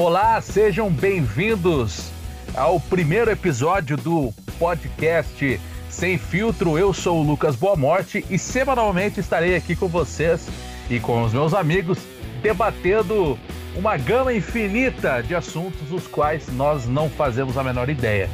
Olá, 0.00 0.40
sejam 0.40 0.90
bem-vindos 0.90 2.10
ao 2.54 2.80
primeiro 2.80 3.30
episódio 3.30 3.98
do 3.98 4.32
podcast 4.58 5.60
Sem 5.90 6.16
Filtro. 6.16 6.78
Eu 6.78 6.94
sou 6.94 7.20
o 7.20 7.22
Lucas 7.22 7.54
Boa 7.54 7.76
Morte 7.76 8.24
e 8.30 8.38
semanalmente 8.38 9.20
estarei 9.20 9.54
aqui 9.54 9.76
com 9.76 9.88
vocês 9.88 10.48
e 10.88 10.98
com 10.98 11.22
os 11.22 11.34
meus 11.34 11.52
amigos 11.52 11.98
debatendo 12.40 13.38
uma 13.76 13.98
gama 13.98 14.32
infinita 14.32 15.22
de 15.22 15.34
assuntos 15.34 15.86
dos 15.88 16.06
quais 16.06 16.48
nós 16.48 16.86
não 16.86 17.10
fazemos 17.10 17.58
a 17.58 17.62
menor 17.62 17.90
ideia. 17.90 18.30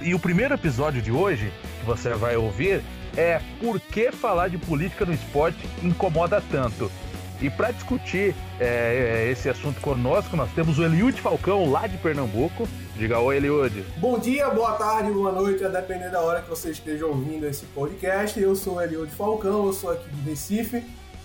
E 0.00 0.14
o 0.14 0.18
primeiro 0.18 0.54
episódio 0.54 1.02
de 1.02 1.12
hoje, 1.12 1.52
que 1.78 1.84
você 1.84 2.14
vai 2.14 2.38
ouvir, 2.38 2.82
é 3.18 3.38
Por 3.60 3.78
que 3.78 4.10
falar 4.10 4.48
de 4.48 4.56
política 4.56 5.04
no 5.04 5.12
esporte 5.12 5.58
incomoda 5.82 6.42
tanto? 6.50 6.90
E 7.40 7.50
para 7.50 7.70
discutir 7.70 8.34
é, 8.58 9.28
esse 9.30 9.48
assunto 9.48 9.80
conosco, 9.80 10.36
nós 10.36 10.50
temos 10.52 10.78
o 10.78 10.84
Eliud 10.84 11.20
Falcão, 11.20 11.70
lá 11.70 11.86
de 11.86 11.98
Pernambuco. 11.98 12.66
Diga 12.96 13.18
oi, 13.18 13.36
Eliud. 13.36 13.84
Bom 13.98 14.18
dia, 14.18 14.48
boa 14.48 14.72
tarde, 14.72 15.10
boa 15.10 15.30
noite, 15.30 15.62
a 15.62 15.68
depender 15.68 16.08
da 16.10 16.20
hora 16.22 16.40
que 16.40 16.48
você 16.48 16.70
esteja 16.70 17.04
ouvindo 17.04 17.46
esse 17.46 17.66
podcast. 17.66 18.40
Eu 18.40 18.56
sou 18.56 18.76
o 18.76 18.80
Eliud 18.80 19.12
Falcão, 19.12 19.66
eu 19.66 19.72
sou 19.74 19.90
aqui 19.90 20.08
de 20.08 20.30
Recife, 20.30 20.82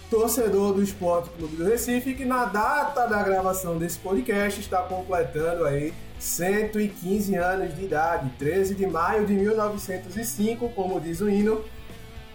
torcedor 0.09 0.73
do 0.73 0.83
Esporte 0.83 1.29
Clube 1.29 1.55
do 1.55 1.63
Recife, 1.63 2.13
que 2.13 2.25
na 2.25 2.43
data 2.43 3.07
da 3.07 3.23
gravação 3.23 3.77
desse 3.77 3.97
podcast 3.99 4.59
está 4.59 4.81
completando 4.81 5.63
aí 5.63 5.93
115 6.19 7.35
anos 7.35 7.73
de 7.73 7.85
idade, 7.85 8.30
13 8.38 8.75
de 8.75 8.85
maio 8.85 9.25
de 9.25 9.33
1905, 9.33 10.67
como 10.69 10.99
diz 10.99 11.21
o 11.21 11.30
hino. 11.30 11.63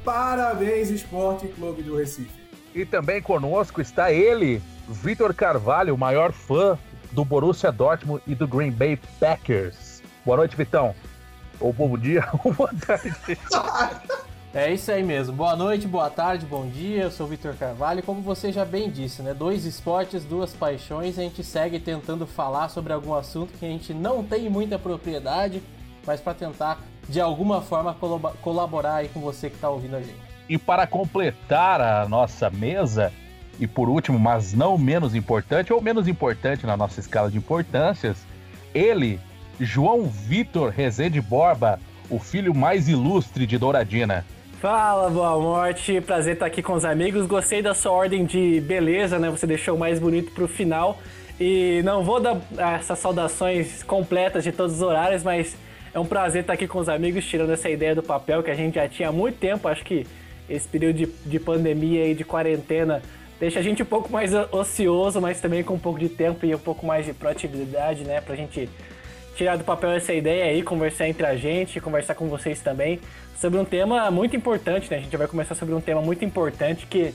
Parabéns, 0.02 0.88
Esporte 0.88 1.46
Clube 1.48 1.82
do 1.82 1.96
Recife. 1.96 2.45
E 2.76 2.84
também 2.84 3.22
conosco 3.22 3.80
está 3.80 4.12
ele, 4.12 4.62
Vitor 4.86 5.32
Carvalho, 5.32 5.94
o 5.94 5.98
maior 5.98 6.30
fã 6.30 6.78
do 7.10 7.24
Borussia 7.24 7.72
Dortmund 7.72 8.22
e 8.26 8.34
do 8.34 8.46
Green 8.46 8.70
Bay 8.70 9.00
Packers. 9.18 10.02
Boa 10.26 10.36
noite, 10.36 10.54
Vitão. 10.54 10.94
Ou 11.58 11.72
bom 11.72 11.96
dia, 11.96 12.28
ou 12.44 12.52
boa 12.52 12.70
tarde. 12.86 13.16
É 14.52 14.70
isso 14.70 14.92
aí 14.92 15.02
mesmo. 15.02 15.34
Boa 15.34 15.56
noite, 15.56 15.88
boa 15.88 16.10
tarde, 16.10 16.44
bom 16.44 16.68
dia. 16.68 17.04
Eu 17.04 17.10
sou 17.10 17.24
o 17.24 17.30
Vitor 17.30 17.54
Carvalho. 17.54 18.02
Como 18.02 18.20
você 18.20 18.52
já 18.52 18.66
bem 18.66 18.90
disse, 18.90 19.22
né? 19.22 19.32
Dois 19.32 19.64
esportes, 19.64 20.22
duas 20.22 20.52
paixões. 20.52 21.18
A 21.18 21.22
gente 21.22 21.42
segue 21.42 21.80
tentando 21.80 22.26
falar 22.26 22.68
sobre 22.68 22.92
algum 22.92 23.14
assunto 23.14 23.54
que 23.58 23.64
a 23.64 23.68
gente 23.68 23.94
não 23.94 24.22
tem 24.22 24.50
muita 24.50 24.78
propriedade, 24.78 25.62
mas 26.06 26.20
para 26.20 26.34
tentar 26.34 26.78
de 27.08 27.22
alguma 27.22 27.62
forma 27.62 27.96
colaborar 28.42 28.96
aí 28.96 29.08
com 29.08 29.20
você 29.20 29.48
que 29.48 29.56
está 29.56 29.70
ouvindo 29.70 29.96
a 29.96 30.02
gente. 30.02 30.35
E 30.48 30.56
para 30.56 30.86
completar 30.86 31.80
a 31.80 32.08
nossa 32.08 32.48
mesa, 32.50 33.12
e 33.58 33.66
por 33.66 33.88
último, 33.88 34.18
mas 34.18 34.52
não 34.52 34.78
menos 34.78 35.14
importante, 35.14 35.72
ou 35.72 35.80
menos 35.80 36.06
importante 36.06 36.66
na 36.66 36.76
nossa 36.76 37.00
escala 37.00 37.30
de 37.30 37.38
importâncias, 37.38 38.18
ele, 38.74 39.18
João 39.58 40.04
Vitor 40.04 40.70
Rezende 40.70 41.20
Borba, 41.20 41.80
o 42.08 42.18
filho 42.18 42.54
mais 42.54 42.88
ilustre 42.88 43.46
de 43.46 43.58
Douradina. 43.58 44.24
Fala, 44.60 45.10
boa 45.10 45.38
morte, 45.38 46.00
prazer 46.00 46.34
estar 46.34 46.46
aqui 46.46 46.62
com 46.62 46.72
os 46.72 46.84
amigos. 46.84 47.26
Gostei 47.26 47.60
da 47.60 47.74
sua 47.74 47.92
ordem 47.92 48.24
de 48.24 48.60
beleza, 48.60 49.18
né? 49.18 49.28
Você 49.30 49.46
deixou 49.46 49.76
o 49.76 49.78
mais 49.78 49.98
bonito 49.98 50.32
pro 50.32 50.48
final. 50.48 50.98
E 51.38 51.82
não 51.84 52.02
vou 52.02 52.20
dar 52.20 52.40
essas 52.56 52.98
saudações 52.98 53.82
completas 53.82 54.42
de 54.42 54.52
todos 54.52 54.76
os 54.76 54.82
horários, 54.82 55.22
mas 55.22 55.56
é 55.92 55.98
um 55.98 56.06
prazer 56.06 56.40
estar 56.40 56.54
aqui 56.54 56.66
com 56.66 56.78
os 56.78 56.88
amigos, 56.88 57.26
tirando 57.26 57.52
essa 57.52 57.68
ideia 57.68 57.94
do 57.94 58.02
papel 58.02 58.42
que 58.42 58.50
a 58.50 58.54
gente 58.54 58.76
já 58.76 58.88
tinha 58.88 59.10
há 59.10 59.12
muito 59.12 59.38
tempo. 59.38 59.68
Acho 59.68 59.84
que 59.84 60.06
esse 60.48 60.66
período 60.68 60.96
de, 60.96 61.06
de 61.24 61.38
pandemia 61.38 62.06
e 62.06 62.14
de 62.14 62.24
quarentena 62.24 63.02
deixa 63.38 63.60
a 63.60 63.62
gente 63.62 63.82
um 63.82 63.86
pouco 63.86 64.10
mais 64.10 64.32
ocioso, 64.52 65.20
mas 65.20 65.40
também 65.40 65.62
com 65.62 65.74
um 65.74 65.78
pouco 65.78 65.98
de 65.98 66.08
tempo 66.08 66.44
e 66.46 66.54
um 66.54 66.58
pouco 66.58 66.86
mais 66.86 67.06
de 67.06 67.12
proatividade, 67.12 68.04
né? 68.04 68.20
Pra 68.20 68.34
gente 68.34 68.68
tirar 69.36 69.56
do 69.56 69.64
papel 69.64 69.90
essa 69.90 70.14
ideia 70.14 70.46
aí, 70.46 70.62
conversar 70.62 71.08
entre 71.08 71.26
a 71.26 71.36
gente, 71.36 71.80
conversar 71.80 72.14
com 72.14 72.26
vocês 72.28 72.60
também 72.60 73.00
sobre 73.38 73.58
um 73.58 73.64
tema 73.64 74.10
muito 74.10 74.34
importante, 74.34 74.90
né? 74.90 74.96
A 74.96 75.00
gente 75.00 75.16
vai 75.16 75.26
começar 75.26 75.54
sobre 75.54 75.74
um 75.74 75.80
tema 75.80 76.00
muito 76.00 76.24
importante 76.24 76.86
que 76.86 77.12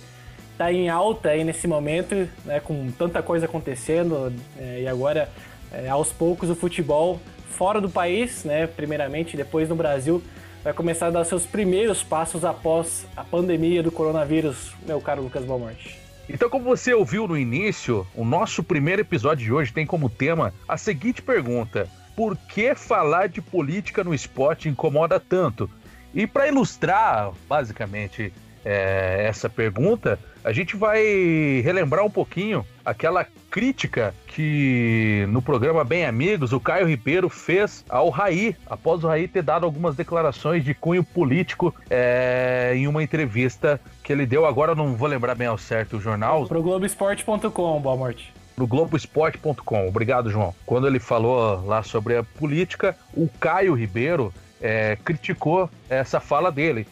tá 0.57 0.71
em 0.71 0.89
alta 0.89 1.29
aí 1.29 1.43
nesse 1.43 1.67
momento, 1.67 2.27
né? 2.45 2.59
Com 2.59 2.91
tanta 2.91 3.23
coisa 3.23 3.45
acontecendo 3.45 4.31
é, 4.59 4.81
e 4.81 4.87
agora, 4.87 5.29
é, 5.71 5.89
aos 5.89 6.11
poucos, 6.11 6.49
o 6.49 6.55
futebol 6.55 7.19
fora 7.49 7.81
do 7.81 7.89
país, 7.89 8.43
né? 8.43 8.67
Primeiramente, 8.67 9.35
depois 9.35 9.67
no 9.67 9.75
Brasil, 9.75 10.21
vai 10.63 10.73
começar 10.73 11.07
a 11.07 11.11
dar 11.11 11.23
seus 11.23 11.45
primeiros 11.45 12.03
passos 12.03 12.45
após 12.45 13.05
a 13.15 13.23
pandemia 13.23 13.81
do 13.81 13.91
coronavírus, 13.91 14.73
meu 14.85 15.01
caro 15.01 15.23
Lucas 15.23 15.43
Balmorte. 15.43 15.99
Então, 16.29 16.49
como 16.49 16.63
você 16.63 16.93
ouviu 16.93 17.27
no 17.27 17.37
início, 17.37 18.07
o 18.15 18.23
nosso 18.23 18.63
primeiro 18.63 19.01
episódio 19.01 19.45
de 19.45 19.51
hoje 19.51 19.73
tem 19.73 19.85
como 19.85 20.09
tema 20.09 20.53
a 20.67 20.77
seguinte 20.77 21.21
pergunta: 21.21 21.89
Por 22.15 22.37
que 22.37 22.75
falar 22.75 23.27
de 23.27 23.41
política 23.41 24.03
no 24.03 24.13
esporte 24.13 24.69
incomoda 24.69 25.19
tanto? 25.19 25.69
E 26.13 26.27
para 26.27 26.47
ilustrar, 26.47 27.31
basicamente, 27.47 28.33
é, 28.65 29.25
essa 29.27 29.49
pergunta, 29.49 30.19
a 30.43 30.51
gente 30.51 30.75
vai 30.75 31.61
relembrar 31.63 32.05
um 32.05 32.09
pouquinho 32.09 32.65
aquela 32.83 33.25
crítica 33.49 34.13
que 34.27 35.25
no 35.29 35.41
programa 35.41 35.83
Bem 35.83 36.05
Amigos 36.05 36.53
o 36.53 36.59
Caio 36.59 36.87
Ribeiro 36.87 37.29
fez 37.29 37.83
ao 37.89 38.09
Raí, 38.09 38.55
após 38.65 39.03
o 39.03 39.07
Raí 39.07 39.27
ter 39.27 39.43
dado 39.43 39.65
algumas 39.65 39.95
declarações 39.95 40.63
de 40.63 40.73
cunho 40.73 41.03
político 41.03 41.75
é, 41.89 42.73
em 42.75 42.87
uma 42.87 43.03
entrevista 43.03 43.79
que 44.03 44.11
ele 44.11 44.25
deu. 44.25 44.45
Agora 44.45 44.71
eu 44.71 44.75
não 44.75 44.95
vou 44.95 45.07
lembrar 45.07 45.35
bem 45.35 45.47
ao 45.47 45.57
certo 45.57 45.97
o 45.97 46.01
jornal. 46.01 46.47
Pro 46.47 46.63
Globoesporte.com, 46.63 47.81
boa 47.81 47.97
morte 47.97 48.33
no 48.57 48.67
Globoesporte.com. 48.67 49.87
Obrigado, 49.87 50.29
João. 50.29 50.53
Quando 50.67 50.85
ele 50.85 50.99
falou 50.99 51.65
lá 51.65 51.81
sobre 51.81 52.17
a 52.17 52.23
política, 52.23 52.95
o 53.13 53.27
Caio 53.39 53.73
Ribeiro 53.73 54.31
é, 54.61 54.97
criticou 55.03 55.67
essa 55.89 56.19
fala 56.19 56.51
dele. 56.51 56.87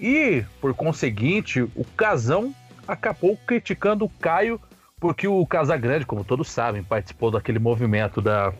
E, 0.00 0.44
por 0.60 0.72
conseguinte, 0.72 1.60
o 1.60 1.84
Casão 1.96 2.54
acabou 2.88 3.36
criticando 3.46 4.06
o 4.06 4.08
Caio, 4.08 4.58
porque 4.98 5.28
o 5.28 5.46
Casagrande, 5.46 6.06
como 6.06 6.24
todos 6.24 6.50
sabem, 6.50 6.82
participou 6.82 7.30
daquele 7.30 7.58
movimento 7.58 8.22
da, 8.22 8.52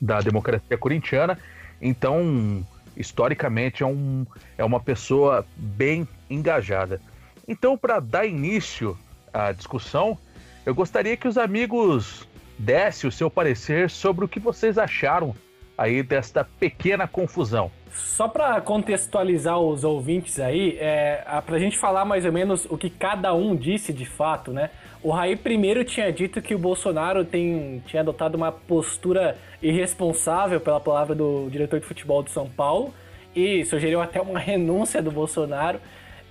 da 0.00 0.20
democracia 0.20 0.76
corintiana. 0.76 1.38
Então, 1.80 2.66
historicamente, 2.96 3.84
é, 3.84 3.86
um, 3.86 4.26
é 4.58 4.64
uma 4.64 4.80
pessoa 4.80 5.46
bem 5.56 6.06
engajada. 6.28 7.00
Então, 7.46 7.78
para 7.78 8.00
dar 8.00 8.26
início 8.26 8.98
à 9.32 9.52
discussão, 9.52 10.18
eu 10.64 10.74
gostaria 10.74 11.16
que 11.16 11.28
os 11.28 11.38
amigos 11.38 12.26
dessem 12.58 13.06
o 13.06 13.12
seu 13.12 13.30
parecer 13.30 13.88
sobre 13.88 14.24
o 14.24 14.28
que 14.28 14.40
vocês 14.40 14.78
acharam 14.78 15.34
aí 15.76 16.02
desta 16.02 16.44
pequena 16.44 17.06
confusão. 17.06 17.70
Só 17.90 18.28
para 18.28 18.60
contextualizar 18.60 19.58
os 19.58 19.82
ouvintes 19.82 20.38
aí, 20.38 20.76
é, 20.78 21.22
para 21.44 21.56
a 21.56 21.58
gente 21.58 21.78
falar 21.78 22.04
mais 22.04 22.24
ou 22.24 22.32
menos 22.32 22.66
o 22.66 22.76
que 22.76 22.90
cada 22.90 23.32
um 23.34 23.56
disse 23.56 23.92
de 23.92 24.04
fato, 24.04 24.52
né? 24.52 24.70
O 25.02 25.10
Raí 25.10 25.36
primeiro 25.36 25.84
tinha 25.84 26.12
dito 26.12 26.42
que 26.42 26.54
o 26.54 26.58
Bolsonaro 26.58 27.24
tem, 27.24 27.82
tinha 27.86 28.02
adotado 28.02 28.36
uma 28.36 28.52
postura 28.52 29.38
irresponsável, 29.62 30.60
pela 30.60 30.80
palavra 30.80 31.14
do 31.14 31.48
diretor 31.50 31.80
de 31.80 31.86
futebol 31.86 32.22
de 32.22 32.30
São 32.30 32.48
Paulo, 32.48 32.92
e 33.34 33.64
sugeriu 33.64 34.00
até 34.00 34.20
uma 34.20 34.38
renúncia 34.38 35.00
do 35.00 35.10
Bolsonaro. 35.10 35.80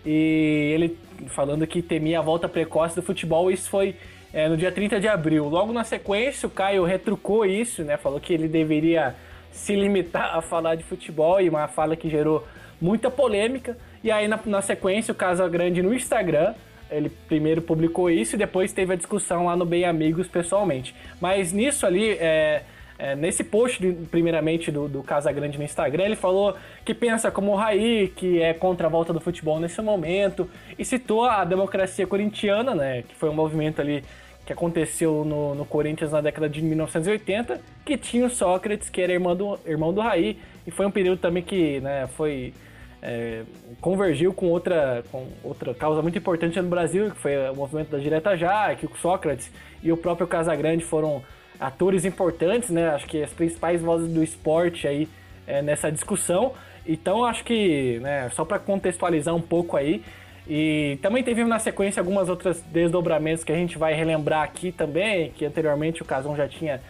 E 0.06 0.72
ele 0.74 0.98
falando 1.28 1.66
que 1.66 1.82
temia 1.82 2.20
a 2.20 2.22
volta 2.22 2.48
precoce 2.48 2.96
do 2.96 3.02
futebol, 3.02 3.50
isso 3.50 3.70
foi 3.70 3.96
é, 4.34 4.50
no 4.50 4.58
dia 4.58 4.72
30 4.72 5.00
de 5.00 5.08
abril. 5.08 5.48
Logo 5.48 5.72
na 5.72 5.84
sequência, 5.84 6.46
o 6.46 6.50
Caio 6.50 6.84
retrucou 6.84 7.46
isso, 7.46 7.84
né? 7.84 7.98
Falou 7.98 8.20
que 8.20 8.34
ele 8.34 8.48
deveria 8.48 9.16
se 9.56 9.74
limitar 9.74 10.36
a 10.36 10.42
falar 10.42 10.76
de 10.76 10.84
futebol 10.84 11.40
e 11.40 11.48
uma 11.48 11.68
fala 11.68 11.96
que 11.96 12.10
gerou 12.10 12.46
muita 12.80 13.10
polêmica. 13.10 13.78
E 14.04 14.12
aí, 14.12 14.28
na, 14.28 14.38
na 14.46 14.62
sequência, 14.62 15.14
o 15.14 15.16
Casa 15.16 15.48
Grande 15.48 15.82
no 15.82 15.94
Instagram, 15.94 16.54
ele 16.92 17.10
primeiro 17.10 17.62
publicou 17.62 18.10
isso 18.10 18.36
e 18.36 18.38
depois 18.38 18.74
teve 18.74 18.94
a 18.94 18.96
discussão 18.98 19.46
lá 19.46 19.56
no 19.56 19.66
Bem 19.66 19.86
Amigos 19.86 20.28
pessoalmente. 20.28 20.94
Mas 21.22 21.54
nisso 21.54 21.86
ali, 21.86 22.12
é, 22.20 22.64
é, 23.00 23.16
nesse 23.16 23.46
post, 23.46 23.82
primeiramente, 24.12 24.70
do, 24.72 24.90
do 24.90 25.02
Casagrande 25.02 25.58
no 25.58 25.64
Instagram, 25.64 26.04
ele 26.04 26.16
falou 26.18 26.56
que 26.84 26.94
pensa 26.94 27.32
como 27.32 27.54
o 27.54 27.56
Raí, 27.56 28.10
que 28.14 28.42
é 28.42 28.54
contra 28.54 28.88
a 28.88 28.90
volta 28.90 29.14
do 29.14 29.22
futebol 29.22 29.58
nesse 29.58 29.82
momento, 29.82 30.50
e 30.78 30.84
citou 30.84 31.24
a 31.24 31.46
democracia 31.46 32.06
corintiana, 32.06 32.76
né, 32.76 33.04
que 33.08 33.16
foi 33.16 33.30
um 33.30 33.34
movimento 33.34 33.80
ali 33.80 34.04
que 34.46 34.54
aconteceu 34.54 35.26
no, 35.26 35.56
no, 35.56 35.66
Corinthians 35.66 36.12
na 36.12 36.22
década 36.22 36.48
de 36.48 36.62
1980, 36.62 37.60
que 37.84 37.98
tinha 37.98 38.26
o 38.26 38.30
Sócrates, 38.30 38.90
que 38.90 39.02
era 39.02 39.12
irmão 39.12 39.36
do, 39.36 39.60
irmão 39.66 39.92
do 39.92 40.02
Raí, 40.02 40.38
e 40.68 40.72
foi 40.72 40.86
um 40.86 40.92
período 40.92 41.20
também 41.20 41.42
que 41.42 41.80
né, 41.80 42.08
foi 42.16 42.54
é, 43.02 43.44
convergiu 43.82 44.34
com 44.34 44.48
outra, 44.48 45.04
com 45.12 45.28
outra 45.44 45.74
causa 45.74 46.02
muito 46.02 46.18
importante 46.18 46.60
no 46.60 46.68
Brasil, 46.68 47.12
que 47.12 47.18
foi 47.18 47.50
o 47.50 47.56
movimento 47.56 47.90
da 47.90 47.98
Direta 47.98 48.36
Já, 48.36 48.74
que 48.76 48.86
o 48.86 48.92
Sócrates 48.98 49.52
e 49.84 49.92
o 49.92 49.98
próprio 49.98 50.28
Casagrande 50.28 50.84
foram 50.84 51.24
atores 51.60 52.04
importantes, 52.04 52.70
né? 52.70 52.90
Acho 52.90 53.06
que 53.06 53.22
as 53.22 53.32
principais 53.32 53.82
vozes 53.82 54.12
do 54.12 54.24
esporte 54.24 54.88
aí 54.88 55.08
é, 55.46 55.62
nessa 55.62 55.92
discussão. 55.92 56.54
Então 56.88 57.24
acho 57.24 57.44
que, 57.44 58.00
né, 58.00 58.30
só 58.30 58.44
para 58.44 58.60
contextualizar 58.60 59.36
um 59.36 59.42
pouco 59.42 59.78
aí, 59.78 60.04
E 60.48 61.00
também 61.02 61.24
teve 61.24 61.44
na 61.44 61.60
sequência 61.60 62.00
algumas 62.00 62.30
outras 62.30 62.62
desdobramentos 62.62 63.44
que 63.44 63.52
a 63.52 63.56
gente 63.56 63.78
vai 63.78 63.94
relembrar 63.94 64.44
aqui 64.44 64.72
também, 64.72 65.32
que 65.32 65.46
anteriormente 65.46 66.02
o 66.02 66.06
Casão 66.06 66.36
já 66.36 66.48
tinha 66.48 66.82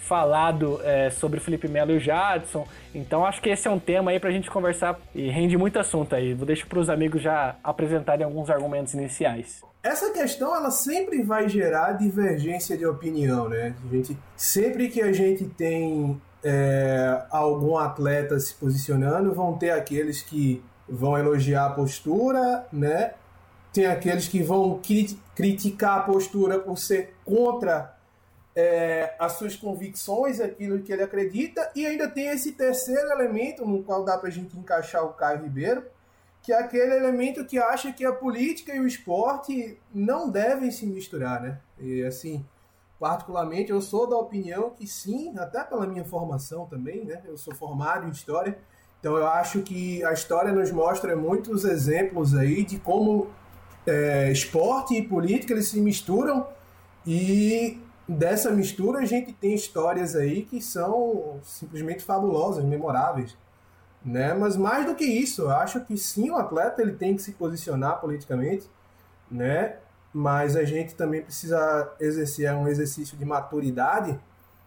falado 0.00 0.80
é, 0.84 1.10
sobre 1.10 1.40
Felipe 1.40 1.66
Melo 1.66 1.90
e 1.92 1.96
o 1.96 2.00
Jadson. 2.00 2.66
Então 2.94 3.26
acho 3.26 3.42
que 3.42 3.48
esse 3.48 3.66
é 3.66 3.70
um 3.70 3.78
tema 3.78 4.12
aí 4.12 4.20
pra 4.20 4.30
gente 4.30 4.50
conversar 4.50 4.98
e 5.14 5.28
rende 5.28 5.56
muito 5.56 5.78
assunto 5.78 6.14
aí. 6.14 6.32
Vou 6.32 6.46
deixar 6.46 6.66
para 6.66 6.78
os 6.78 6.88
amigos 6.88 7.20
já 7.20 7.56
apresentarem 7.62 8.24
alguns 8.24 8.48
argumentos 8.48 8.94
iniciais. 8.94 9.62
Essa 9.82 10.10
questão 10.10 10.54
ela 10.54 10.70
sempre 10.70 11.22
vai 11.22 11.48
gerar 11.48 11.92
divergência 11.92 12.76
de 12.76 12.86
opinião, 12.86 13.48
né? 13.48 13.74
A 13.84 13.94
gente, 13.94 14.18
sempre 14.36 14.88
que 14.88 15.00
a 15.00 15.12
gente 15.12 15.44
tem 15.44 16.20
é, 16.42 17.22
algum 17.30 17.76
atleta 17.76 18.38
se 18.38 18.54
posicionando, 18.54 19.32
vão 19.32 19.56
ter 19.56 19.70
aqueles 19.70 20.22
que 20.22 20.62
vão 20.88 21.18
elogiar 21.18 21.66
a 21.66 21.70
postura, 21.70 22.66
né? 22.72 23.14
Tem 23.72 23.86
aqueles 23.86 24.28
que 24.28 24.42
vão 24.42 24.80
cri 24.82 25.18
criticar 25.34 25.98
a 25.98 26.02
postura 26.02 26.58
por 26.58 26.78
ser 26.78 27.14
contra 27.24 27.94
é, 28.54 29.14
as 29.18 29.32
suas 29.32 29.54
convicções, 29.54 30.40
aquilo 30.40 30.80
que 30.80 30.90
ele 30.90 31.02
acredita, 31.02 31.70
e 31.74 31.84
ainda 31.84 32.08
tem 32.08 32.28
esse 32.28 32.52
terceiro 32.52 33.10
elemento 33.10 33.66
no 33.66 33.82
qual 33.82 34.02
dá 34.02 34.16
para 34.16 34.28
a 34.28 34.32
gente 34.32 34.56
encaixar 34.58 35.04
o 35.04 35.12
Caio 35.12 35.42
Ribeiro, 35.42 35.84
que 36.42 36.52
é 36.52 36.58
aquele 36.58 36.94
elemento 36.94 37.44
que 37.44 37.58
acha 37.58 37.92
que 37.92 38.04
a 38.04 38.12
política 38.12 38.74
e 38.74 38.80
o 38.80 38.86
esporte 38.86 39.78
não 39.92 40.30
devem 40.30 40.70
se 40.70 40.86
misturar, 40.86 41.42
né? 41.42 41.58
E 41.78 42.02
assim, 42.04 42.46
particularmente 42.98 43.70
eu 43.70 43.82
sou 43.82 44.08
da 44.08 44.16
opinião 44.16 44.70
que 44.70 44.86
sim, 44.86 45.36
até 45.36 45.62
pela 45.62 45.86
minha 45.86 46.04
formação 46.04 46.64
também, 46.64 47.04
né? 47.04 47.20
Eu 47.26 47.36
sou 47.36 47.54
formado 47.54 48.06
em 48.06 48.10
história, 48.10 48.56
então 49.06 49.16
eu 49.16 49.28
acho 49.28 49.62
que 49.62 50.04
a 50.04 50.12
história 50.12 50.52
nos 50.52 50.72
mostra 50.72 51.14
muitos 51.14 51.64
exemplos 51.64 52.34
aí 52.34 52.64
de 52.64 52.76
como 52.76 53.28
é, 53.86 54.32
esporte 54.32 54.96
e 54.96 55.06
política 55.06 55.52
eles 55.52 55.68
se 55.68 55.80
misturam 55.80 56.44
e 57.06 57.80
dessa 58.08 58.50
mistura 58.50 58.98
a 58.98 59.04
gente 59.04 59.32
tem 59.32 59.54
histórias 59.54 60.16
aí 60.16 60.42
que 60.42 60.60
são 60.60 61.38
simplesmente 61.44 62.02
fabulosas, 62.02 62.64
memoráveis, 62.64 63.38
né? 64.04 64.34
Mas 64.34 64.56
mais 64.56 64.84
do 64.84 64.96
que 64.96 65.04
isso, 65.04 65.42
eu 65.42 65.50
acho 65.50 65.84
que 65.84 65.96
sim, 65.96 66.28
o 66.30 66.34
atleta 66.34 66.82
ele 66.82 66.94
tem 66.94 67.14
que 67.14 67.22
se 67.22 67.30
posicionar 67.30 68.00
politicamente, 68.00 68.68
né? 69.30 69.76
Mas 70.12 70.56
a 70.56 70.64
gente 70.64 70.96
também 70.96 71.22
precisa 71.22 71.92
exercer 72.00 72.52
um 72.52 72.66
exercício 72.66 73.16
de 73.16 73.24
maturidade 73.24 74.18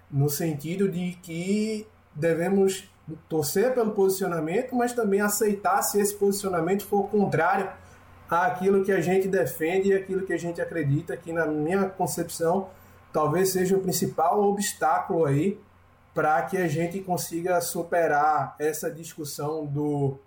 no 0.10 0.30
sentido 0.30 0.88
de 0.90 1.18
que 1.22 1.86
devemos 2.16 2.90
torcer 3.28 3.74
pelo 3.74 3.92
posicionamento, 3.92 4.76
mas 4.76 4.94
também 4.94 5.22
aceitar 5.22 5.82
se 5.82 6.00
esse 6.00 6.16
posicionamento 6.16 6.86
for 6.86 7.10
contrário 7.10 7.70
àquilo 8.30 8.84
que 8.84 8.92
a 8.92 9.02
gente 9.02 9.28
defende 9.28 9.90
e 9.90 9.94
aquilo 9.94 10.26
que 10.26 10.34
a 10.34 10.38
gente 10.38 10.62
acredita, 10.62 11.18
que 11.18 11.34
na 11.34 11.46
minha 11.46 11.86
concepção 11.90 12.70
talvez 13.12 13.50
seja 13.50 13.76
o 13.76 13.80
principal 13.80 14.44
obstáculo 14.44 15.26
aí 15.26 15.60
para 16.14 16.42
que 16.44 16.58
a 16.58 16.68
gente 16.68 17.00
consiga 17.00 17.60
superar 17.62 18.56
essa 18.60 18.92
discussão 18.92 19.66
do 19.66 20.18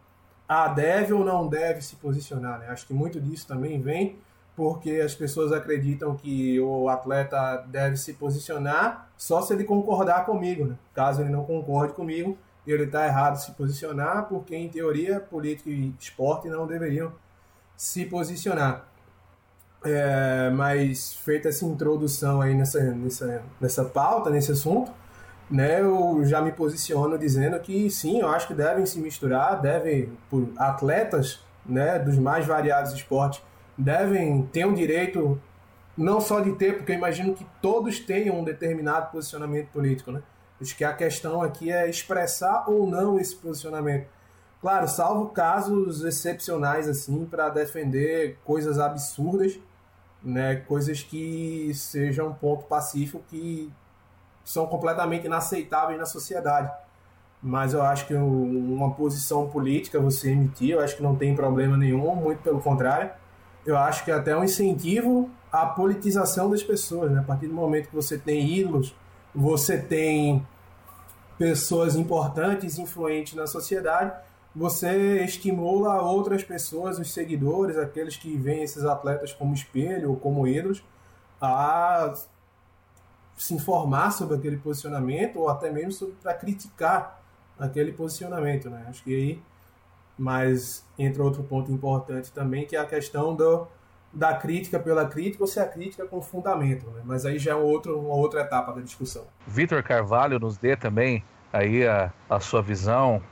ah, 0.48 0.68
deve 0.68 1.12
ou 1.12 1.24
não 1.24 1.48
deve 1.48 1.80
se 1.82 1.96
posicionar. 1.96 2.58
Né? 2.58 2.66
Acho 2.68 2.86
que 2.86 2.92
muito 2.92 3.20
disso 3.20 3.46
também 3.46 3.80
vem 3.80 4.18
porque 4.54 5.00
as 5.00 5.14
pessoas 5.14 5.50
acreditam 5.50 6.14
que 6.14 6.60
o 6.60 6.88
atleta 6.88 7.64
deve 7.68 7.96
se 7.96 8.12
posicionar 8.14 9.10
só 9.16 9.40
se 9.40 9.54
ele 9.54 9.64
concordar 9.64 10.26
comigo. 10.26 10.66
Né? 10.66 10.76
Caso 10.94 11.22
ele 11.22 11.30
não 11.30 11.44
concorde 11.44 11.94
comigo, 11.94 12.36
ele 12.70 12.84
está 12.84 13.06
errado 13.06 13.36
se 13.36 13.52
posicionar, 13.52 14.26
porque 14.28 14.54
em 14.54 14.68
teoria 14.68 15.18
política 15.18 15.68
e 15.70 15.94
esporte 15.98 16.48
não 16.48 16.66
deveriam 16.66 17.12
se 17.76 18.04
posicionar. 18.04 18.86
É, 19.84 20.48
mas 20.50 21.14
feita 21.14 21.48
essa 21.48 21.64
introdução 21.64 22.40
aí 22.40 22.54
nessa, 22.54 22.80
nessa, 22.80 23.42
nessa 23.60 23.84
pauta, 23.84 24.30
nesse 24.30 24.52
assunto, 24.52 24.92
né, 25.50 25.80
eu 25.80 26.24
já 26.24 26.40
me 26.40 26.52
posiciono 26.52 27.18
dizendo 27.18 27.58
que 27.58 27.90
sim, 27.90 28.20
eu 28.20 28.28
acho 28.28 28.46
que 28.46 28.54
devem 28.54 28.86
se 28.86 29.00
misturar, 29.00 29.60
devem, 29.60 30.12
por 30.30 30.48
atletas 30.56 31.40
né, 31.66 31.98
dos 31.98 32.16
mais 32.16 32.46
variados 32.46 32.92
esportes, 32.92 33.42
devem 33.76 34.46
ter 34.52 34.64
um 34.64 34.72
direito 34.72 35.40
não 35.96 36.20
só 36.20 36.40
de 36.40 36.52
ter, 36.52 36.76
porque 36.76 36.92
eu 36.92 36.96
imagino 36.96 37.34
que 37.34 37.46
todos 37.60 38.00
tenham 38.00 38.40
um 38.40 38.44
determinado 38.44 39.10
posicionamento 39.10 39.68
político, 39.68 40.10
né? 40.10 40.22
Acho 40.62 40.76
que 40.76 40.84
a 40.84 40.92
questão 40.92 41.42
aqui 41.42 41.72
é 41.72 41.90
expressar 41.90 42.70
ou 42.70 42.86
não 42.86 43.18
esse 43.18 43.34
posicionamento. 43.34 44.06
Claro, 44.60 44.86
salvo 44.86 45.26
casos 45.30 46.04
excepcionais 46.04 46.88
assim 46.88 47.26
para 47.26 47.48
defender 47.48 48.38
coisas 48.44 48.78
absurdas, 48.78 49.58
né, 50.22 50.54
coisas 50.54 51.02
que 51.02 51.72
sejam 51.74 52.28
um 52.28 52.32
ponto 52.32 52.64
pacífico 52.66 53.20
que 53.28 53.72
são 54.44 54.66
completamente 54.66 55.26
inaceitáveis 55.26 55.98
na 55.98 56.06
sociedade. 56.06 56.70
Mas 57.42 57.74
eu 57.74 57.82
acho 57.82 58.06
que 58.06 58.14
uma 58.14 58.92
posição 58.92 59.48
política 59.48 59.98
você 59.98 60.30
emitir, 60.30 60.70
eu 60.70 60.80
acho 60.80 60.96
que 60.96 61.02
não 61.02 61.16
tem 61.16 61.34
problema 61.34 61.76
nenhum, 61.76 62.14
muito 62.14 62.40
pelo 62.40 62.60
contrário. 62.60 63.10
Eu 63.66 63.76
acho 63.76 64.04
que 64.04 64.12
é 64.12 64.14
até 64.14 64.36
um 64.36 64.44
incentivo 64.44 65.28
à 65.50 65.66
politização 65.66 66.48
das 66.48 66.62
pessoas, 66.62 67.10
né? 67.10 67.18
A 67.18 67.24
partir 67.24 67.48
do 67.48 67.54
momento 67.54 67.88
que 67.88 67.94
você 67.96 68.16
tem 68.16 68.48
ídolos, 68.48 68.94
você 69.34 69.76
tem 69.76 70.46
pessoas 71.42 71.96
importantes, 71.96 72.78
influentes 72.78 73.34
na 73.34 73.48
sociedade, 73.48 74.12
você 74.54 75.24
estimula 75.24 76.00
outras 76.00 76.44
pessoas, 76.44 77.00
os 77.00 77.12
seguidores, 77.12 77.76
aqueles 77.76 78.16
que 78.16 78.36
veem 78.36 78.62
esses 78.62 78.84
atletas 78.84 79.32
como 79.32 79.52
espelho 79.52 80.10
ou 80.10 80.16
como 80.16 80.46
ídolos, 80.46 80.84
a 81.40 82.14
se 83.36 83.54
informar 83.54 84.12
sobre 84.12 84.36
aquele 84.36 84.56
posicionamento 84.56 85.40
ou 85.40 85.48
até 85.48 85.68
mesmo 85.68 86.12
para 86.22 86.32
criticar 86.32 87.20
aquele 87.58 87.90
posicionamento, 87.90 88.70
né? 88.70 88.86
Acho 88.88 89.02
que 89.02 89.12
aí, 89.12 89.42
mas 90.16 90.86
entra 90.96 91.24
outro 91.24 91.42
ponto 91.42 91.72
importante 91.72 92.30
também, 92.30 92.66
que 92.66 92.76
é 92.76 92.78
a 92.78 92.86
questão 92.86 93.34
do, 93.34 93.66
da 94.12 94.32
crítica 94.36 94.78
pela 94.78 95.08
crítica 95.08 95.42
ou 95.42 95.48
se 95.48 95.58
a 95.58 95.66
crítica 95.66 96.06
com 96.06 96.22
fundamento, 96.22 96.88
né? 96.90 97.02
Mas 97.04 97.26
aí 97.26 97.36
já 97.36 97.50
é 97.50 97.56
outro, 97.56 97.98
uma 97.98 98.14
outra 98.14 98.42
etapa 98.42 98.72
da 98.72 98.80
discussão. 98.80 99.24
Vitor 99.44 99.82
Carvalho 99.82 100.38
nos 100.38 100.56
dê 100.56 100.76
também 100.76 101.24
aí 101.52 101.86
a, 101.86 102.12
a 102.28 102.40
sua 102.40 102.62
visão 102.62 103.22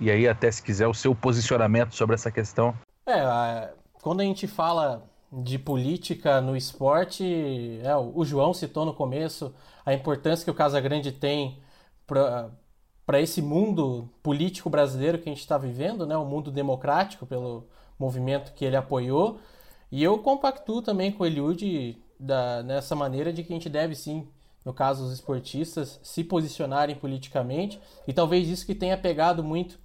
e 0.00 0.10
aí 0.10 0.28
até 0.28 0.50
se 0.50 0.62
quiser 0.62 0.86
o 0.86 0.94
seu 0.94 1.14
posicionamento 1.14 1.94
sobre 1.94 2.14
essa 2.14 2.30
questão. 2.30 2.74
É, 3.06 3.72
quando 4.00 4.20
a 4.20 4.24
gente 4.24 4.46
fala 4.46 5.04
de 5.32 5.58
política 5.58 6.40
no 6.40 6.56
esporte, 6.56 7.80
é, 7.82 7.96
o 7.96 8.24
João 8.24 8.54
citou 8.54 8.84
no 8.84 8.94
começo 8.94 9.54
a 9.84 9.92
importância 9.92 10.44
que 10.44 10.50
o 10.50 10.54
Casagrande 10.54 11.10
tem 11.10 11.58
para 12.06 13.20
esse 13.20 13.42
mundo 13.42 14.08
político 14.22 14.70
brasileiro 14.70 15.18
que 15.18 15.28
a 15.28 15.32
gente 15.32 15.40
está 15.40 15.58
vivendo, 15.58 16.06
né, 16.06 16.16
o 16.16 16.24
mundo 16.24 16.50
democrático 16.50 17.26
pelo 17.26 17.66
movimento 17.98 18.52
que 18.52 18.64
ele 18.64 18.76
apoiou. 18.76 19.38
E 19.90 20.02
eu 20.02 20.18
compactuo 20.18 20.82
também 20.82 21.12
com 21.12 21.22
o 21.22 21.26
Eliud 21.26 21.98
da, 22.18 22.62
nessa 22.62 22.94
maneira 22.94 23.32
de 23.32 23.42
que 23.42 23.52
a 23.52 23.56
gente 23.56 23.68
deve 23.68 23.94
sim, 23.94 24.28
no 24.64 24.72
caso 24.72 25.04
os 25.04 25.12
esportistas, 25.12 26.00
se 26.02 26.24
posicionarem 26.24 26.96
politicamente. 26.96 27.80
E 28.06 28.12
talvez 28.12 28.48
isso 28.48 28.66
que 28.66 28.74
tenha 28.74 28.96
pegado 28.96 29.44
muito 29.44 29.78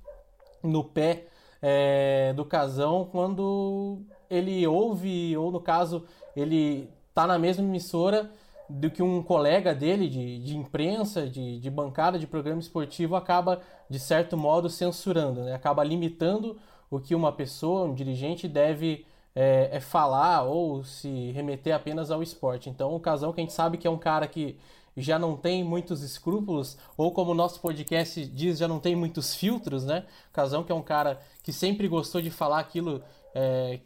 no 0.64 0.84
pé 0.84 1.28
é, 1.62 2.34
do 2.34 2.46
Casão 2.46 3.08
quando 3.12 4.02
ele 4.30 4.66
ouve, 4.66 5.36
ou 5.36 5.52
no 5.52 5.60
caso, 5.60 6.06
ele 6.36 6.90
tá 7.14 7.28
na 7.28 7.38
mesma 7.38 7.64
emissora 7.64 8.32
do 8.70 8.90
que 8.90 9.02
um 9.02 9.24
colega 9.24 9.74
dele 9.74 10.08
de, 10.08 10.40
de 10.40 10.56
imprensa, 10.56 11.28
de, 11.28 11.60
de 11.60 11.70
bancada 11.72 12.20
de 12.20 12.28
programa 12.28 12.60
esportivo 12.60 13.16
acaba, 13.16 13.62
de 13.90 14.00
certo 14.00 14.38
modo, 14.38 14.70
censurando, 14.70 15.44
né? 15.44 15.56
acaba 15.56 15.84
limitando 15.84 16.58
o 16.90 17.00
que 17.00 17.16
uma 17.16 17.32
pessoa, 17.32 17.86
um 17.86 17.96
dirigente, 17.96 18.48
deve 18.48 19.06
é, 19.36 19.70
é 19.74 19.80
falar 19.80 20.44
ou 20.44 20.84
se 20.84 21.32
remeter 21.32 21.76
apenas 21.76 22.12
ao 22.12 22.24
esporte. 22.24 22.70
Então, 22.70 22.96
o 22.96 23.00
Casão, 23.00 23.32
que 23.32 23.40
a 23.40 23.44
gente 23.44 23.54
sabe 23.54 23.78
que 23.78 23.88
é 23.88 23.92
um 23.92 23.98
cara 23.98 24.28
que 24.28 24.58
já 24.98 25.18
não 25.18 25.38
tem 25.38 25.64
muitos 25.64 26.02
escrúpulos, 26.02 26.78
ou 26.98 27.12
como 27.12 27.32
o 27.32 27.36
nosso 27.36 27.62
podcast 27.62 28.26
diz, 28.26 28.58
já 28.58 28.68
não 28.68 28.80
tem 28.80 28.96
muitos 28.96 29.36
filtros, 29.36 29.86
né? 29.86 30.06
O 30.30 30.34
Casão, 30.34 30.64
que 30.64 30.72
é 30.72 30.76
um 30.76 30.82
cara 30.82 31.20
que 31.42 31.54
sempre 31.54 31.88
gostou 31.88 32.22
de 32.22 32.30
falar 32.30 32.60
aquilo 32.60 33.02
é, 33.34 33.80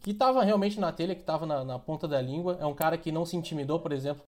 que 0.00 0.10
estava 0.10 0.44
realmente 0.44 0.78
na 0.78 0.92
telha, 0.92 1.14
que 1.14 1.22
estava 1.22 1.46
na, 1.46 1.64
na, 1.64 1.78
ponta 1.78 2.06
da 2.06 2.20
língua. 2.20 2.58
É 2.60 2.66
um 2.66 2.74
cara 2.74 2.98
que 2.98 3.10
não 3.10 3.24
se 3.24 3.36
intimidou, 3.36 3.80
por 3.80 3.92
exemplo, 3.92 4.22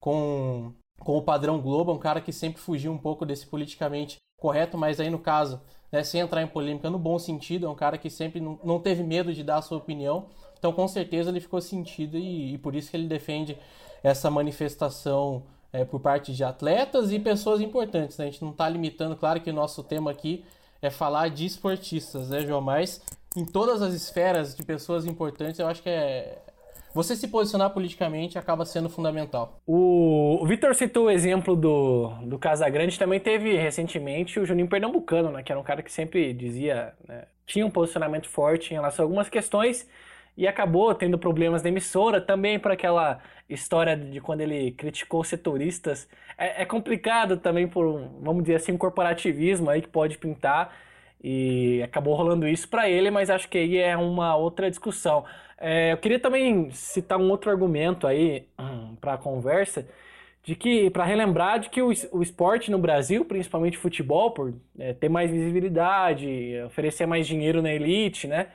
com, 0.00 0.72
com 1.00 1.16
o 1.16 1.22
padrão 1.22 1.60
Globo, 1.60 1.90
é 1.90 1.94
um 1.94 1.98
cara 1.98 2.20
que 2.20 2.32
sempre 2.32 2.60
fugiu 2.60 2.92
um 2.92 2.98
pouco 2.98 3.26
desse 3.26 3.46
politicamente 3.46 4.18
correto, 4.38 4.76
mas 4.76 5.00
aí 5.00 5.10
no 5.10 5.18
caso, 5.18 5.60
né, 5.94 6.02
sem 6.02 6.20
entrar 6.20 6.42
em 6.42 6.46
polêmica, 6.48 6.90
no 6.90 6.98
bom 6.98 7.20
sentido, 7.20 7.66
é 7.66 7.68
um 7.68 7.74
cara 7.76 7.96
que 7.96 8.10
sempre 8.10 8.40
não, 8.40 8.58
não 8.64 8.80
teve 8.80 9.04
medo 9.04 9.32
de 9.32 9.44
dar 9.44 9.58
a 9.58 9.62
sua 9.62 9.78
opinião. 9.78 10.26
Então, 10.58 10.72
com 10.72 10.88
certeza, 10.88 11.30
ele 11.30 11.38
ficou 11.38 11.60
sentido 11.60 12.18
e, 12.18 12.54
e 12.54 12.58
por 12.58 12.74
isso 12.74 12.90
que 12.90 12.96
ele 12.96 13.06
defende 13.06 13.56
essa 14.02 14.28
manifestação 14.28 15.44
é, 15.72 15.84
por 15.84 16.00
parte 16.00 16.32
de 16.32 16.42
atletas 16.42 17.12
e 17.12 17.20
pessoas 17.20 17.60
importantes. 17.60 18.18
Né? 18.18 18.24
A 18.26 18.28
gente 18.28 18.42
não 18.42 18.50
está 18.50 18.68
limitando, 18.68 19.14
claro 19.14 19.40
que 19.40 19.48
o 19.48 19.52
nosso 19.52 19.84
tema 19.84 20.10
aqui 20.10 20.44
é 20.82 20.90
falar 20.90 21.30
de 21.30 21.46
esportistas, 21.46 22.28
né, 22.28 22.40
João? 22.40 22.60
Mas 22.60 23.00
em 23.36 23.44
todas 23.44 23.80
as 23.80 23.94
esferas 23.94 24.56
de 24.56 24.64
pessoas 24.64 25.06
importantes, 25.06 25.60
eu 25.60 25.68
acho 25.68 25.80
que 25.80 25.90
é. 25.90 26.42
Você 26.94 27.16
se 27.16 27.26
posicionar 27.26 27.70
politicamente 27.70 28.38
acaba 28.38 28.64
sendo 28.64 28.88
fundamental. 28.88 29.60
O, 29.66 30.38
o 30.40 30.46
Vitor 30.46 30.74
citou 30.76 31.06
o 31.06 31.10
exemplo 31.10 31.56
do, 31.56 32.08
do 32.22 32.38
Casagrande, 32.38 32.96
também 32.96 33.18
teve 33.18 33.56
recentemente 33.56 34.38
o 34.38 34.46
Juninho 34.46 34.68
Pernambucano, 34.68 35.32
né, 35.32 35.42
que 35.42 35.50
era 35.50 35.60
um 35.60 35.64
cara 35.64 35.82
que 35.82 35.90
sempre 35.90 36.32
dizia, 36.32 36.94
né, 37.08 37.24
tinha 37.44 37.66
um 37.66 37.70
posicionamento 37.70 38.28
forte 38.28 38.70
em 38.70 38.74
relação 38.74 39.02
a 39.02 39.06
algumas 39.06 39.28
questões 39.28 39.88
e 40.36 40.46
acabou 40.46 40.94
tendo 40.94 41.18
problemas 41.18 41.62
na 41.62 41.68
emissora 41.68 42.20
também 42.20 42.60
por 42.60 42.70
aquela 42.70 43.20
história 43.48 43.96
de 43.96 44.20
quando 44.20 44.40
ele 44.40 44.70
criticou 44.72 45.22
setoristas. 45.24 46.08
É, 46.38 46.62
é 46.62 46.64
complicado 46.64 47.36
também 47.36 47.66
por, 47.68 48.08
vamos 48.20 48.44
dizer 48.44 48.56
assim, 48.56 48.72
um 48.72 48.78
corporativismo 48.78 49.68
aí 49.68 49.82
que 49.82 49.88
pode 49.88 50.16
pintar 50.18 50.72
e 51.22 51.82
acabou 51.82 52.14
rolando 52.14 52.46
isso 52.46 52.68
para 52.68 52.88
ele, 52.88 53.10
mas 53.10 53.30
acho 53.30 53.48
que 53.48 53.58
aí 53.58 53.78
é 53.78 53.96
uma 53.96 54.36
outra 54.36 54.68
discussão. 54.68 55.24
É, 55.66 55.92
eu 55.92 55.96
queria 55.96 56.20
também 56.20 56.70
citar 56.72 57.18
um 57.18 57.30
outro 57.30 57.50
argumento 57.50 58.06
aí 58.06 58.46
hum, 58.58 58.96
para 59.00 59.14
a 59.14 59.18
conversa, 59.18 59.88
de 60.42 60.54
que 60.54 60.90
para 60.90 61.04
relembrar 61.06 61.58
de 61.58 61.70
que 61.70 61.80
o, 61.80 61.90
o 62.12 62.22
esporte 62.22 62.70
no 62.70 62.78
Brasil, 62.78 63.24
principalmente 63.24 63.78
futebol, 63.78 64.30
por 64.32 64.52
é, 64.78 64.92
ter 64.92 65.08
mais 65.08 65.30
visibilidade, 65.30 66.28
oferecer 66.66 67.06
mais 67.06 67.26
dinheiro 67.26 67.62
na 67.62 67.72
elite, 67.72 68.28
né, 68.28 68.48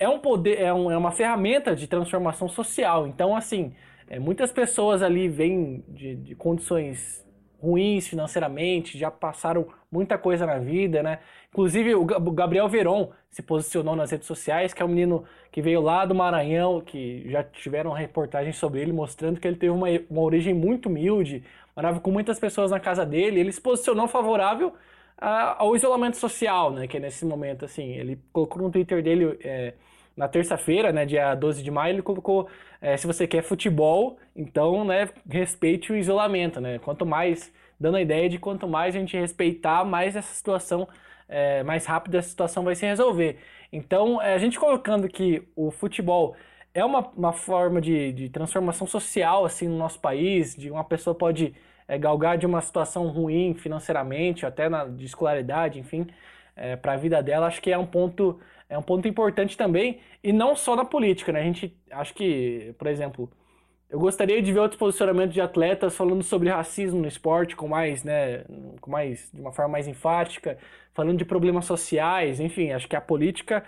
é 0.00 0.08
um 0.08 0.18
poder, 0.18 0.60
é, 0.60 0.74
um, 0.74 0.90
é 0.90 0.96
uma 0.96 1.12
ferramenta 1.12 1.76
de 1.76 1.86
transformação 1.86 2.48
social. 2.48 3.06
Então, 3.06 3.36
assim, 3.36 3.72
é, 4.08 4.18
muitas 4.18 4.50
pessoas 4.50 5.00
ali 5.00 5.28
vêm 5.28 5.84
de, 5.86 6.16
de 6.16 6.34
condições 6.34 7.24
ruins 7.62 8.08
financeiramente, 8.08 8.98
já 8.98 9.12
passaram 9.12 9.68
muita 9.92 10.18
coisa 10.18 10.44
na 10.44 10.58
vida, 10.58 11.04
né? 11.04 11.20
Inclusive 11.50 11.94
o 11.94 12.04
Gabriel 12.04 12.68
Veron 12.68 13.10
se 13.30 13.42
posicionou 13.42 13.96
nas 13.96 14.10
redes 14.10 14.26
sociais, 14.26 14.74
que 14.74 14.82
é 14.82 14.84
um 14.84 14.88
menino 14.88 15.24
que 15.50 15.62
veio 15.62 15.80
lá 15.80 16.04
do 16.04 16.14
Maranhão, 16.14 16.80
que 16.80 17.28
já 17.30 17.42
tiveram 17.42 17.92
reportagens 17.92 18.56
sobre 18.56 18.80
ele 18.80 18.92
mostrando 18.92 19.40
que 19.40 19.48
ele 19.48 19.56
teve 19.56 19.72
uma, 19.72 19.88
uma 20.10 20.20
origem 20.20 20.52
muito 20.52 20.88
humilde, 20.88 21.42
morava 21.74 22.00
com 22.00 22.10
muitas 22.10 22.38
pessoas 22.38 22.70
na 22.70 22.78
casa 22.78 23.04
dele, 23.04 23.40
ele 23.40 23.52
se 23.52 23.60
posicionou 23.60 24.06
favorável 24.06 24.74
ao 25.20 25.74
isolamento 25.74 26.16
social, 26.16 26.70
né? 26.72 26.86
Que 26.86 26.96
é 26.96 27.00
nesse 27.00 27.24
momento, 27.24 27.64
assim, 27.64 27.92
ele 27.94 28.20
colocou 28.32 28.62
no 28.62 28.70
Twitter 28.70 29.02
dele 29.02 29.36
é, 29.42 29.74
na 30.16 30.28
terça-feira, 30.28 30.92
né, 30.92 31.06
dia 31.06 31.34
12 31.34 31.62
de 31.62 31.70
maio, 31.70 31.94
ele 31.94 32.02
colocou 32.02 32.48
é, 32.80 32.96
se 32.96 33.06
você 33.06 33.26
quer 33.26 33.42
futebol, 33.42 34.18
então, 34.34 34.84
né, 34.84 35.08
respeite 35.28 35.92
o 35.92 35.96
isolamento, 35.96 36.60
né? 36.60 36.78
Quanto 36.80 37.04
mais, 37.06 37.52
dando 37.78 37.96
a 37.96 38.02
ideia 38.02 38.28
de 38.28 38.38
quanto 38.38 38.68
mais 38.68 38.94
a 38.94 38.98
gente 38.98 39.16
respeitar, 39.16 39.84
mais 39.84 40.14
essa 40.14 40.32
situação, 40.32 40.88
é, 41.28 41.62
mais 41.62 41.86
rápido 41.86 42.16
essa 42.16 42.28
situação 42.28 42.64
vai 42.64 42.74
se 42.74 42.86
resolver. 42.86 43.38
Então, 43.72 44.20
é, 44.20 44.34
a 44.34 44.38
gente 44.38 44.58
colocando 44.58 45.08
que 45.08 45.42
o 45.54 45.70
futebol 45.70 46.36
é 46.74 46.84
uma, 46.84 47.00
uma 47.16 47.32
forma 47.32 47.80
de, 47.80 48.12
de 48.12 48.28
transformação 48.28 48.86
social, 48.86 49.44
assim, 49.44 49.68
no 49.68 49.76
nosso 49.76 50.00
país, 50.00 50.54
de 50.54 50.70
uma 50.70 50.84
pessoa 50.84 51.14
pode 51.14 51.54
é, 51.86 51.98
galgar 51.98 52.38
de 52.38 52.46
uma 52.46 52.60
situação 52.60 53.08
ruim 53.08 53.54
financeiramente, 53.54 54.46
até 54.46 54.68
na, 54.68 54.84
de 54.86 55.04
escolaridade, 55.04 55.78
enfim, 55.78 56.06
é, 56.56 56.76
para 56.76 56.92
a 56.92 56.96
vida 56.96 57.22
dela, 57.22 57.46
acho 57.46 57.60
que 57.62 57.70
é 57.70 57.78
um 57.78 57.86
ponto 57.86 58.40
é 58.68 58.76
um 58.76 58.82
ponto 58.82 59.08
importante 59.08 59.56
também, 59.56 60.00
e 60.22 60.32
não 60.32 60.54
só 60.54 60.76
na 60.76 60.84
política, 60.84 61.32
né? 61.32 61.40
A 61.40 61.44
gente, 61.44 61.74
acho 61.90 62.14
que, 62.14 62.74
por 62.78 62.86
exemplo, 62.86 63.30
eu 63.88 63.98
gostaria 63.98 64.42
de 64.42 64.52
ver 64.52 64.60
outros 64.60 64.78
posicionamentos 64.78 65.32
de 65.32 65.40
atletas 65.40 65.96
falando 65.96 66.22
sobre 66.22 66.50
racismo 66.50 67.00
no 67.00 67.08
esporte 67.08 67.56
com 67.56 67.66
mais, 67.66 68.04
né, 68.04 68.44
com 68.80 68.90
mais, 68.90 69.30
de 69.32 69.40
uma 69.40 69.52
forma 69.52 69.72
mais 69.72 69.88
enfática, 69.88 70.58
falando 70.98 71.16
de 71.16 71.24
problemas 71.24 71.64
sociais, 71.64 72.40
enfim, 72.40 72.72
acho 72.72 72.88
que 72.88 72.96
a 72.96 73.00
política 73.00 73.62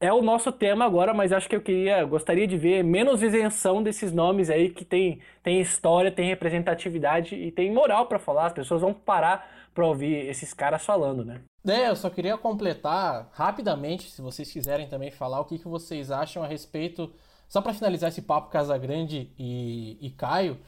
é 0.00 0.12
o 0.12 0.20
nosso 0.20 0.50
tema 0.50 0.84
agora, 0.84 1.14
mas 1.14 1.32
acho 1.32 1.48
que 1.48 1.54
eu 1.54 1.60
queria, 1.60 2.02
gostaria 2.04 2.44
de 2.44 2.58
ver 2.58 2.82
menos 2.82 3.22
isenção 3.22 3.80
desses 3.80 4.10
nomes 4.12 4.50
aí 4.50 4.68
que 4.68 4.84
tem, 4.84 5.20
tem 5.44 5.60
história, 5.60 6.10
tem 6.10 6.26
representatividade 6.26 7.36
e 7.36 7.52
tem 7.52 7.72
moral 7.72 8.06
para 8.06 8.18
falar, 8.18 8.46
as 8.46 8.52
pessoas 8.52 8.80
vão 8.80 8.92
parar 8.92 9.48
para 9.72 9.86
ouvir 9.86 10.26
esses 10.28 10.52
caras 10.52 10.84
falando, 10.84 11.24
né? 11.24 11.42
É, 11.64 11.88
eu 11.88 11.94
só 11.94 12.10
queria 12.10 12.36
completar 12.36 13.30
rapidamente, 13.32 14.10
se 14.10 14.20
vocês 14.20 14.50
quiserem 14.50 14.88
também 14.88 15.12
falar 15.12 15.38
o 15.38 15.44
que, 15.44 15.60
que 15.60 15.68
vocês 15.68 16.10
acham 16.10 16.42
a 16.42 16.48
respeito, 16.48 17.12
só 17.48 17.62
para 17.62 17.72
finalizar 17.72 18.08
esse 18.08 18.22
papo 18.22 18.50
Casagrande 18.50 19.30
e, 19.38 20.04
e 20.04 20.10
Caio, 20.10 20.58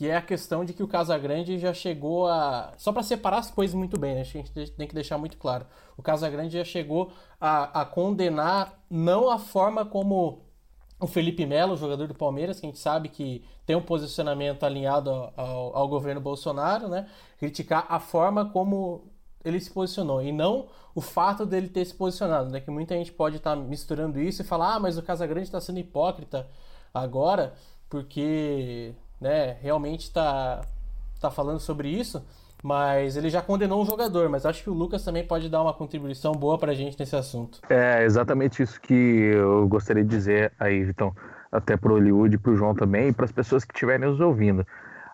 que 0.00 0.08
é 0.08 0.16
a 0.16 0.22
questão 0.22 0.64
de 0.64 0.72
que 0.72 0.82
o 0.82 0.88
Casagrande 0.88 1.58
já 1.58 1.74
chegou 1.74 2.26
a. 2.26 2.72
Só 2.78 2.90
para 2.90 3.02
separar 3.02 3.36
as 3.36 3.50
coisas 3.50 3.74
muito 3.74 4.00
bem, 4.00 4.14
né? 4.14 4.22
a 4.22 4.24
gente 4.24 4.50
tem 4.50 4.88
que 4.88 4.94
deixar 4.94 5.18
muito 5.18 5.36
claro. 5.36 5.66
O 5.94 6.02
Casagrande 6.02 6.56
já 6.56 6.64
chegou 6.64 7.12
a, 7.38 7.82
a 7.82 7.84
condenar 7.84 8.80
não 8.88 9.28
a 9.28 9.38
forma 9.38 9.84
como 9.84 10.46
o 10.98 11.06
Felipe 11.06 11.44
Melo, 11.44 11.76
jogador 11.76 12.08
do 12.08 12.14
Palmeiras, 12.14 12.58
que 12.58 12.64
a 12.64 12.70
gente 12.70 12.78
sabe 12.78 13.10
que 13.10 13.44
tem 13.66 13.76
um 13.76 13.82
posicionamento 13.82 14.64
alinhado 14.64 15.10
ao, 15.10 15.76
ao, 15.76 15.86
governo 15.86 16.18
Bolsonaro, 16.18 16.88
né? 16.88 17.06
Criticar 17.38 17.84
a 17.86 18.00
forma 18.00 18.48
como 18.48 19.04
ele 19.44 19.60
se 19.60 19.70
posicionou 19.70 20.22
e 20.22 20.32
não 20.32 20.68
o 20.94 21.02
fato 21.02 21.44
dele 21.44 21.68
ter 21.68 21.84
se 21.84 21.92
posicionado, 21.92 22.48
né? 22.48 22.58
Que 22.58 22.70
muita 22.70 22.94
gente 22.94 23.12
pode 23.12 23.36
estar 23.36 23.54
tá 23.54 23.62
misturando 23.62 24.18
isso 24.18 24.40
e 24.40 24.46
falar, 24.46 24.76
ah, 24.76 24.80
mas 24.80 24.96
o 24.96 25.02
Casagrande 25.02 25.48
está 25.48 25.60
sendo 25.60 25.78
hipócrita 25.78 26.48
agora 26.94 27.52
porque, 27.90 28.94
né? 29.20 29.56
Realmente 29.60 30.02
está 30.02 30.62
tá 31.20 31.30
falando 31.30 31.60
sobre 31.60 31.88
isso, 31.88 32.24
mas 32.62 33.16
ele 33.16 33.28
já 33.28 33.42
condenou 33.42 33.82
um 33.82 33.86
jogador. 33.86 34.28
Mas 34.28 34.46
acho 34.46 34.62
que 34.62 34.70
o 34.70 34.74
Lucas 34.74 35.04
também 35.04 35.26
pode 35.26 35.48
dar 35.48 35.62
uma 35.62 35.74
contribuição 35.74 36.32
boa 36.32 36.58
para 36.58 36.72
a 36.72 36.74
gente 36.74 36.98
nesse 36.98 37.14
assunto. 37.14 37.60
É 37.68 38.04
exatamente 38.04 38.62
isso 38.62 38.80
que 38.80 38.94
eu 38.94 39.68
gostaria 39.68 40.02
de 40.02 40.08
dizer 40.08 40.52
aí, 40.58 40.84
Vitão, 40.84 41.14
até 41.52 41.76
para 41.76 41.92
o 41.92 41.94
Hollywood, 41.94 42.38
para 42.38 42.52
o 42.52 42.56
João 42.56 42.74
também 42.74 43.08
e 43.08 43.12
para 43.12 43.24
as 43.24 43.32
pessoas 43.32 43.64
que 43.64 43.74
estiverem 43.74 44.08
nos 44.08 44.20
ouvindo. 44.20 44.66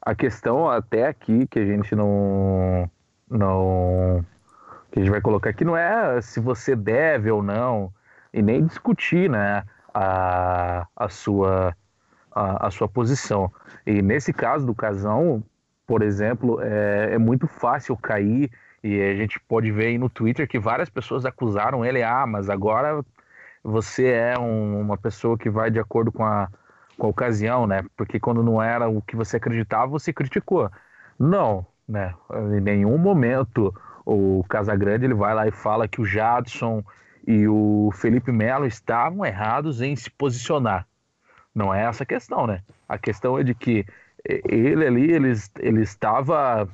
A 0.03 0.15
questão 0.15 0.69
até 0.69 1.07
aqui 1.07 1.47
que 1.47 1.59
a 1.59 1.65
gente 1.65 1.95
não 1.95 2.89
não 3.29 4.25
que 4.93 5.01
a 5.01 5.03
gente 5.03 5.11
vai 5.11 5.21
colocar 5.21 5.51
aqui 5.51 5.65
não 5.65 5.77
é 5.77 6.21
se 6.21 6.39
você 6.39 6.77
deve 6.77 7.29
ou 7.29 7.43
não 7.43 7.93
e 8.33 8.41
nem 8.41 8.65
discutir 8.65 9.29
né 9.29 9.65
a, 9.93 10.87
a 10.95 11.09
sua 11.09 11.75
a, 12.37 12.67
a 12.67 12.71
sua 12.71 12.89
posição 12.89 13.51
e 13.87 14.03
nesse 14.03 14.33
caso 14.33 14.67
do 14.67 14.75
casão 14.75 15.43
por 15.87 16.03
exemplo 16.03 16.61
é, 16.63 17.15
é 17.15 17.19
muito 17.19 17.47
fácil 17.47 17.97
cair 17.97 18.51
e 18.83 19.01
a 19.01 19.15
gente 19.15 19.41
pode 19.41 19.71
ver 19.73 19.87
aí 19.87 19.99
no 19.99 20.11
Twitter 20.11 20.47
que 20.49 20.59
várias 20.59 20.91
pessoas 20.91 21.25
acusaram 21.25 21.85
ele 21.85 22.03
ah 22.03 22.27
mas 22.27 22.51
agora 22.51 23.05
você 23.63 24.09
é 24.09 24.39
um, 24.39 24.81
uma 24.81 24.97
pessoa 24.97 25.37
que 25.37 25.51
vai 25.51 25.71
de 25.71 25.81
acordo 25.81 26.13
com 26.13 26.25
a, 26.25 26.49
com 26.99 27.07
a 27.07 27.11
ocasião 27.11 27.67
né 27.67 27.85
porque 27.97 28.21
quando 28.21 28.43
não 28.43 28.63
era 28.63 28.89
o 28.89 29.01
que 29.01 29.17
você 29.17 29.39
acreditava 29.39 29.87
você 29.87 30.13
criticou 30.13 30.71
não 31.19 31.67
né? 31.89 32.15
Em 32.57 32.61
nenhum 32.61 32.99
momento 32.99 33.75
o 34.05 34.45
Casagrande 34.49 35.05
ele 35.05 35.15
vai 35.15 35.35
lá 35.35 35.47
e 35.47 35.51
fala 35.51 35.89
que 35.89 36.01
o 36.01 36.05
Jadson 36.05 36.83
e 37.27 37.47
o 37.49 37.91
Felipe 37.93 38.33
Melo 38.33 38.67
estavam 38.67 39.25
errados 39.25 39.81
em 39.81 39.95
se 39.97 40.11
posicionar. 40.11 40.87
Não 41.57 41.73
é 41.73 41.85
essa 41.85 42.03
a 42.03 42.07
questão, 42.07 42.47
né? 42.47 42.63
A 42.87 42.99
questão 42.99 43.39
é 43.39 43.43
de 43.43 43.55
que 43.55 43.87
ele 44.23 44.87
ali 44.87 45.11
ele, 45.11 45.33
ele 45.59 45.83
estava 45.83 46.69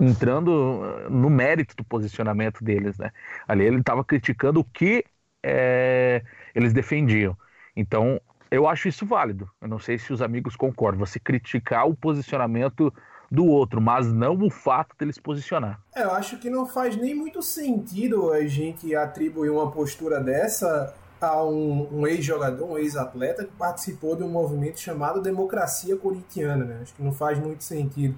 entrando 0.00 0.82
no 1.08 1.30
mérito 1.30 1.76
do 1.76 1.84
posicionamento 1.84 2.64
deles, 2.64 2.98
né? 2.98 3.12
Ali 3.46 3.64
ele 3.64 3.78
estava 3.78 4.02
criticando 4.02 4.58
o 4.58 4.64
que 4.64 5.04
é, 5.40 6.20
eles 6.52 6.72
defendiam. 6.72 7.36
Então 7.76 8.20
eu 8.50 8.66
acho 8.66 8.88
isso 8.88 9.06
válido. 9.06 9.48
Eu 9.60 9.68
não 9.68 9.78
sei 9.78 9.96
se 9.98 10.12
os 10.12 10.20
amigos 10.20 10.56
concordam. 10.56 11.06
Você 11.06 11.20
criticar 11.20 11.88
o 11.88 11.94
posicionamento 11.94 12.92
do 13.30 13.46
outro, 13.46 13.80
mas 13.80 14.12
não 14.12 14.36
o 14.36 14.50
fato 14.50 14.96
dele 14.98 15.12
se 15.12 15.22
posicionar. 15.22 15.80
É, 15.94 16.02
eu 16.02 16.10
acho 16.10 16.38
que 16.38 16.50
não 16.50 16.66
faz 16.66 16.96
nem 16.96 17.14
muito 17.14 17.40
sentido 17.40 18.32
a 18.32 18.44
gente 18.48 18.96
atribuir 18.96 19.50
uma 19.50 19.70
postura 19.70 20.20
dessa 20.20 20.92
a 21.28 21.44
um, 21.44 22.00
um 22.00 22.06
ex-jogador, 22.06 22.64
um 22.64 22.78
ex-atleta 22.78 23.44
que 23.44 23.52
participou 23.52 24.16
de 24.16 24.22
um 24.22 24.28
movimento 24.28 24.80
chamado 24.80 25.20
Democracia 25.20 25.96
Corintiana. 25.96 26.64
Né? 26.64 26.78
Acho 26.82 26.94
que 26.94 27.02
não 27.02 27.12
faz 27.12 27.38
muito 27.38 27.64
sentido 27.64 28.16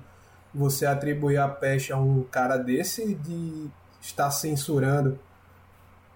você 0.54 0.86
atribuir 0.86 1.38
a 1.38 1.48
peste 1.48 1.92
a 1.92 1.96
um 1.96 2.22
cara 2.22 2.56
desse 2.56 3.14
de 3.14 3.68
estar 4.00 4.30
censurando 4.30 5.18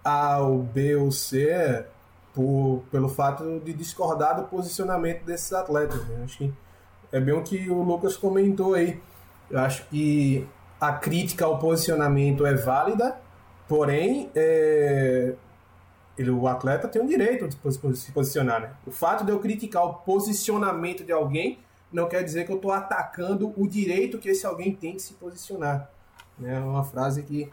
A 0.04 0.38
ou 0.38 0.62
B 0.62 0.95
ou 0.97 1.11
C 1.11 1.85
por, 2.35 2.85
pelo 2.90 3.09
fato 3.09 3.61
de 3.64 3.73
discordar 3.73 4.37
do 4.37 4.45
posicionamento 4.45 5.25
desses 5.25 5.52
atletas. 5.52 6.07
Né? 6.07 6.23
Acho 6.25 6.38
que 6.38 6.54
é 7.11 7.18
bem 7.18 7.35
o 7.35 7.42
que 7.42 7.68
o 7.68 7.83
Lucas 7.83 8.16
comentou 8.16 8.75
aí. 8.75 9.00
Eu 9.50 9.59
acho 9.59 9.85
que 9.87 10.47
a 10.80 10.92
crítica 10.92 11.45
ao 11.45 11.59
posicionamento 11.59 12.47
é 12.47 12.54
válida, 12.54 13.16
porém, 13.66 14.30
é, 14.35 15.35
ele, 16.18 16.30
o 16.30 16.48
atleta 16.48 16.88
tem 16.88 17.00
o 17.00 17.06
direito 17.06 17.46
de 17.46 17.96
se 17.96 18.10
posicionar. 18.10 18.60
Né? 18.60 18.72
O 18.84 18.90
fato 18.90 19.25
de 19.25 19.30
eu 19.30 19.38
criticar 19.38 19.84
o 19.84 19.94
posicionamento 19.94 21.04
de 21.04 21.12
alguém 21.12 21.60
não 21.92 22.08
quer 22.08 22.25
dizer 22.25 22.44
que 22.44 22.52
eu 22.52 22.56
estou 22.56 22.72
atacando 22.72 23.54
o 23.56 23.68
direito 23.68 24.18
que 24.18 24.28
esse 24.28 24.44
alguém 24.44 24.75
tem 24.75 24.96
de 24.96 25.02
se 25.02 25.14
posicionar. 25.14 25.90
Né? 26.37 26.56
É 26.56 26.58
uma 26.58 26.84
frase 26.84 27.22
que 27.22 27.48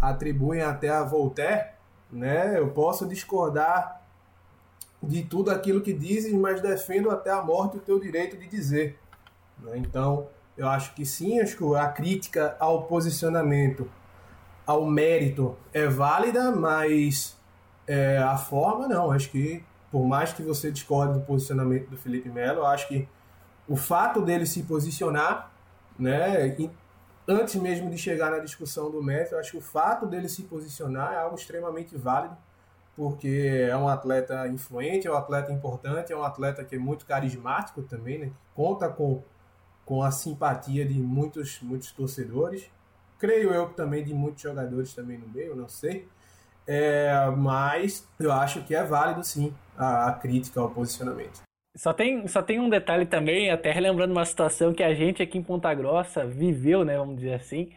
atribuem 0.00 0.60
até 0.60 0.90
a 0.90 1.02
Voltaire, 1.02 1.70
né? 2.10 2.58
Eu 2.58 2.68
posso 2.68 3.06
discordar 3.06 4.02
de 5.02 5.22
tudo 5.22 5.50
aquilo 5.50 5.80
que 5.80 5.92
dizes, 5.92 6.32
mas 6.34 6.60
defendo 6.60 7.10
até 7.10 7.30
a 7.30 7.40
morte 7.42 7.78
o 7.78 7.80
teu 7.80 7.98
direito 7.98 8.36
de 8.36 8.46
dizer. 8.46 8.98
Né? 9.58 9.78
Então, 9.78 10.28
eu 10.56 10.68
acho 10.68 10.94
que 10.94 11.06
sim, 11.06 11.40
acho 11.40 11.56
que 11.56 11.76
a 11.76 11.88
crítica 11.88 12.56
ao 12.60 12.84
posicionamento, 12.84 13.90
ao 14.66 14.84
mérito 14.84 15.56
é 15.72 15.86
válida, 15.86 16.50
mas 16.50 17.36
é, 17.86 18.18
a 18.18 18.36
forma 18.36 18.88
não. 18.88 19.10
Acho 19.10 19.30
que, 19.30 19.64
por 19.90 20.06
mais 20.06 20.32
que 20.32 20.42
você 20.42 20.70
discorde 20.70 21.14
do 21.14 21.20
posicionamento 21.20 21.88
do 21.88 21.96
Felipe 21.96 22.28
Melo, 22.28 22.64
acho 22.64 22.88
que 22.88 23.08
o 23.68 23.76
fato 23.76 24.22
dele 24.22 24.46
se 24.46 24.62
posicionar, 24.62 25.50
né, 25.98 26.56
antes 27.28 27.54
mesmo 27.56 27.90
de 27.90 27.98
chegar 27.98 28.30
na 28.30 28.38
discussão 28.38 28.90
do 28.90 29.02
mérito, 29.02 29.36
acho 29.36 29.52
que 29.52 29.58
o 29.58 29.62
fato 29.62 30.06
dele 30.06 30.28
se 30.28 30.42
posicionar 30.42 31.12
é 31.12 31.18
algo 31.18 31.36
extremamente 31.36 31.96
válido 31.96 32.36
porque 32.94 33.66
é 33.68 33.76
um 33.76 33.88
atleta 33.88 34.46
influente, 34.48 35.06
é 35.06 35.10
um 35.10 35.16
atleta 35.16 35.52
importante, 35.52 36.12
é 36.12 36.16
um 36.16 36.22
atleta 36.22 36.64
que 36.64 36.76
é 36.76 36.78
muito 36.78 37.06
carismático 37.06 37.82
também, 37.82 38.18
né? 38.18 38.32
Conta 38.54 38.88
com, 38.88 39.22
com 39.84 40.02
a 40.02 40.10
simpatia 40.10 40.84
de 40.84 40.94
muitos, 40.94 41.60
muitos 41.62 41.90
torcedores. 41.92 42.70
Creio 43.18 43.52
eu 43.52 43.68
que 43.68 43.74
também 43.74 44.04
de 44.04 44.12
muitos 44.12 44.42
jogadores 44.42 44.92
também 44.94 45.16
no 45.16 45.28
meio, 45.28 45.56
não 45.56 45.68
sei. 45.68 46.08
É, 46.66 47.12
mas 47.36 48.08
eu 48.20 48.32
acho 48.32 48.62
que 48.62 48.74
é 48.74 48.84
válido 48.84 49.24
sim 49.24 49.52
a, 49.76 50.08
a 50.08 50.12
crítica 50.12 50.60
ao 50.60 50.70
posicionamento. 50.70 51.42
Só 51.74 51.92
tem, 51.92 52.26
só 52.28 52.42
tem 52.42 52.60
um 52.60 52.68
detalhe 52.68 53.06
também, 53.06 53.50
até 53.50 53.72
relembrando 53.72 54.12
uma 54.12 54.24
situação 54.26 54.74
que 54.74 54.82
a 54.82 54.92
gente 54.94 55.22
aqui 55.22 55.38
em 55.38 55.42
Ponta 55.42 55.72
Grossa 55.72 56.26
viveu, 56.26 56.84
né, 56.84 56.98
vamos 56.98 57.16
dizer 57.16 57.34
assim, 57.34 57.70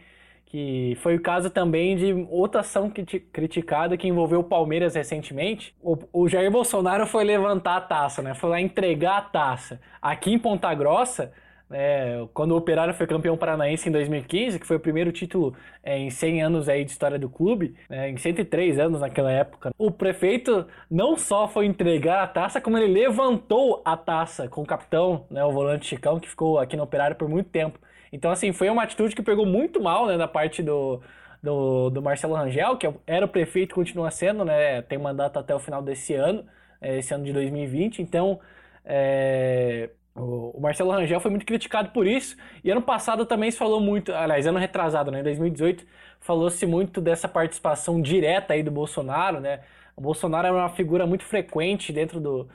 que 0.44 0.96
foi 1.00 1.16
o 1.16 1.20
caso 1.20 1.48
também 1.50 1.96
de 1.96 2.12
outra 2.30 2.60
ação 2.60 2.90
criticada 3.32 3.96
que 3.96 4.06
envolveu 4.06 4.40
o 4.40 4.44
Palmeiras 4.44 4.94
recentemente. 4.94 5.74
O, 5.82 5.98
o, 6.12 6.28
Jair 6.28 6.50
Bolsonaro 6.50 7.06
foi 7.06 7.24
levantar 7.24 7.76
a 7.76 7.80
taça, 7.80 8.22
né? 8.22 8.32
Foi 8.32 8.50
lá 8.50 8.60
entregar 8.60 9.18
a 9.18 9.22
taça. 9.22 9.80
Aqui 10.00 10.32
em 10.32 10.38
Ponta 10.38 10.72
Grossa, 10.72 11.32
é, 11.70 12.24
quando 12.32 12.52
o 12.52 12.56
Operário 12.56 12.94
foi 12.94 13.06
campeão 13.06 13.36
paranaense 13.36 13.88
em 13.88 13.92
2015, 13.92 14.58
que 14.58 14.66
foi 14.66 14.76
o 14.76 14.80
primeiro 14.80 15.10
título 15.10 15.54
é, 15.82 15.98
em 15.98 16.10
100 16.10 16.42
anos 16.42 16.68
aí 16.68 16.84
de 16.84 16.92
história 16.92 17.18
do 17.18 17.28
clube, 17.28 17.74
é, 17.90 18.08
em 18.08 18.16
103 18.16 18.78
anos 18.78 19.00
naquela 19.00 19.30
época, 19.32 19.72
o 19.76 19.90
prefeito 19.90 20.66
não 20.90 21.16
só 21.16 21.48
foi 21.48 21.66
entregar 21.66 22.22
a 22.22 22.26
taça, 22.26 22.60
como 22.60 22.78
ele 22.78 22.92
levantou 22.92 23.82
a 23.84 23.96
taça 23.96 24.48
com 24.48 24.62
o 24.62 24.66
capitão, 24.66 25.26
né, 25.30 25.44
o 25.44 25.50
volante 25.50 25.86
Chicão, 25.86 26.20
que 26.20 26.28
ficou 26.28 26.58
aqui 26.58 26.76
no 26.76 26.84
Operário 26.84 27.16
por 27.16 27.28
muito 27.28 27.50
tempo. 27.50 27.78
Então, 28.12 28.30
assim, 28.30 28.52
foi 28.52 28.70
uma 28.70 28.84
atitude 28.84 29.14
que 29.14 29.22
pegou 29.22 29.44
muito 29.44 29.82
mal, 29.82 30.06
né, 30.06 30.16
da 30.16 30.28
parte 30.28 30.62
do, 30.62 31.00
do, 31.42 31.90
do 31.90 32.00
Marcelo 32.00 32.34
Rangel, 32.34 32.76
que 32.76 32.88
era 33.06 33.26
o 33.26 33.28
prefeito 33.28 33.74
continua 33.74 34.10
sendo, 34.12 34.44
né, 34.44 34.82
tem 34.82 34.98
mandato 34.98 35.38
até 35.38 35.54
o 35.54 35.58
final 35.58 35.82
desse 35.82 36.14
ano, 36.14 36.44
é, 36.80 36.98
esse 36.98 37.12
ano 37.12 37.24
de 37.24 37.32
2020. 37.32 38.00
Então, 38.00 38.38
é, 38.84 39.90
o, 40.16 40.60
Marcelo 40.60 40.90
Rangel 40.90 41.20
foi 41.20 41.30
muito 41.30 41.46
criticado 41.46 41.90
por 41.90 42.06
isso. 42.06 42.36
E 42.64 42.70
ano 42.70 42.82
passado 42.82 43.26
também 43.26 43.50
se 43.50 43.58
falou 43.58 43.80
muito, 43.80 44.12
aliás, 44.12 44.46
ano 44.46 44.58
retrasado, 44.58 45.10
né, 45.10 45.20
em 45.20 45.22
2018, 45.22 45.86
falou-se 46.20 46.64
muito 46.66 47.00
dessa 47.00 47.28
participação 47.28 48.00
direta 48.00 48.54
aí 48.54 48.62
do 48.62 48.70
Bolsonaro, 48.70 49.40
né? 49.40 49.60
O 49.96 50.00
Bolsonaro 50.00 50.46
era 50.48 50.56
uma 50.56 50.68
figura 50.70 51.06
muito 51.06 51.24
frequente 51.24 51.92
dentro 51.92 52.20
do, 52.20 52.48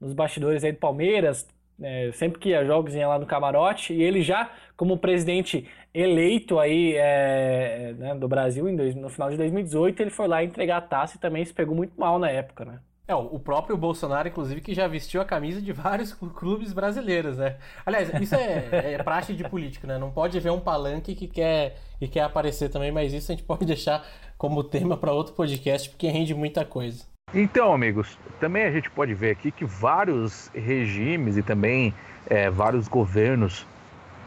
dos 0.00 0.12
bastidores 0.12 0.64
aí 0.64 0.72
do 0.72 0.78
Palmeiras, 0.78 1.46
é, 1.80 2.10
sempre 2.12 2.38
que 2.40 2.50
ia 2.50 2.64
jogos 2.64 2.94
ia 2.94 3.06
lá 3.06 3.18
no 3.18 3.26
camarote, 3.26 3.92
e 3.92 4.02
ele 4.02 4.22
já, 4.22 4.50
como 4.76 4.98
presidente 4.98 5.68
eleito 5.94 6.58
aí 6.58 6.94
é, 6.96 7.94
né, 7.98 8.14
do 8.14 8.28
Brasil 8.28 8.64
dois, 8.76 8.94
no 8.94 9.08
final 9.08 9.30
de 9.30 9.36
2018, 9.36 10.00
ele 10.02 10.10
foi 10.10 10.26
lá 10.28 10.42
entregar 10.42 10.78
a 10.78 10.80
taça 10.80 11.16
e 11.16 11.20
também 11.20 11.44
se 11.44 11.54
pegou 11.54 11.74
muito 11.74 11.98
mal 11.98 12.18
na 12.18 12.30
época, 12.30 12.64
né? 12.64 12.80
É, 13.08 13.14
o 13.14 13.38
próprio 13.38 13.74
Bolsonaro, 13.74 14.28
inclusive, 14.28 14.60
que 14.60 14.74
já 14.74 14.86
vestiu 14.86 15.22
a 15.22 15.24
camisa 15.24 15.62
de 15.62 15.72
vários 15.72 16.12
clubes 16.12 16.74
brasileiros, 16.74 17.38
né? 17.38 17.56
Aliás, 17.86 18.10
isso 18.20 18.34
é, 18.34 18.68
é 18.92 19.02
praxe 19.02 19.32
de 19.32 19.48
político, 19.48 19.86
né? 19.86 19.96
Não 19.96 20.10
pode 20.10 20.38
ver 20.38 20.50
um 20.50 20.60
palanque 20.60 21.14
que 21.14 21.26
quer, 21.26 21.78
que 21.98 22.06
quer 22.06 22.20
aparecer 22.20 22.68
também, 22.68 22.92
mas 22.92 23.14
isso 23.14 23.32
a 23.32 23.34
gente 23.34 23.46
pode 23.46 23.64
deixar 23.64 24.06
como 24.36 24.62
tema 24.62 24.94
para 24.94 25.10
outro 25.10 25.32
podcast, 25.32 25.88
porque 25.88 26.06
rende 26.08 26.34
muita 26.34 26.66
coisa. 26.66 27.06
Então, 27.32 27.72
amigos, 27.72 28.18
também 28.38 28.64
a 28.64 28.70
gente 28.70 28.90
pode 28.90 29.14
ver 29.14 29.30
aqui 29.30 29.50
que 29.50 29.64
vários 29.64 30.48
regimes 30.54 31.38
e 31.38 31.42
também 31.42 31.94
é, 32.26 32.50
vários 32.50 32.88
governos 32.88 33.66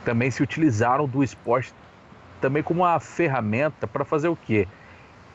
também 0.03 0.31
se 0.31 0.41
utilizaram 0.41 1.07
do 1.07 1.23
esporte 1.23 1.71
também 2.41 2.63
como 2.63 2.81
uma 2.81 2.99
ferramenta 2.99 3.85
para 3.85 4.03
fazer 4.03 4.27
o 4.27 4.35
quê? 4.35 4.67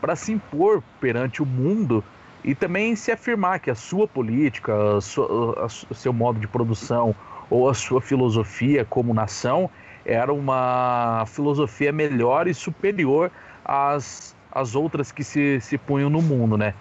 Para 0.00 0.16
se 0.16 0.32
impor 0.32 0.82
perante 1.00 1.40
o 1.40 1.46
mundo 1.46 2.02
e 2.46 2.54
também 2.54 2.94
se 2.94 3.10
afirmar 3.10 3.58
que 3.58 3.70
a 3.70 3.74
sua 3.74 4.06
política, 4.06 4.96
a 4.96 5.00
sua, 5.00 5.26
a, 5.58 5.66
o 5.66 5.94
seu 5.94 6.12
modo 6.12 6.38
de 6.38 6.46
produção 6.46 7.12
ou 7.50 7.68
a 7.68 7.74
sua 7.74 8.00
filosofia 8.00 8.84
como 8.84 9.12
nação 9.12 9.68
era 10.04 10.32
uma 10.32 11.24
filosofia 11.26 11.90
melhor 11.90 12.46
e 12.46 12.54
superior 12.54 13.32
às, 13.64 14.34
às 14.52 14.76
outras 14.76 15.10
que 15.10 15.24
se, 15.24 15.60
se 15.60 15.76
punham 15.76 16.08
no 16.08 16.22
mundo, 16.22 16.56
né? 16.56 16.72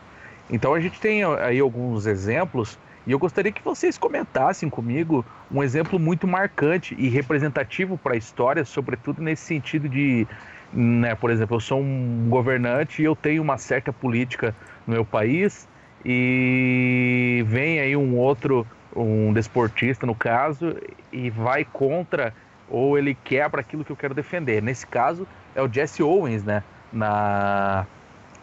Então 0.47 0.75
a 0.75 0.79
gente 0.79 0.99
tem 0.99 1.23
aí 1.23 1.59
alguns 1.59 2.05
exemplos 2.05 2.77
e 3.07 3.11
eu 3.11 3.17
gostaria 3.17 3.51
que 3.51 3.63
vocês 3.63 3.97
comentassem 3.97 4.69
comigo 4.69 5.25
um 5.51 5.63
exemplo 5.63 5.99
muito 5.99 6.27
marcante 6.27 6.95
e 6.97 7.07
representativo 7.07 7.97
para 7.97 8.13
a 8.13 8.17
história, 8.17 8.63
sobretudo 8.63 9.21
nesse 9.21 9.43
sentido 9.43 9.89
de, 9.89 10.27
né, 10.71 11.15
por 11.15 11.31
exemplo, 11.31 11.55
eu 11.55 11.59
sou 11.59 11.79
um 11.79 12.27
governante 12.29 13.01
e 13.01 13.05
eu 13.05 13.15
tenho 13.15 13.41
uma 13.41 13.57
certa 13.57 13.91
política 13.91 14.55
no 14.85 14.93
meu 14.93 15.05
país 15.05 15.67
e 16.03 17.43
vem 17.47 17.79
aí 17.79 17.95
um 17.95 18.15
outro, 18.17 18.65
um 18.95 19.33
desportista 19.33 20.05
no 20.05 20.13
caso, 20.13 20.75
e 21.11 21.29
vai 21.29 21.65
contra 21.65 22.33
ou 22.69 22.97
ele 22.97 23.15
quebra 23.23 23.61
aquilo 23.61 23.83
que 23.83 23.91
eu 23.91 23.95
quero 23.95 24.13
defender. 24.13 24.61
Nesse 24.61 24.85
caso 24.85 25.27
é 25.55 25.61
o 25.61 25.71
Jesse 25.71 26.03
Owens, 26.03 26.43
né, 26.43 26.63
na 26.91 27.85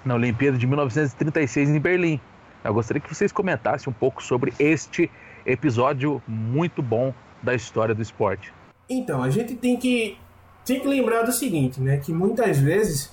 na 0.05 0.15
Olimpíada 0.15 0.59
de 0.59 0.67
1936 0.67 1.71
em 1.71 1.81
Berlim. 1.81 2.21
Eu 2.65 2.75
gostaria 2.75 3.01
que 3.01 3.13
vocês 3.13 3.33
comentassem 3.33 3.91
um 3.91 3.95
pouco 3.95 4.23
sobre 4.23 4.53
este 4.59 5.11
episódio 5.45 6.23
muito 6.27 6.83
bom 6.83 7.13
da 7.43 7.55
história 7.55 7.95
do 7.95 8.03
esporte. 8.03 8.53
Então, 8.89 9.23
a 9.23 9.31
gente 9.31 9.55
tem 9.55 9.77
que, 9.77 10.17
tem 10.65 10.81
que 10.81 10.87
lembrar 10.87 11.23
do 11.23 11.33
seguinte, 11.33 11.81
né? 11.81 11.97
Que 11.97 12.13
muitas 12.13 12.59
vezes 12.59 13.13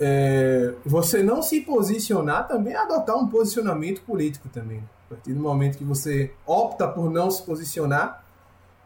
é, 0.00 0.74
você 0.84 1.22
não 1.22 1.42
se 1.42 1.60
posicionar 1.60 2.48
também 2.48 2.74
é 2.74 2.76
adotar 2.76 3.16
um 3.16 3.28
posicionamento 3.28 4.02
político 4.02 4.48
também. 4.48 4.82
A 5.06 5.14
partir 5.14 5.32
do 5.32 5.40
momento 5.40 5.78
que 5.78 5.84
você 5.84 6.32
opta 6.46 6.88
por 6.88 7.10
não 7.10 7.30
se 7.30 7.42
posicionar, 7.42 8.24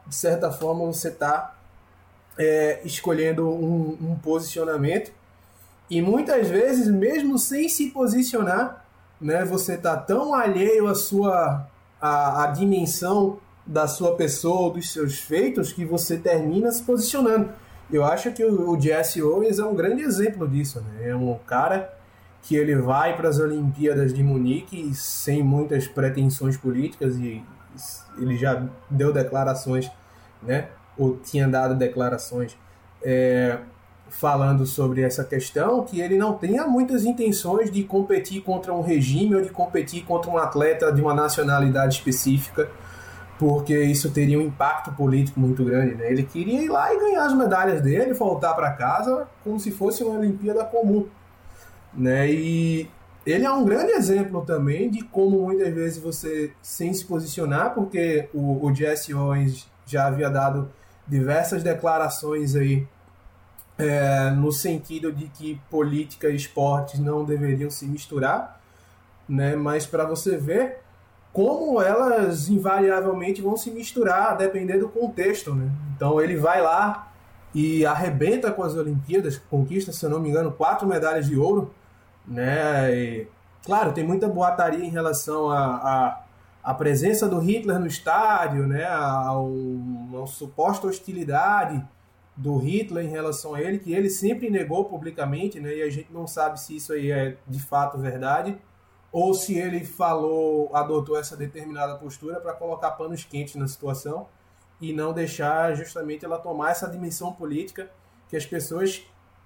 de 0.07 0.15
certa 0.15 0.51
forma 0.51 0.85
você 0.87 1.09
está 1.09 1.57
é, 2.39 2.81
escolhendo 2.85 3.49
um, 3.49 3.97
um 4.01 4.17
posicionamento 4.17 5.13
e 5.91 6.03
muitas 6.03 6.49
vezes, 6.49 6.87
mesmo 6.89 7.39
sem 7.39 7.69
se 7.69 7.91
posicionar, 7.91 8.85
né, 9.21 9.45
você 9.45 9.75
está 9.75 9.97
tão 9.97 10.35
alheio 10.35 10.87
à 10.87 10.95
sua 10.95 11.67
à 12.01 12.47
dimensão 12.55 13.41
da 13.67 13.89
sua 13.89 14.15
pessoa, 14.15 14.73
dos 14.73 14.93
seus 14.93 15.19
feitos, 15.19 15.73
que 15.73 15.85
você 15.85 16.17
termina 16.17 16.71
se 16.71 16.83
posicionando. 16.83 17.51
Eu 17.91 18.05
acho 18.05 18.33
que 18.33 18.45
o, 18.45 18.79
Jesse 18.79 19.23
Owens 19.23 19.59
é 19.59 19.65
um 19.65 19.75
grande 19.75 20.03
exemplo 20.03 20.47
disso. 20.47 20.81
Né? 20.81 21.11
É 21.11 21.17
um 21.17 21.39
cara 21.47 21.93
que 22.43 22.55
ele 22.55 22.77
vai 22.77 23.17
para 23.17 23.29
as 23.29 23.39
Olimpíadas 23.39 24.13
de 24.13 24.23
Munique 24.23 24.95
sem 24.95 25.43
muitas 25.43 25.87
pretensões 25.87 26.57
políticas 26.57 27.17
e 27.17 27.43
ele 28.19 28.37
já 28.37 28.67
deu 28.91 29.13
declarações, 29.13 29.91
né? 30.43 30.69
Ou 30.97 31.17
tinha 31.17 31.47
dado 31.47 31.75
declarações 31.77 32.57
é, 33.03 33.59
falando 34.09 34.67
sobre 34.67 35.03
essa 35.03 35.25
questão 35.25 35.85
que 35.85 36.01
ele 36.01 36.17
não 36.17 36.35
tenha 36.35 36.67
muitas 36.67 37.05
intenções 37.05 37.71
de 37.71 37.85
competir 37.85 38.43
contra 38.43 38.73
um 38.73 38.81
regime 38.81 39.35
ou 39.37 39.43
de 39.43 39.51
competir 39.51 40.05
contra 40.05 40.31
um 40.31 40.39
atleta 40.39 40.93
de 40.93 41.01
uma 41.01 41.15
nacionalidade 41.15 41.97
específica, 41.97 42.69
porque 43.39 43.81
isso 43.85 44.11
teria 44.11 44.39
um 44.39 44.43
impacto 44.43 44.93
político 44.93 45.39
muito 45.39 45.65
grande. 45.65 45.95
Né? 45.95 46.11
Ele 46.11 46.25
queria 46.25 46.61
ir 46.61 46.69
lá 46.69 46.93
e 46.93 46.99
ganhar 46.99 47.25
as 47.25 47.35
medalhas 47.35 47.81
dele, 47.81 48.13
voltar 48.13 48.53
para 48.55 48.73
casa 48.73 49.29
como 49.45 49.61
se 49.61 49.71
fosse 49.71 50.03
uma 50.03 50.19
Olimpíada 50.19 50.65
comum. 50.65 51.07
Né? 51.95 52.31
E 52.31 52.91
ele 53.25 53.45
é 53.45 53.51
um 53.51 53.65
grande 53.65 53.93
exemplo 53.93 54.45
também 54.45 54.91
de 54.91 55.05
como 55.05 55.43
muitas 55.43 55.73
vezes 55.73 55.99
você, 55.99 56.53
sem 56.61 56.93
se 56.93 57.05
posicionar, 57.05 57.75
porque 57.75 58.29
o, 58.35 58.67
o 58.67 58.75
Jesse 58.75 59.15
Owens 59.15 59.71
já 59.87 60.07
havia 60.07 60.29
dado 60.29 60.71
diversas 61.07 61.63
declarações 61.63 62.57
aí 62.57 62.87
é, 63.79 64.31
no 64.31 64.51
sentido 64.51 65.13
de 65.13 65.29
que 65.29 65.61
política 65.71 66.29
e 66.29 66.35
esportes 66.35 66.99
não 66.99 67.25
deveriam 67.25 67.71
se 67.71 67.87
misturar, 67.87 68.61
né? 69.29 69.55
mas 69.55 69.87
para 69.87 70.05
você 70.05 70.37
ver 70.37 70.81
como 71.39 71.81
elas 71.81 72.49
invariavelmente 72.49 73.41
vão 73.41 73.57
se 73.57 73.71
misturar 73.71 74.33
a 74.33 74.35
depender 74.35 74.79
do 74.79 74.89
contexto. 74.89 75.55
Né? 75.55 75.71
Então 75.95 76.21
ele 76.21 76.35
vai 76.35 76.61
lá 76.61 77.13
e 77.55 77.87
arrebenta 77.87 78.51
com 78.51 78.65
as 78.65 78.75
Olimpíadas, 78.75 79.41
conquista, 79.49 79.93
se 79.93 80.05
eu 80.05 80.11
não 80.11 80.19
me 80.19 80.31
engano, 80.31 80.51
quatro 80.51 80.85
medalhas 80.85 81.27
de 81.27 81.39
ouro, 81.39 81.73
né? 82.27 82.93
E 82.93 83.29
Claro, 83.65 83.93
tem 83.93 84.03
muita 84.03 84.27
boataria 84.29 84.85
em 84.85 84.89
relação 84.89 85.51
a, 85.51 85.77
a 85.77 86.23
a 86.69 86.75
presença 86.75 87.27
do 87.27 87.39
Hitler 87.39 87.79
no 87.79 87.87
estádio, 87.87 88.67
né, 88.67 88.85
a, 88.85 89.33
uma 89.33 90.27
suposta 90.27 90.87
hostilidade 90.87 91.83
do 92.37 92.59
Hitler 92.59 93.07
em 93.07 93.09
relação 93.09 93.55
a 93.55 93.63
ele, 93.63 93.79
que 93.79 93.95
ele 93.95 94.11
sempre 94.11 94.51
negou 94.51 94.85
publicamente, 94.85 95.59
né, 95.61 95.77
e 95.77 95.83
a 95.83 95.89
gente 95.89 96.13
não 96.13 96.27
sabe 96.27 96.61
se 96.61 96.77
isso 96.77 96.93
aí 96.93 97.11
é 97.11 97.39
de 97.47 97.59
fato 97.59 97.97
verdade, 97.97 98.59
ou 99.11 99.33
se 99.35 99.57
ele 99.57 99.85
falou, 99.85 100.71
adotou 100.75 101.19
essa 101.19 101.37
determinada 101.37 101.95
postura 101.97 102.41
para 102.41 102.53
colocar 102.53 102.93
panos 102.93 103.25
quentes 103.25 103.55
na 103.55 103.67
situação 103.67 104.27
e 104.81 104.93
não 104.93 105.13
deixar 105.13 105.75
justamente 105.75 106.25
ela 106.25 106.39
tomar 106.39 106.71
essa 106.71 106.89
dimensão 106.89 107.33
política 107.33 107.91
que 108.29 108.37
as 108.37 108.45
pessoas 108.45 109.03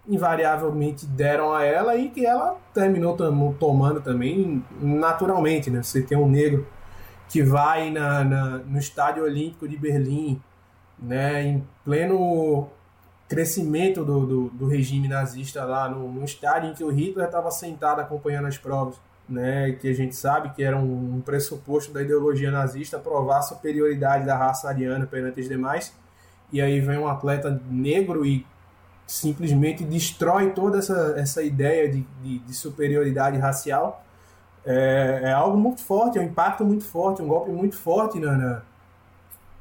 invariavelmente 0.07 1.07
deram 1.07 1.53
a 1.53 1.65
ela 1.65 1.97
e 1.97 2.11
que 2.11 2.27
ela 2.27 2.57
terminou 2.75 3.17
tomando 3.59 4.01
também 4.01 4.65
naturalmente, 4.81 5.71
né? 5.71 5.83
Você 5.83 6.03
tem 6.03 6.19
um 6.19 6.29
negro 6.29 6.67
que 7.29 7.43
vai 7.43 7.91
na, 7.91 8.25
na, 8.25 8.45
no 8.59 8.79
Estádio 8.79 9.23
Olímpico 9.23 9.69
de 9.69 9.77
Berlim, 9.77 10.43
né, 10.99 11.43
em 11.43 11.67
pleno 11.85 12.69
crescimento 13.29 14.05
do, 14.05 14.27
do, 14.27 14.51
do 14.51 14.67
regime 14.67 15.09
nazista 15.09 15.65
lá, 15.65 15.89
no, 15.89 16.13
no, 16.13 16.23
estádio 16.23 16.71
em 16.71 16.75
que 16.75 16.85
o 16.85 16.91
Hitler 16.91 17.25
estava 17.25 17.51
sentado 17.51 18.01
acompanhando 18.01 18.47
as 18.47 18.59
provas, 18.59 19.01
né, 19.29 19.73
que 19.73 19.89
a 19.89 19.95
gente 19.95 20.15
sabe 20.15 20.51
que 20.51 20.63
era 20.63 20.77
um, 20.77 21.21
pressuposto 21.21 21.93
da 21.93 22.03
ideologia 22.03 22.51
nazista 22.51 22.99
provar 22.99 23.39
a 23.39 23.43
superioridade 23.43 24.27
da 24.27 24.37
raça 24.37 24.69
ariana 24.69 25.07
perante 25.07 25.41
os 25.41 25.49
demais, 25.49 25.95
e 26.53 26.61
aí 26.61 26.81
vem 26.81 26.99
um 26.99 27.09
atleta 27.09 27.61
negro 27.71 28.27
e 28.27 28.47
simplesmente 29.07 29.85
destrói 29.85 30.51
toda 30.51 30.79
essa, 30.79 31.15
essa 31.17 31.43
ideia 31.43 31.89
de, 31.89 32.07
de, 32.23 32.39
de 32.41 32.55
superioridade 32.55 33.39
racial 33.39 34.05
é, 34.65 35.21
é, 35.25 35.33
algo 35.33 35.57
muito 35.57 35.83
forte, 35.83 36.19
é 36.19 36.21
um 36.21 36.25
impacto 36.25 36.65
muito 36.65 36.85
forte, 36.85 37.21
um 37.21 37.27
golpe 37.27 37.51
muito 37.51 37.77
forte 37.77 38.19
na, 38.21 38.37
na, 38.37 38.63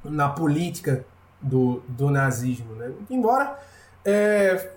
na 0.04 0.30
política 0.30 1.04
do, 1.41 1.82
do 1.88 2.10
nazismo. 2.12 2.76
Né? 2.76 2.91
Embora 3.10 3.58
é, 4.06 4.71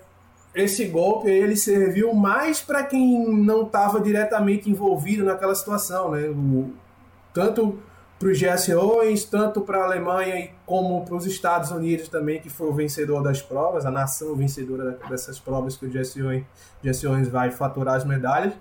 esse 0.55 0.85
golpe 0.85 1.29
ele 1.29 1.55
serviu 1.55 2.13
mais 2.13 2.61
para 2.61 2.83
quem 2.83 3.27
não 3.31 3.63
estava 3.63 3.99
diretamente 3.99 4.69
envolvido 4.69 5.23
naquela 5.23 5.53
situação, 5.53 6.11
né? 6.11 6.27
O, 6.29 6.71
tanto 7.33 7.77
para 8.17 8.29
os 8.29 8.69
Owens, 8.69 9.25
tanto 9.25 9.59
para 9.61 9.79
a 9.79 9.83
Alemanha 9.83 10.49
como 10.65 11.03
para 11.03 11.15
os 11.15 11.25
Estados 11.25 11.69
Unidos 11.69 12.07
também, 12.07 12.39
que 12.39 12.49
foi 12.49 12.67
o 12.69 12.73
vencedor 12.73 13.21
das 13.21 13.41
provas, 13.41 13.85
a 13.85 13.91
nação 13.91 14.33
vencedora 14.35 14.97
dessas 15.09 15.37
provas 15.37 15.75
que 15.75 15.85
o 15.85 15.91
Jesse 15.91 17.07
Owens 17.07 17.27
vai 17.27 17.51
faturar 17.51 17.95
as 17.95 18.05
medalhas 18.05 18.53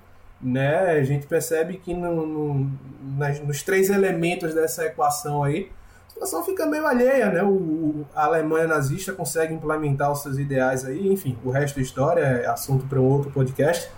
né? 0.44 0.90
A 0.90 1.02
gente 1.02 1.26
percebe 1.26 1.78
que 1.78 1.94
no, 1.94 2.26
no, 2.26 2.70
nas, 3.16 3.40
nos 3.40 3.62
três 3.62 3.88
elementos 3.88 4.54
dessa 4.54 4.84
equação 4.84 5.42
aí, 5.42 5.70
situação 6.14 6.44
fica 6.44 6.64
meio 6.64 6.86
alheia, 6.86 7.30
né? 7.30 7.42
O, 7.42 8.06
a 8.14 8.24
Alemanha 8.24 8.66
nazista 8.66 9.12
consegue 9.12 9.52
implementar 9.52 10.10
os 10.10 10.22
seus 10.22 10.38
ideais 10.38 10.84
aí, 10.84 11.12
enfim, 11.12 11.36
o 11.44 11.50
resto 11.50 11.76
da 11.76 11.82
história 11.82 12.20
é 12.20 12.46
assunto 12.46 12.86
para 12.86 13.00
um 13.00 13.04
outro 13.04 13.30
podcast. 13.30 13.90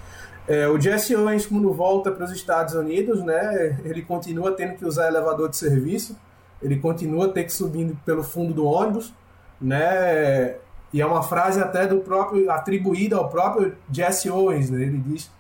É, 0.49 0.67
o 0.69 0.81
Jesse 0.81 1.15
Owens, 1.15 1.45
quando 1.45 1.73
volta 1.73 2.11
para 2.11 2.25
os 2.25 2.33
Estados 2.33 2.75
Unidos, 2.75 3.23
né, 3.23 3.79
ele 3.85 4.03
continua 4.03 4.53
tendo 4.53 4.77
que 4.77 4.85
usar 4.85 5.09
elevador 5.09 5.49
de 5.49 5.57
serviço, 5.57 6.17
ele 6.63 6.79
continua 6.79 7.33
ter 7.33 7.45
que 7.45 7.53
subir 7.53 7.95
pelo 8.05 8.23
fundo 8.23 8.55
do 8.55 8.65
ônibus, 8.65 9.13
né, 9.61 10.57
e 10.93 11.01
é 11.01 11.07
uma 11.07 11.23
frase 11.23 11.61
até 11.61 11.87
do 11.87 11.99
próprio 11.99 12.49
atribuída 12.51 13.17
ao 13.17 13.29
próprio 13.29 13.77
Jesse 13.91 14.31
Owens, 14.31 14.71
né, 14.71 14.83
ele 14.83 14.99
diz 14.99 15.31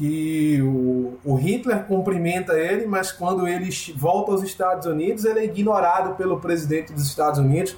que 0.00 0.62
o, 0.62 1.18
o, 1.22 1.34
Hitler 1.34 1.84
cumprimenta 1.84 2.54
ele, 2.54 2.86
mas 2.86 3.12
quando 3.12 3.46
ele 3.46 3.68
volta 3.94 4.32
aos 4.32 4.42
Estados 4.42 4.86
Unidos, 4.86 5.26
ele 5.26 5.40
é 5.40 5.44
ignorado 5.44 6.14
pelo 6.14 6.40
presidente 6.40 6.90
dos 6.90 7.06
Estados 7.06 7.38
Unidos, 7.38 7.76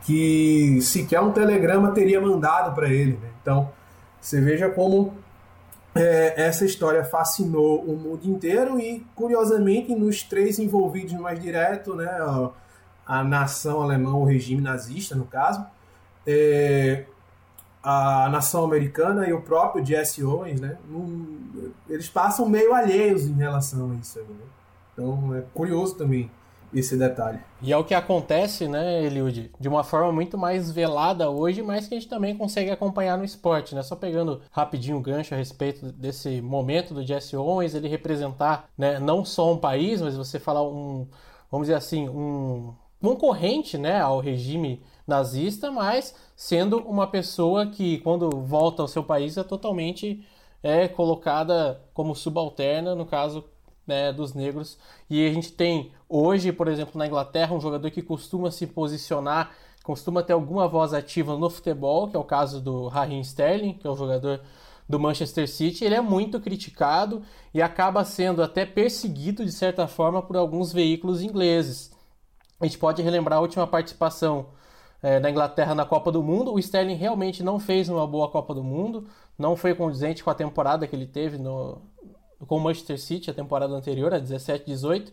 que 0.00 0.80
sequer 0.80 1.20
um 1.20 1.32
telegrama 1.32 1.90
teria 1.90 2.18
mandado 2.18 2.74
para 2.74 2.88
ele. 2.88 3.18
Né? 3.22 3.28
Então, 3.42 3.70
você 4.18 4.40
veja 4.40 4.70
como 4.70 5.12
é, 5.94 6.46
essa 6.46 6.64
história 6.64 7.04
fascinou 7.04 7.82
o 7.82 7.94
mundo 7.94 8.24
inteiro 8.24 8.80
e, 8.80 9.06
curiosamente, 9.14 9.94
nos 9.94 10.22
três 10.22 10.58
envolvidos 10.58 11.12
mais 11.12 11.38
direto, 11.38 11.94
né, 11.94 12.06
a, 12.08 12.50
a 13.06 13.22
nação 13.22 13.82
alemã, 13.82 14.14
o 14.14 14.24
regime 14.24 14.62
nazista, 14.62 15.14
no 15.14 15.26
caso, 15.26 15.62
é, 16.26 17.04
a 17.82 18.28
nação 18.30 18.64
americana 18.64 19.26
e 19.28 19.32
o 19.32 19.40
próprio 19.40 19.84
Jesse 19.84 20.22
Owens, 20.22 20.60
né, 20.60 20.76
eles 21.88 22.08
passam 22.08 22.48
meio 22.48 22.74
alheios 22.74 23.26
em 23.26 23.34
relação 23.34 23.92
a 23.92 23.94
isso. 23.94 24.18
Né? 24.18 24.26
Então 24.92 25.34
é 25.34 25.42
curioso 25.54 25.94
também 25.96 26.30
esse 26.72 26.96
detalhe. 26.96 27.40
E 27.60 27.72
é 27.72 27.76
o 27.76 27.84
que 27.84 27.94
acontece, 27.94 28.68
né, 28.68 29.04
Eliud, 29.04 29.50
de 29.58 29.68
uma 29.68 29.82
forma 29.82 30.12
muito 30.12 30.38
mais 30.38 30.70
velada 30.70 31.28
hoje, 31.28 31.62
mas 31.62 31.88
que 31.88 31.94
a 31.94 31.98
gente 31.98 32.08
também 32.08 32.36
consegue 32.36 32.70
acompanhar 32.70 33.18
no 33.18 33.24
esporte, 33.24 33.74
né? 33.74 33.82
Só 33.82 33.96
pegando 33.96 34.40
rapidinho 34.52 34.96
o 34.96 35.00
gancho 35.00 35.34
a 35.34 35.36
respeito 35.36 35.90
desse 35.92 36.40
momento 36.40 36.94
do 36.94 37.04
Jesse 37.04 37.36
Owens, 37.36 37.74
ele 37.74 37.88
representar, 37.88 38.68
né, 38.78 39.00
não 39.00 39.24
só 39.24 39.52
um 39.52 39.58
país, 39.58 40.00
mas 40.00 40.16
você 40.16 40.38
falar 40.38 40.62
um, 40.62 41.08
vamos 41.50 41.66
dizer 41.66 41.76
assim, 41.76 42.08
um 42.08 42.72
concorrente, 43.02 43.76
né, 43.76 44.00
ao 44.00 44.20
regime 44.20 44.80
nazista, 45.10 45.70
mas 45.70 46.14
sendo 46.34 46.78
uma 46.78 47.06
pessoa 47.06 47.66
que, 47.66 47.98
quando 47.98 48.30
volta 48.30 48.80
ao 48.80 48.88
seu 48.88 49.04
país, 49.04 49.36
é 49.36 49.44
totalmente 49.44 50.24
é, 50.62 50.88
colocada 50.88 51.82
como 51.92 52.14
subalterna, 52.14 52.94
no 52.94 53.04
caso 53.04 53.44
né, 53.86 54.12
dos 54.12 54.32
negros. 54.32 54.78
E 55.08 55.26
a 55.26 55.32
gente 55.32 55.52
tem 55.52 55.92
hoje, 56.08 56.52
por 56.52 56.68
exemplo, 56.68 56.98
na 56.98 57.06
Inglaterra, 57.06 57.54
um 57.54 57.60
jogador 57.60 57.90
que 57.90 58.00
costuma 58.00 58.50
se 58.50 58.66
posicionar, 58.66 59.50
costuma 59.82 60.22
ter 60.22 60.32
alguma 60.32 60.68
voz 60.68 60.94
ativa 60.94 61.36
no 61.36 61.50
futebol, 61.50 62.08
que 62.08 62.16
é 62.16 62.18
o 62.18 62.24
caso 62.24 62.60
do 62.60 62.88
Raheem 62.88 63.20
Sterling, 63.20 63.74
que 63.74 63.86
é 63.86 63.90
o 63.90 63.96
jogador 63.96 64.40
do 64.88 64.98
Manchester 64.98 65.48
City, 65.48 65.84
ele 65.84 65.94
é 65.94 66.00
muito 66.00 66.40
criticado 66.40 67.22
e 67.54 67.62
acaba 67.62 68.04
sendo 68.04 68.42
até 68.42 68.66
perseguido 68.66 69.44
de 69.44 69.52
certa 69.52 69.86
forma 69.86 70.20
por 70.20 70.36
alguns 70.36 70.72
veículos 70.72 71.22
ingleses. 71.22 71.92
A 72.60 72.66
gente 72.66 72.76
pode 72.76 73.00
relembrar 73.00 73.38
a 73.38 73.40
última 73.40 73.66
participação 73.68 74.48
é, 75.02 75.18
da 75.18 75.30
Inglaterra 75.30 75.74
na 75.74 75.84
Copa 75.84 76.12
do 76.12 76.22
Mundo. 76.22 76.52
O 76.52 76.58
Sterling 76.58 76.94
realmente 76.94 77.42
não 77.42 77.58
fez 77.58 77.88
uma 77.88 78.06
boa 78.06 78.28
Copa 78.28 78.54
do 78.54 78.62
Mundo, 78.62 79.06
não 79.38 79.56
foi 79.56 79.74
condizente 79.74 80.22
com 80.22 80.30
a 80.30 80.34
temporada 80.34 80.86
que 80.86 80.94
ele 80.94 81.06
teve 81.06 81.38
no, 81.38 81.80
com 82.46 82.56
o 82.56 82.60
Manchester 82.60 82.98
City, 82.98 83.30
a 83.30 83.34
temporada 83.34 83.72
anterior, 83.72 84.12
a 84.12 84.20
17-18, 84.20 85.12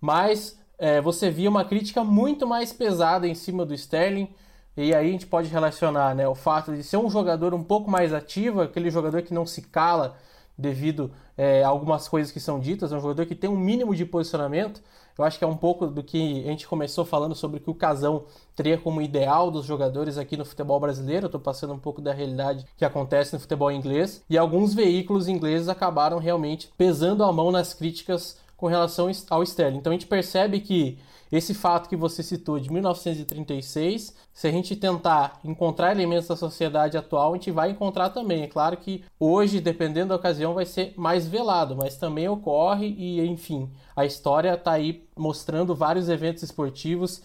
mas 0.00 0.58
é, 0.78 1.00
você 1.00 1.30
via 1.30 1.48
uma 1.48 1.64
crítica 1.64 2.04
muito 2.04 2.46
mais 2.46 2.72
pesada 2.72 3.26
em 3.26 3.34
cima 3.34 3.64
do 3.64 3.74
Sterling. 3.74 4.28
E 4.76 4.94
aí 4.94 5.08
a 5.08 5.10
gente 5.10 5.26
pode 5.26 5.48
relacionar 5.48 6.14
né, 6.14 6.28
o 6.28 6.36
fato 6.36 6.72
de 6.72 6.84
ser 6.84 6.98
um 6.98 7.10
jogador 7.10 7.52
um 7.52 7.64
pouco 7.64 7.90
mais 7.90 8.12
ativo, 8.12 8.60
aquele 8.60 8.90
jogador 8.90 9.22
que 9.22 9.34
não 9.34 9.44
se 9.44 9.62
cala 9.62 10.16
devido 10.56 11.10
é, 11.36 11.64
a 11.64 11.68
algumas 11.68 12.08
coisas 12.08 12.30
que 12.32 12.40
são 12.40 12.60
ditas, 12.60 12.92
é 12.92 12.96
um 12.96 13.00
jogador 13.00 13.26
que 13.26 13.34
tem 13.34 13.50
um 13.50 13.56
mínimo 13.56 13.94
de 13.94 14.04
posicionamento. 14.04 14.80
Eu 15.18 15.24
acho 15.24 15.36
que 15.36 15.44
é 15.44 15.48
um 15.48 15.56
pouco 15.56 15.88
do 15.88 16.00
que 16.00 16.44
a 16.44 16.50
gente 16.50 16.68
começou 16.68 17.04
falando 17.04 17.34
sobre 17.34 17.58
que 17.58 17.68
o 17.68 17.74
Casão 17.74 18.24
teria 18.54 18.78
como 18.78 19.02
ideal 19.02 19.50
dos 19.50 19.66
jogadores 19.66 20.16
aqui 20.16 20.36
no 20.36 20.44
futebol 20.44 20.78
brasileiro. 20.78 21.24
Eu 21.24 21.28
estou 21.28 21.40
passando 21.40 21.74
um 21.74 21.78
pouco 21.78 22.00
da 22.00 22.12
realidade 22.12 22.64
que 22.76 22.84
acontece 22.84 23.34
no 23.34 23.40
futebol 23.40 23.72
inglês. 23.72 24.22
E 24.30 24.38
alguns 24.38 24.74
veículos 24.74 25.26
ingleses 25.26 25.68
acabaram 25.68 26.18
realmente 26.18 26.70
pesando 26.78 27.24
a 27.24 27.32
mão 27.32 27.50
nas 27.50 27.74
críticas 27.74 28.38
com 28.56 28.68
relação 28.68 29.10
ao 29.28 29.42
Sterling. 29.42 29.78
Então 29.78 29.90
a 29.90 29.94
gente 29.94 30.06
percebe 30.06 30.60
que 30.60 30.98
esse 31.30 31.52
fato 31.54 31.88
que 31.88 31.96
você 31.96 32.22
citou 32.22 32.58
de 32.58 32.72
1936, 32.72 34.14
se 34.32 34.48
a 34.48 34.50
gente 34.50 34.74
tentar 34.74 35.40
encontrar 35.44 35.92
elementos 35.92 36.28
da 36.28 36.36
sociedade 36.36 36.96
atual, 36.96 37.32
a 37.32 37.36
gente 37.36 37.50
vai 37.50 37.70
encontrar 37.70 38.10
também. 38.10 38.42
É 38.42 38.46
claro 38.46 38.76
que 38.76 39.04
hoje, 39.20 39.60
dependendo 39.60 40.08
da 40.08 40.16
ocasião, 40.16 40.54
vai 40.54 40.64
ser 40.64 40.94
mais 40.96 41.28
velado, 41.28 41.76
mas 41.76 41.96
também 41.96 42.28
ocorre 42.28 42.94
e, 42.98 43.20
enfim, 43.26 43.70
a 43.94 44.04
história 44.04 44.54
está 44.54 44.72
aí 44.72 45.04
mostrando 45.16 45.74
vários 45.74 46.08
eventos 46.08 46.42
esportivos 46.42 47.22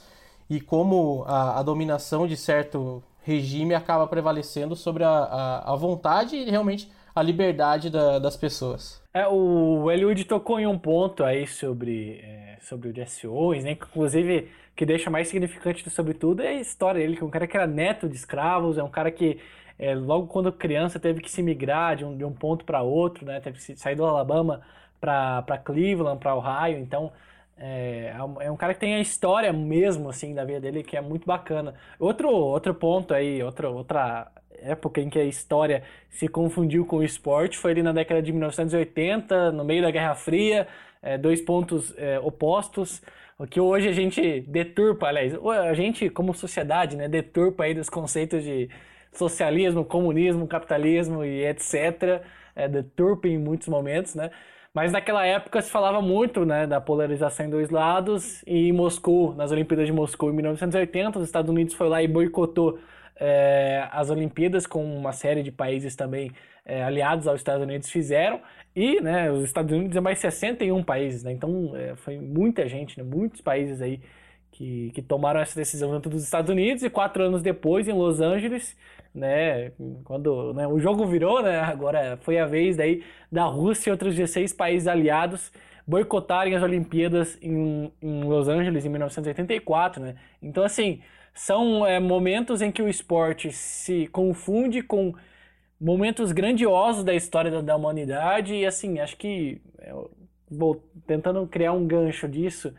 e 0.50 0.60
como 0.60 1.24
a, 1.26 1.60
a 1.60 1.64
dominação 1.64 2.28
de 2.28 2.36
certo 2.36 3.02
regime 3.22 3.74
acaba 3.74 4.06
prevalecendo 4.06 4.76
sobre 4.76 5.04
a, 5.04 5.10
a, 5.10 5.74
a 5.74 5.76
vontade 5.76 6.36
e 6.36 6.50
realmente 6.50 6.92
a 7.16 7.22
liberdade 7.22 7.90
da, 7.90 8.20
das 8.20 8.36
pessoas. 8.36 9.02
É, 9.14 9.28
o 9.28 9.90
Eliud 9.92 10.24
tocou 10.26 10.60
em 10.60 10.66
um 10.66 10.78
ponto 10.78 11.24
aí 11.24 11.46
sobre, 11.46 12.20
é, 12.24 12.43
sobre 12.64 12.90
o 12.90 12.96
Jesse 12.96 13.28
Owens, 13.28 13.64
né? 13.64 13.72
Inclusive, 13.72 14.50
que 14.76 14.86
deixa 14.86 15.10
mais 15.10 15.28
significante 15.28 15.88
sobre 15.90 16.14
tudo 16.14 16.42
é 16.42 16.50
a 16.50 16.54
história 16.54 17.02
dele, 17.02 17.16
que 17.16 17.24
é 17.24 17.26
um 17.26 17.30
cara 17.30 17.48
que 17.48 17.56
era 17.56 17.68
neto 17.68 18.10
de 18.10 18.16
escravos, 18.16 18.78
é 18.78 18.84
um 18.84 18.90
cara 18.90 19.12
que 19.12 19.40
é, 19.78 19.96
logo 19.96 20.28
quando 20.28 20.52
criança 20.52 21.00
teve 21.00 21.22
que 21.22 21.30
se 21.30 21.42
migrar 21.42 21.96
de 21.96 22.06
um, 22.06 22.16
de 22.16 22.24
um 22.24 22.32
ponto 22.34 22.66
para 22.66 22.82
outro, 22.82 23.26
né? 23.26 23.40
Teve 23.40 23.58
que 23.58 23.76
sair 23.78 23.96
do 23.96 24.06
Alabama 24.06 24.62
para 25.00 25.58
Cleveland, 25.64 26.20
para 26.20 26.36
Ohio, 26.36 26.80
então 26.80 27.12
é, 27.58 28.14
é, 28.40 28.46
é 28.46 28.52
um 28.52 28.58
cara 28.58 28.74
que 28.74 28.80
tem 28.80 28.96
a 28.96 29.00
história 29.00 29.52
mesmo 29.54 30.10
assim 30.10 30.34
da 30.34 30.46
vida 30.46 30.60
dele 30.62 30.84
que 30.84 30.98
é 30.98 31.02
muito 31.02 31.26
bacana. 31.26 31.76
Outro 32.00 32.30
outro 32.30 32.74
ponto 32.74 33.14
aí, 33.14 33.44
outra 33.44 33.70
outra 33.70 34.32
época 34.62 35.02
em 35.02 35.10
que 35.10 35.20
a 35.20 35.26
história 35.26 35.84
se 36.10 36.28
confundiu 36.28 36.86
com 36.86 36.98
o 36.98 37.04
esporte 37.04 37.58
foi 37.58 37.72
ali 37.72 37.84
na 37.84 37.92
década 37.92 38.22
de 38.22 38.32
1980, 38.32 39.52
no 39.52 39.64
meio 39.66 39.82
da 39.82 39.92
Guerra 39.92 40.16
Fria, 40.16 40.68
é, 41.04 41.18
dois 41.18 41.42
pontos 41.42 41.94
é, 41.98 42.20
opostos, 42.20 43.02
o 43.38 43.46
que 43.46 43.60
hoje 43.60 43.90
a 43.90 43.92
gente 43.92 44.42
deturpa, 44.42 45.08
aliás, 45.08 45.34
a 45.36 45.74
gente 45.74 46.10
como 46.10 46.34
sociedade, 46.34 46.96
né, 46.96 47.08
deturpa 47.08 47.66
aí 47.66 47.74
dos 47.74 47.90
conceitos 47.90 48.44
de 48.44 48.70
socialismo, 49.12 49.84
comunismo, 49.86 50.48
capitalismo 50.48 51.24
e 51.24 51.46
etc. 51.46 52.24
É, 52.56 52.68
deturpa 52.68 53.28
em 53.28 53.38
muitos 53.38 53.68
momentos, 53.68 54.16
né? 54.16 54.32
Mas 54.74 54.92
naquela 54.92 55.24
época 55.26 55.62
se 55.62 55.70
falava 55.70 56.02
muito 56.02 56.46
né, 56.46 56.66
da 56.66 56.82
polarização 56.82 57.46
em 57.46 57.50
dois 57.50 57.70
lados, 57.70 58.42
e 58.48 58.70
em 58.70 58.72
Moscou, 58.72 59.36
nas 59.36 59.52
Olimpíadas 59.52 59.86
de 59.86 59.94
Moscou 59.94 60.32
em 60.32 60.34
1980, 60.34 61.20
os 61.20 61.26
Estados 61.26 61.50
Unidos 61.50 61.76
foi 61.76 61.88
lá 61.88 62.02
e 62.02 62.08
boicotou 62.08 62.80
é, 63.16 63.88
as 63.92 64.10
Olimpíadas, 64.10 64.66
com 64.66 64.84
uma 64.84 65.12
série 65.12 65.44
de 65.44 65.52
países 65.52 65.96
também 65.96 66.32
é, 66.66 66.84
aliados 66.84 67.28
aos 67.28 67.40
Estados 67.40 67.64
Unidos 67.64 67.90
fizeram, 67.90 68.42
e 68.76 69.02
né, 69.02 69.32
os 69.32 69.44
Estados 69.44 69.72
Unidos 69.72 69.96
é 69.96 70.02
mais 70.02 70.20
61 70.20 70.84
países, 70.84 71.24
né, 71.24 71.32
então 71.32 71.76
é, 71.76 71.96
foi 71.96 72.18
muita 72.18 72.68
gente, 72.68 72.98
né, 72.98 73.04
muitos 73.04 73.42
países 73.42 73.82
aí 73.82 74.02
que, 74.52 74.92
que 74.92 75.02
tomaram 75.02 75.40
essa 75.40 75.56
decisão 75.56 75.92
dentro 75.92 76.10
dos 76.10 76.24
Estados 76.24 76.50
Unidos, 76.50 76.84
e 76.84 76.90
quatro 76.90 77.24
anos 77.24 77.42
depois, 77.42 77.88
em 77.88 77.94
Los 77.94 78.22
Angeles, 78.22 78.78
né? 79.14 79.72
Quando 80.04 80.54
né, 80.54 80.68
o 80.68 80.80
jogo 80.80 81.06
virou, 81.06 81.42
né? 81.42 81.60
Agora 81.60 82.18
foi 82.22 82.40
a 82.40 82.46
vez 82.46 82.78
daí 82.78 83.04
da 83.32 83.44
Rússia 83.46 83.90
e 83.90 83.92
outros 83.92 84.16
16 84.16 84.54
países 84.54 84.88
aliados 84.88 85.52
boicotarem 85.86 86.56
as 86.56 86.64
Olimpíadas 86.64 87.38
em, 87.42 87.92
em 88.02 88.24
Los 88.24 88.48
Angeles 88.48 88.86
em 88.86 88.90
1984, 88.90 90.02
né? 90.02 90.16
Então 90.42 90.64
assim 90.64 91.02
são 91.34 91.86
é, 91.86 92.00
momentos 92.00 92.62
em 92.62 92.72
que 92.72 92.82
o 92.82 92.88
esporte 92.88 93.52
se 93.52 94.08
confunde 94.08 94.82
com 94.82 95.14
momentos 95.80 96.32
grandiosos 96.32 97.04
da 97.04 97.14
história 97.14 97.52
da, 97.52 97.62
da 97.62 97.76
humanidade 97.76 98.54
e 98.54 98.66
assim 98.66 99.00
acho 99.00 99.18
que 99.18 99.62
é, 99.80 99.94
vou 100.50 100.84
tentando 101.08 101.46
criar 101.48 101.74
um 101.74 101.86
gancho 101.86 102.28
disso 102.28 102.74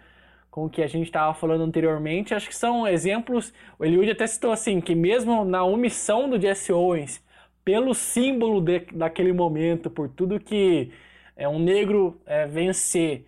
com 0.50 0.66
o 0.66 0.70
que 0.70 0.82
a 0.82 0.86
gente 0.86 1.06
estava 1.06 1.34
falando 1.34 1.64
anteriormente, 1.64 2.32
acho 2.32 2.48
que 2.48 2.54
são 2.54 2.86
exemplos. 2.86 3.52
O 3.76 3.84
Eliud 3.84 4.08
até 4.08 4.24
citou 4.24 4.52
assim, 4.52 4.80
que 4.80 4.94
mesmo 4.94 5.44
na 5.44 5.64
omissão 5.64 6.30
do 6.30 6.40
Jesse 6.40 6.72
Owens, 6.72 7.20
pelo 7.64 7.92
símbolo 7.92 8.60
de, 8.60 8.86
daquele 8.92 9.32
momento, 9.32 9.90
por 9.90 10.08
tudo 10.08 10.38
que 10.38 10.92
é 11.36 11.48
um 11.48 11.58
negro 11.58 12.20
é, 12.24 12.46
vencer 12.46 13.24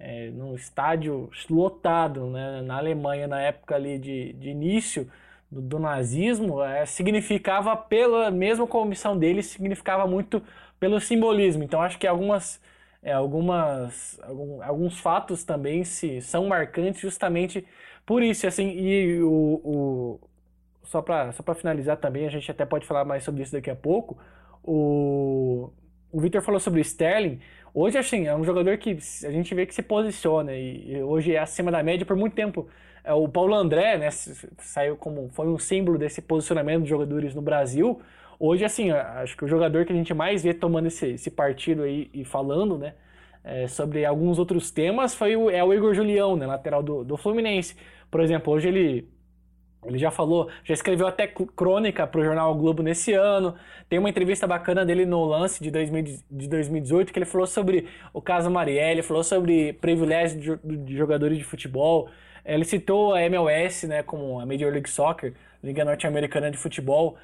é, 0.00 0.30
no 0.30 0.56
estádio 0.56 1.30
lotado 1.50 2.26
né, 2.26 2.62
na 2.62 2.78
Alemanha, 2.78 3.28
na 3.28 3.40
época 3.40 3.74
ali 3.76 3.98
de, 3.98 4.32
de 4.32 4.48
início 4.50 5.10
do, 5.50 5.60
do 5.60 5.78
nazismo, 5.78 6.62
é, 6.62 6.86
significava, 6.86 7.76
pela, 7.76 8.30
mesmo 8.30 8.66
com 8.66 8.78
a 8.78 8.82
omissão 8.82 9.16
dele, 9.18 9.42
significava 9.42 10.06
muito 10.06 10.42
pelo 10.80 11.00
simbolismo. 11.00 11.62
Então 11.62 11.82
acho 11.82 11.98
que 11.98 12.06
algumas 12.06 12.60
é, 13.02 13.12
algumas, 13.12 14.20
algum, 14.22 14.62
alguns 14.62 14.98
fatos 15.00 15.44
também 15.44 15.84
se 15.84 16.20
são 16.20 16.46
marcantes 16.48 17.00
justamente 17.00 17.66
por 18.04 18.22
isso. 18.22 18.46
Assim, 18.46 18.68
e 18.70 19.22
o, 19.22 19.60
o 19.64 20.20
só 20.84 21.00
para 21.02 21.32
só 21.32 21.42
finalizar 21.54 21.96
também, 21.98 22.26
a 22.26 22.30
gente 22.30 22.50
até 22.50 22.66
pode 22.66 22.86
falar 22.86 23.04
mais 23.04 23.22
sobre 23.24 23.42
isso 23.42 23.52
daqui 23.52 23.70
a 23.70 23.76
pouco. 23.76 24.18
O, 24.62 25.70
o 26.12 26.20
Victor 26.20 26.42
falou 26.42 26.60
sobre 26.60 26.80
o 26.80 26.82
Sterling. 26.82 27.40
Hoje, 27.72 27.98
assim, 27.98 28.26
é 28.26 28.34
um 28.34 28.44
jogador 28.44 28.76
que 28.78 28.90
a 29.24 29.30
gente 29.30 29.54
vê 29.54 29.64
que 29.64 29.74
se 29.74 29.82
posiciona 29.82 30.54
e, 30.54 31.02
hoje 31.02 31.34
é 31.34 31.38
acima 31.38 31.70
da 31.70 31.82
média 31.82 32.04
por 32.04 32.16
muito 32.16 32.34
tempo. 32.34 32.68
É, 33.04 33.12
o 33.12 33.28
Paulo 33.28 33.54
André, 33.54 33.96
né, 33.96 34.10
saiu 34.10 34.96
como 34.96 35.28
foi 35.30 35.46
um 35.48 35.58
símbolo 35.58 35.96
desse 35.98 36.20
posicionamento 36.20 36.82
de 36.82 36.88
jogadores 36.88 37.34
no 37.34 37.42
Brasil. 37.42 38.00
Hoje, 38.38 38.64
assim, 38.64 38.90
acho 38.90 39.36
que 39.36 39.44
o 39.44 39.48
jogador 39.48 39.84
que 39.84 39.92
a 39.92 39.96
gente 39.96 40.12
mais 40.14 40.42
vê 40.42 40.52
tomando 40.54 40.86
esse, 40.86 41.08
esse 41.12 41.30
partido 41.30 41.82
aí 41.82 42.10
e 42.12 42.24
falando, 42.24 42.76
né, 42.78 42.94
é, 43.44 43.66
sobre 43.68 44.04
alguns 44.04 44.38
outros 44.38 44.70
temas 44.70 45.14
foi 45.14 45.36
o, 45.36 45.50
é 45.50 45.62
o 45.62 45.72
Igor 45.72 45.94
Julião, 45.94 46.36
né, 46.36 46.46
lateral 46.46 46.82
do, 46.82 47.04
do 47.04 47.16
Fluminense. 47.16 47.76
Por 48.10 48.20
exemplo, 48.20 48.52
hoje 48.52 48.68
ele, 48.68 49.08
ele 49.84 49.98
já 49.98 50.10
falou, 50.10 50.50
já 50.62 50.74
escreveu 50.74 51.06
até 51.06 51.26
crônica 51.26 52.06
para 52.06 52.20
o 52.20 52.24
jornal 52.24 52.52
o 52.52 52.54
Globo 52.54 52.82
nesse 52.82 53.12
ano. 53.14 53.54
Tem 53.88 53.98
uma 53.98 54.10
entrevista 54.10 54.46
bacana 54.46 54.84
dele 54.84 55.06
no 55.06 55.24
lance 55.24 55.62
de, 55.62 55.70
2000, 55.70 56.02
de 56.30 56.48
2018 56.48 57.12
que 57.12 57.18
ele 57.18 57.26
falou 57.26 57.46
sobre 57.46 57.86
o 58.12 58.20
caso 58.20 58.50
Marielle, 58.50 59.02
falou 59.02 59.24
sobre 59.24 59.72
privilégio 59.74 60.58
de, 60.62 60.96
jogadores 60.96 61.38
de 61.38 61.44
futebol. 61.44 62.08
Ele 62.44 62.64
citou 62.64 63.14
a 63.14 63.22
MLS, 63.22 63.86
né, 63.86 64.02
como 64.02 64.38
a 64.38 64.46
Major 64.46 64.70
League 64.70 64.88
Soccer, 64.88 65.34
Liga 65.62 65.84
Norte-Americana 65.84 66.50
de 66.50 66.56
Futebol 66.56 67.16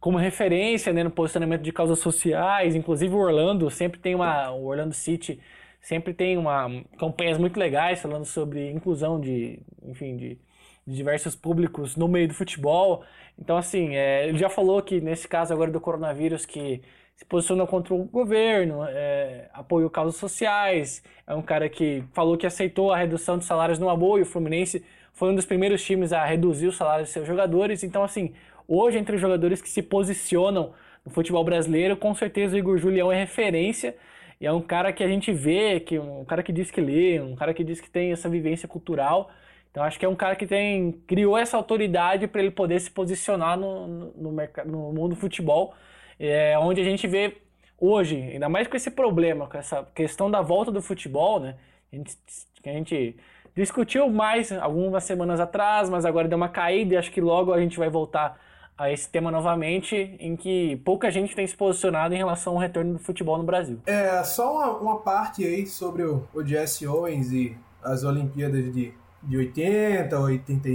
como 0.00 0.16
referência 0.16 0.92
né, 0.92 1.04
no 1.04 1.10
posicionamento 1.10 1.60
de 1.60 1.70
causas 1.72 1.98
sociais, 1.98 2.74
inclusive 2.74 3.14
o 3.14 3.18
Orlando 3.18 3.70
sempre 3.70 4.00
tem 4.00 4.14
uma. 4.14 4.50
O 4.50 4.64
Orlando 4.64 4.94
City 4.94 5.38
sempre 5.80 6.14
tem 6.14 6.38
uma 6.38 6.68
campanhas 6.98 7.38
muito 7.38 7.58
legais 7.58 8.00
falando 8.00 8.24
sobre 8.24 8.70
inclusão 8.70 9.20
de, 9.20 9.60
enfim, 9.84 10.16
de, 10.16 10.38
de 10.86 10.94
diversos 10.94 11.34
públicos 11.34 11.96
no 11.96 12.08
meio 12.08 12.28
do 12.28 12.34
futebol. 12.34 13.04
Então, 13.38 13.56
assim, 13.56 13.94
é, 13.96 14.28
ele 14.28 14.38
já 14.38 14.48
falou 14.48 14.82
que 14.82 15.00
nesse 15.00 15.28
caso 15.28 15.52
agora 15.52 15.70
do 15.70 15.80
coronavírus 15.80 16.44
que 16.46 16.82
se 17.16 17.24
posiciona 17.24 17.66
contra 17.66 17.94
o 17.94 18.04
governo, 18.04 18.84
é, 18.84 19.50
apoiou 19.52 19.90
causas 19.90 20.16
sociais, 20.16 21.02
é 21.26 21.34
um 21.34 21.42
cara 21.42 21.68
que 21.68 22.02
falou 22.12 22.36
que 22.36 22.46
aceitou 22.46 22.92
a 22.92 22.96
redução 22.96 23.38
de 23.38 23.44
salários 23.44 23.78
no 23.78 23.94
boa 23.96 24.18
e 24.18 24.22
o 24.22 24.26
Fluminense 24.26 24.84
foi 25.12 25.30
um 25.30 25.34
dos 25.34 25.44
primeiros 25.44 25.84
times 25.84 26.12
a 26.12 26.24
reduzir 26.24 26.66
os 26.66 26.76
salários 26.76 27.08
de 27.08 27.12
seus 27.12 27.26
jogadores. 27.26 27.82
Então, 27.82 28.02
assim, 28.02 28.32
Hoje, 28.72 28.98
entre 28.98 29.16
os 29.16 29.20
jogadores 29.20 29.60
que 29.60 29.68
se 29.68 29.82
posicionam 29.82 30.72
no 31.04 31.10
futebol 31.10 31.42
brasileiro, 31.42 31.96
com 31.96 32.14
certeza 32.14 32.54
o 32.54 32.58
Igor 32.58 32.78
Julião 32.78 33.10
é 33.10 33.18
referência. 33.18 33.96
E 34.40 34.46
é 34.46 34.52
um 34.52 34.60
cara 34.60 34.92
que 34.92 35.02
a 35.02 35.08
gente 35.08 35.32
vê, 35.32 35.80
que 35.80 35.98
um 35.98 36.24
cara 36.24 36.40
que 36.40 36.52
diz 36.52 36.70
que 36.70 36.80
lê, 36.80 37.18
um 37.18 37.34
cara 37.34 37.52
que 37.52 37.64
diz 37.64 37.80
que 37.80 37.90
tem 37.90 38.12
essa 38.12 38.28
vivência 38.28 38.68
cultural. 38.68 39.28
Então 39.70 39.84
acho 39.84 39.98
que 39.98 40.04
é 40.04 40.08
um 40.08 40.16
cara 40.16 40.34
que 40.34 40.46
tem 40.46 40.92
criou 41.06 41.38
essa 41.38 41.56
autoridade 41.56 42.26
para 42.26 42.40
ele 42.40 42.50
poder 42.50 42.80
se 42.80 42.90
posicionar 42.90 43.56
no, 43.56 43.86
no, 43.86 44.32
no, 44.66 44.92
mundo 44.92 45.10
do 45.10 45.16
futebol, 45.16 45.74
é, 46.18 46.58
onde 46.58 46.80
a 46.80 46.84
gente 46.84 47.06
vê 47.06 47.36
hoje, 47.78 48.16
ainda 48.16 48.48
mais 48.48 48.66
com 48.66 48.76
esse 48.76 48.90
problema, 48.90 49.46
com 49.46 49.56
essa 49.56 49.84
questão 49.94 50.30
da 50.30 50.42
volta 50.42 50.70
do 50.70 50.82
futebol, 50.82 51.40
né? 51.40 51.56
A 51.92 51.96
gente, 51.96 52.18
a 52.64 52.68
gente 52.68 53.16
discutiu 53.54 54.08
mais 54.10 54.52
algumas 54.52 55.04
semanas 55.04 55.40
atrás, 55.40 55.88
mas 55.88 56.04
agora 56.04 56.28
deu 56.28 56.36
uma 56.36 56.48
caída 56.48 56.94
e 56.94 56.96
acho 56.96 57.10
que 57.10 57.20
logo 57.20 57.52
a 57.52 57.60
gente 57.60 57.78
vai 57.78 57.88
voltar 57.88 58.38
a 58.76 58.90
esse 58.90 59.08
tema 59.08 59.30
novamente, 59.30 60.16
em 60.18 60.34
que 60.34 60.76
pouca 60.86 61.10
gente 61.10 61.36
tem 61.36 61.46
se 61.46 61.54
posicionado 61.54 62.14
em 62.14 62.16
relação 62.16 62.54
ao 62.54 62.58
retorno 62.58 62.94
do 62.94 62.98
futebol 62.98 63.36
no 63.36 63.44
Brasil. 63.44 63.78
É, 63.84 64.22
só 64.24 64.54
uma, 64.54 64.70
uma 64.78 65.00
parte 65.00 65.44
aí 65.44 65.66
sobre 65.66 66.02
o, 66.02 66.26
o 66.32 66.42
Jesse 66.42 66.86
Owens 66.86 67.30
e 67.30 67.56
as 67.82 68.04
Olimpíadas 68.04 68.72
de, 68.72 68.94
de 69.22 69.36
80, 69.36 70.18
80, 70.18 70.68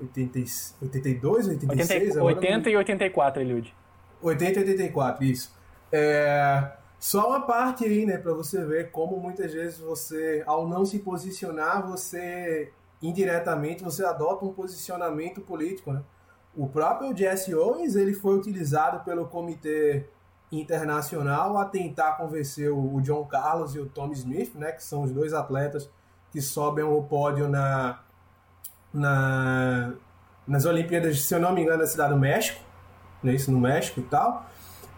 80, 0.00 0.38
82, 0.82 1.48
86? 1.48 2.16
80, 2.16 2.22
80 2.22 2.70
e 2.70 2.76
84, 2.76 3.42
Eliud. 3.42 3.74
80 4.22 4.58
e 4.58 4.62
84, 4.62 5.24
isso. 5.24 5.56
É, 5.90 6.72
só 6.98 7.28
uma 7.28 7.46
parte 7.46 7.84
aí, 7.84 8.04
né, 8.04 8.18
para 8.18 8.32
você 8.32 8.64
ver 8.64 8.90
como 8.90 9.16
muitas 9.18 9.52
vezes 9.52 9.78
você, 9.78 10.42
ao 10.46 10.68
não 10.68 10.84
se 10.84 10.98
posicionar, 10.98 11.86
você 11.86 12.72
indiretamente 13.00 13.84
você 13.84 14.04
adota 14.04 14.44
um 14.44 14.52
posicionamento 14.52 15.40
político, 15.40 15.92
né? 15.92 16.02
O 16.56 16.66
próprio 16.66 17.16
Jesse 17.16 17.54
Owens 17.54 17.94
ele 17.94 18.12
foi 18.12 18.36
utilizado 18.36 19.04
pelo 19.04 19.26
Comitê 19.28 20.06
Internacional 20.50 21.56
a 21.56 21.64
tentar 21.64 22.16
convencer 22.16 22.72
o 22.72 23.00
John 23.00 23.24
Carlos 23.26 23.76
e 23.76 23.78
o 23.78 23.86
Tom 23.86 24.10
Smith, 24.12 24.54
né, 24.56 24.72
que 24.72 24.82
são 24.82 25.02
os 25.02 25.12
dois 25.12 25.32
atletas 25.32 25.88
que 26.32 26.40
sobem 26.40 26.84
ao 26.84 27.02
pódio 27.02 27.48
na, 27.48 28.00
na, 28.92 29.92
nas 30.46 30.64
Olimpíadas, 30.64 31.22
se 31.22 31.34
eu 31.34 31.40
não 31.40 31.52
me 31.52 31.62
engano, 31.62 31.78
da 31.78 31.86
cidade 31.86 32.12
do 32.12 32.18
México, 32.18 32.60
né, 33.22 33.34
isso 33.34 33.50
no 33.50 33.60
México 33.60 34.00
e 34.00 34.04
tal. 34.04 34.46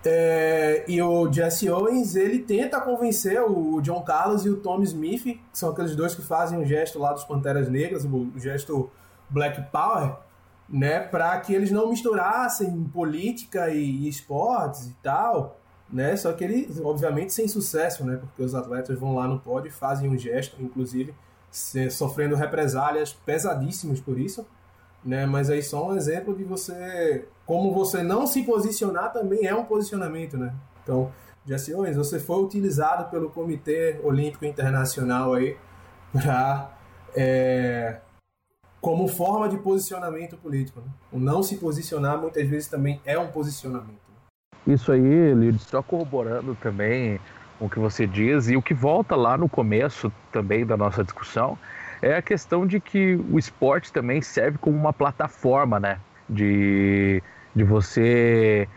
É, 0.03 0.85
e 0.89 1.03
o 1.03 1.31
Jesse 1.31 1.69
Owens 1.69 2.17
ele 2.17 2.39
tenta 2.39 2.81
convencer 2.81 3.43
o 3.43 3.83
John 3.83 4.03
Carlos 4.03 4.47
e 4.47 4.49
o 4.49 4.57
Tom 4.57 4.83
Smith, 4.83 5.23
que 5.23 5.41
são 5.53 5.71
aqueles 5.71 5.95
dois 5.95 6.15
que 6.15 6.23
fazem 6.23 6.59
o 6.59 6.65
gesto 6.65 6.99
lá 6.99 7.13
dos 7.13 7.25
Panteras 7.25 7.69
Negras, 7.69 8.05
o 8.05 8.33
gesto 8.37 8.91
Black 9.29 9.61
Power, 9.71 10.15
né, 10.69 11.01
para 11.01 11.39
que 11.41 11.53
eles 11.53 11.71
não 11.71 11.91
misturassem 11.91 12.85
política 12.85 13.69
e, 13.69 14.05
e, 14.05 14.09
esportes 14.09 14.87
e 14.87 14.97
tal, 15.03 15.60
né? 15.93 16.17
Só 16.17 16.33
que 16.33 16.45
eles, 16.45 16.81
obviamente, 16.81 17.33
sem 17.33 17.49
sucesso, 17.49 18.05
né? 18.05 18.17
Porque 18.17 18.43
os 18.43 18.55
atletas 18.55 18.99
vão 18.99 19.15
lá 19.15 19.27
no 19.27 19.41
pódio 19.41 19.69
e 19.69 19.73
fazem 19.73 20.09
um 20.09 20.17
gesto, 20.17 20.61
inclusive 20.63 21.15
sofrendo 21.91 22.37
represálias 22.37 23.13
pesadíssimas 23.13 23.99
por 24.01 24.19
isso, 24.19 24.47
né? 25.05 25.27
Mas 25.27 25.51
aí 25.51 25.63
só 25.63 25.89
um 25.89 25.97
exemplo 25.97 26.35
de 26.35 26.45
você, 26.45 27.27
como 27.45 27.73
você 27.73 28.03
não 28.03 28.27
se 28.27 28.45
posicionar 28.45 29.13
também 29.13 29.47
é 29.47 29.55
um 29.55 29.65
posicionamento, 29.65 30.39
né? 30.39 30.55
Então, 30.83 31.11
Jesse 31.45 31.75
Owens, 31.75 31.97
você 31.97 32.21
foi 32.21 32.43
utilizado 32.43 33.11
pelo 33.11 33.31
Comitê 33.31 33.99
Olímpico 34.05 34.45
Internacional 34.45 35.35
aí 35.35 35.57
para 36.13 36.77
é, 37.17 38.01
como 38.81 39.09
forma 39.09 39.49
de 39.49 39.57
posicionamento 39.59 40.37
político. 40.37 40.81
Né? 40.81 40.87
O 41.13 41.19
não 41.19 41.43
se 41.43 41.57
posicionar 41.57 42.21
muitas 42.21 42.47
vezes 42.49 42.69
também 42.69 43.01
é 43.05 43.19
um 43.19 43.29
posicionamento. 43.29 44.10
Isso 44.67 44.93
aí, 44.93 45.35
Lídio, 45.35 45.61
só 45.61 45.83
corroborando 45.83 46.55
também 46.57 47.19
o 47.59 47.69
que 47.69 47.79
você 47.79 48.07
diz 48.07 48.49
e 48.49 48.57
o 48.57 48.63
que 48.63 48.73
volta 48.73 49.15
lá 49.15 49.37
no 49.37 49.49
começo 49.49 50.11
também 50.33 50.65
da 50.65 50.77
nossa 50.77 51.05
discussão 51.05 51.59
é 52.03 52.17
a 52.17 52.23
questão 52.23 52.67
de 52.67 52.81
que 52.81 53.21
o 53.31 53.39
esporte 53.39 53.93
também 53.93 54.23
serve 54.23 54.59
como 54.59 54.77
uma 54.77 54.93
plataforma, 54.93 55.79
né? 55.79 55.99
De, 56.29 57.23
de 57.55 57.65
você 57.65 58.69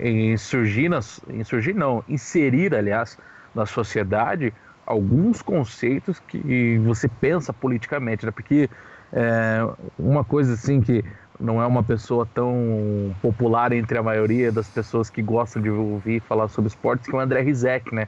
insurgir, 0.00 0.90
nas, 0.90 1.20
insurgir, 1.28 1.74
não, 1.74 2.02
inserir, 2.08 2.74
aliás, 2.74 3.16
na 3.54 3.66
sociedade 3.66 4.52
alguns 4.84 5.40
conceitos 5.42 6.18
que 6.18 6.78
você 6.78 7.06
pensa 7.08 7.52
politicamente, 7.52 8.26
né? 8.26 8.32
Porque 8.32 8.68
é, 9.12 9.60
uma 9.98 10.24
coisa 10.24 10.54
assim 10.54 10.80
que 10.80 11.04
não 11.42 11.60
é 11.60 11.66
uma 11.66 11.82
pessoa 11.82 12.26
tão 12.32 13.14
popular 13.20 13.72
entre 13.72 13.98
a 13.98 14.02
maioria 14.02 14.52
das 14.52 14.68
pessoas 14.68 15.10
que 15.10 15.20
gostam 15.20 15.60
de 15.60 15.68
ouvir 15.68 16.20
falar 16.20 16.48
sobre 16.48 16.68
esportes, 16.68 17.08
que 17.08 17.14
é 17.14 17.18
o 17.18 17.20
André 17.20 17.40
Rizek, 17.40 17.92
né? 17.92 18.06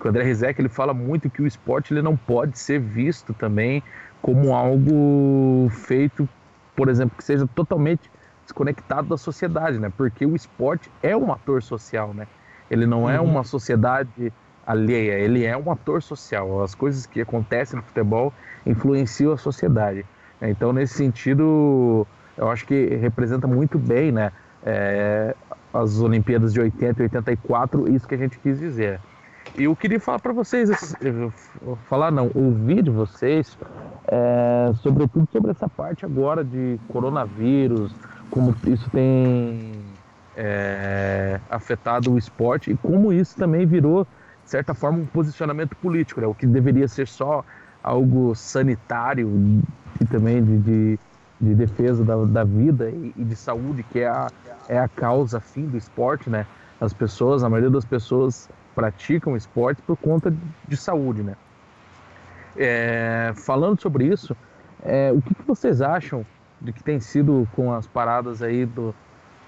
Que 0.00 0.06
o 0.06 0.10
André 0.10 0.24
Rizek 0.24 0.60
ele 0.60 0.68
fala 0.68 0.92
muito 0.92 1.30
que 1.30 1.40
o 1.40 1.46
esporte 1.46 1.94
ele 1.94 2.02
não 2.02 2.16
pode 2.16 2.58
ser 2.58 2.80
visto 2.80 3.32
também 3.32 3.82
como 4.20 4.52
algo 4.52 5.68
feito, 5.70 6.28
por 6.74 6.88
exemplo, 6.88 7.16
que 7.16 7.22
seja 7.22 7.46
totalmente 7.54 8.10
desconectado 8.42 9.08
da 9.08 9.16
sociedade, 9.16 9.78
né? 9.78 9.92
Porque 9.96 10.26
o 10.26 10.34
esporte 10.34 10.90
é 11.02 11.16
um 11.16 11.32
ator 11.32 11.62
social, 11.62 12.12
né? 12.12 12.26
Ele 12.68 12.84
não 12.84 13.08
é 13.08 13.20
uhum. 13.20 13.30
uma 13.30 13.44
sociedade 13.44 14.32
alheia, 14.66 15.18
ele 15.18 15.44
é 15.44 15.56
um 15.56 15.70
ator 15.70 16.02
social. 16.02 16.62
As 16.64 16.74
coisas 16.74 17.06
que 17.06 17.20
acontecem 17.20 17.76
no 17.76 17.82
futebol 17.84 18.32
influenciam 18.66 19.32
a 19.32 19.36
sociedade. 19.36 20.04
Então, 20.40 20.72
nesse 20.72 20.94
sentido, 20.94 22.06
eu 22.36 22.48
acho 22.50 22.66
que 22.66 22.86
representa 22.96 23.46
muito 23.46 23.78
bem, 23.78 24.12
né? 24.12 24.32
É, 24.64 25.34
as 25.72 26.00
Olimpíadas 26.00 26.52
de 26.52 26.60
80 26.60 27.00
e 27.00 27.04
84, 27.04 27.88
isso 27.94 28.06
que 28.06 28.14
a 28.14 28.18
gente 28.18 28.38
quis 28.38 28.58
dizer. 28.58 29.00
E 29.56 29.64
eu 29.64 29.76
queria 29.76 30.00
falar 30.00 30.18
para 30.18 30.32
vocês, 30.32 30.96
falar 31.88 32.10
não, 32.10 32.30
ouvir 32.34 32.82
de 32.82 32.90
vocês, 32.90 33.58
é, 34.08 34.72
sobretudo 34.76 35.28
sobre 35.30 35.50
essa 35.50 35.68
parte 35.68 36.06
agora 36.06 36.42
de 36.42 36.78
coronavírus, 36.88 37.94
como 38.30 38.54
isso 38.66 38.88
tem 38.90 39.74
é, 40.34 41.38
afetado 41.50 42.12
o 42.12 42.18
esporte 42.18 42.70
e 42.70 42.76
como 42.76 43.12
isso 43.12 43.36
também 43.36 43.66
virou, 43.66 44.06
de 44.42 44.50
certa 44.50 44.72
forma, 44.72 44.98
um 44.98 45.06
posicionamento 45.06 45.76
político, 45.76 46.20
né? 46.20 46.26
o 46.26 46.34
que 46.34 46.46
deveria 46.46 46.88
ser 46.88 47.06
só 47.06 47.44
algo 47.82 48.34
sanitário 48.34 49.62
e 50.00 50.04
também 50.06 50.42
de, 50.42 50.58
de, 50.60 50.98
de 51.42 51.56
defesa 51.56 52.04
da, 52.04 52.16
da 52.24 52.44
vida 52.44 52.88
e, 52.88 53.12
e, 53.16 53.24
de 53.24 53.34
saúde, 53.34 53.82
que 53.82 53.98
é 53.98 54.06
a, 54.06 54.30
é 54.68 54.78
a 54.78 54.86
causa 54.86 55.40
fim 55.40 55.66
do 55.66 55.76
esporte, 55.76 56.30
né? 56.30 56.46
As 56.80 56.92
pessoas, 56.92 57.42
a 57.42 57.48
maioria 57.48 57.70
das 57.70 57.84
pessoas 57.84 58.48
praticam 58.76 59.36
esporte 59.36 59.82
por 59.82 59.96
conta 59.96 60.32
de 60.68 60.76
saúde, 60.76 61.22
né? 61.24 61.34
É, 62.56 63.32
falando 63.34 63.80
sobre 63.80 64.06
isso, 64.06 64.36
é, 64.84 65.10
o 65.12 65.20
que, 65.20 65.34
que, 65.34 65.42
vocês 65.42 65.82
acham 65.82 66.24
de 66.60 66.72
que 66.72 66.82
tem 66.82 67.00
sido 67.00 67.48
com 67.56 67.72
as 67.72 67.86
paradas 67.88 68.40
aí 68.40 68.64
do, 68.64 68.94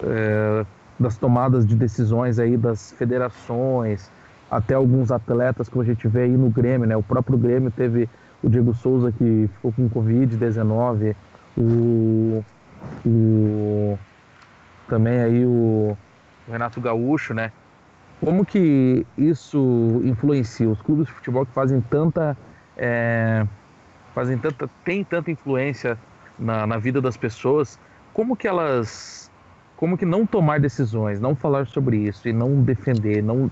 é, 0.02 0.66
das 0.98 1.16
tomadas 1.16 1.64
de 1.64 1.76
decisões 1.76 2.40
aí 2.40 2.56
das 2.56 2.90
federações, 2.92 4.10
até 4.50 4.74
alguns 4.74 5.12
atletas 5.12 5.68
que 5.68 5.78
a 5.78 5.84
gente 5.84 6.08
vê 6.08 6.22
aí 6.22 6.36
no 6.36 6.50
Grêmio, 6.50 6.88
né? 6.88 6.96
O 6.96 7.02
próprio 7.02 7.38
Grêmio 7.38 7.70
teve 7.70 8.08
o 8.42 8.48
Diego 8.48 8.74
Souza 8.74 9.12
que 9.12 9.48
ficou 9.54 9.72
com 9.72 9.88
Covid-19, 9.88 11.14
o, 11.56 12.44
o, 13.06 13.98
também 14.88 15.20
aí 15.20 15.46
o 15.46 15.96
Renato 16.48 16.80
Gaúcho, 16.80 17.34
né? 17.34 17.52
Como 18.20 18.44
que 18.44 19.06
isso 19.18 20.00
influencia 20.04 20.68
os 20.68 20.80
clubes 20.80 21.06
de 21.06 21.12
futebol 21.12 21.44
que 21.44 21.52
fazem 21.52 21.80
tanta, 21.80 22.36
é, 22.76 23.46
fazem 24.14 24.38
tanta, 24.38 24.68
tem 24.84 25.04
tanta 25.04 25.30
influência 25.30 25.98
na, 26.38 26.66
na 26.66 26.78
vida 26.78 27.00
das 27.00 27.16
pessoas? 27.16 27.78
Como 28.12 28.36
que 28.36 28.46
elas, 28.46 29.30
como 29.76 29.98
que 29.98 30.06
não 30.06 30.24
tomar 30.24 30.60
decisões, 30.60 31.20
não 31.20 31.34
falar 31.34 31.66
sobre 31.66 31.98
isso 31.98 32.28
e 32.28 32.32
não 32.32 32.62
defender, 32.62 33.22
não 33.22 33.50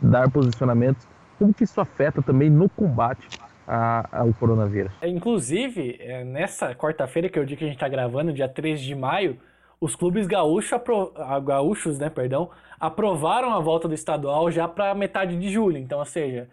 dar 0.00 0.30
posicionamentos? 0.30 1.06
Como 1.38 1.54
que 1.54 1.64
isso 1.64 1.80
afeta 1.80 2.22
também 2.22 2.50
no 2.50 2.68
combate 2.68 3.30
ao 3.70 4.32
coronavírus. 4.34 4.92
É, 5.00 5.08
inclusive, 5.08 5.96
é, 6.00 6.24
nessa 6.24 6.74
quarta-feira, 6.74 7.28
que 7.28 7.38
é 7.38 7.42
o 7.42 7.46
dia 7.46 7.56
que 7.56 7.64
a 7.64 7.66
gente 7.66 7.76
está 7.76 7.88
gravando, 7.88 8.32
dia 8.32 8.48
3 8.48 8.80
de 8.80 8.94
maio, 8.94 9.38
os 9.80 9.94
clubes 9.94 10.26
gaúcho, 10.26 10.74
apro... 10.74 11.12
gaúchos 11.44 11.98
né, 11.98 12.10
perdão, 12.10 12.50
aprovaram 12.78 13.52
a 13.52 13.60
volta 13.60 13.88
do 13.88 13.94
estadual 13.94 14.50
já 14.50 14.66
para 14.66 14.94
metade 14.94 15.38
de 15.38 15.48
julho. 15.48 15.78
Então, 15.78 16.00
ou 16.00 16.04
seja, 16.04 16.48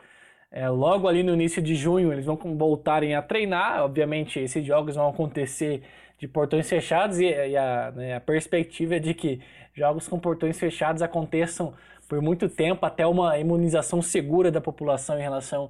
é, 0.51 0.69
logo 0.69 1.08
ali 1.08 1.23
no 1.23 1.34
início 1.34 1.62
de 1.62 1.75
junho 1.75 2.13
eles 2.13 2.25
vão 2.25 2.38
voltarem 2.56 3.15
a 3.15 3.21
treinar. 3.21 3.84
Obviamente, 3.84 4.39
esses 4.39 4.65
jogos 4.65 4.95
vão 4.95 5.10
acontecer 5.10 5.84
de 6.17 6.27
portões 6.27 6.69
fechados 6.69 7.19
e, 7.19 7.25
e 7.25 7.58
a, 7.58 7.91
né, 7.95 8.15
a 8.15 8.21
perspectiva 8.21 8.95
é 8.95 8.99
de 8.99 9.13
que 9.13 9.41
jogos 9.73 10.08
com 10.08 10.17
portões 10.19 10.58
fechados 10.60 11.01
aconteçam 11.01 11.73
por 12.08 12.21
muito 12.21 12.47
tempo 12.47 12.86
até 12.86 13.06
uma 13.06 13.38
imunização 13.38 14.01
segura 14.01 14.49
da 14.49 14.62
população 14.62 15.19
em 15.19 15.21
relação 15.21 15.69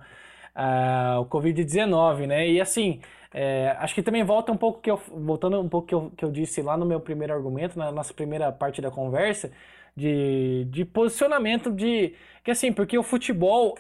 uh, 0.57 1.21
o 1.21 1.25
Covid-19, 1.27 2.27
né? 2.27 2.49
E 2.49 2.59
assim, 2.59 3.01
é, 3.33 3.75
acho 3.79 3.93
que 3.95 4.03
também 4.03 4.23
volta 4.23 4.51
um 4.51 4.57
pouco 4.57 4.81
que 4.81 4.89
eu, 4.89 4.97
voltando 4.97 5.59
um 5.61 5.69
pouco 5.69 5.87
que 5.87 5.95
eu, 5.95 6.11
que 6.17 6.25
eu 6.25 6.31
disse 6.31 6.61
lá 6.61 6.75
no 6.75 6.85
meu 6.85 6.99
primeiro 6.99 7.33
argumento, 7.33 7.77
na 7.77 7.91
nossa 7.91 8.13
primeira 8.13 8.51
parte 8.51 8.81
da 8.81 8.89
conversa, 8.91 9.51
de, 9.95 10.65
de 10.65 10.85
posicionamento 10.85 11.71
de 11.71 12.15
que 12.43 12.51
assim, 12.51 12.71
porque 12.73 12.97
o 12.97 13.03
futebol, 13.03 13.77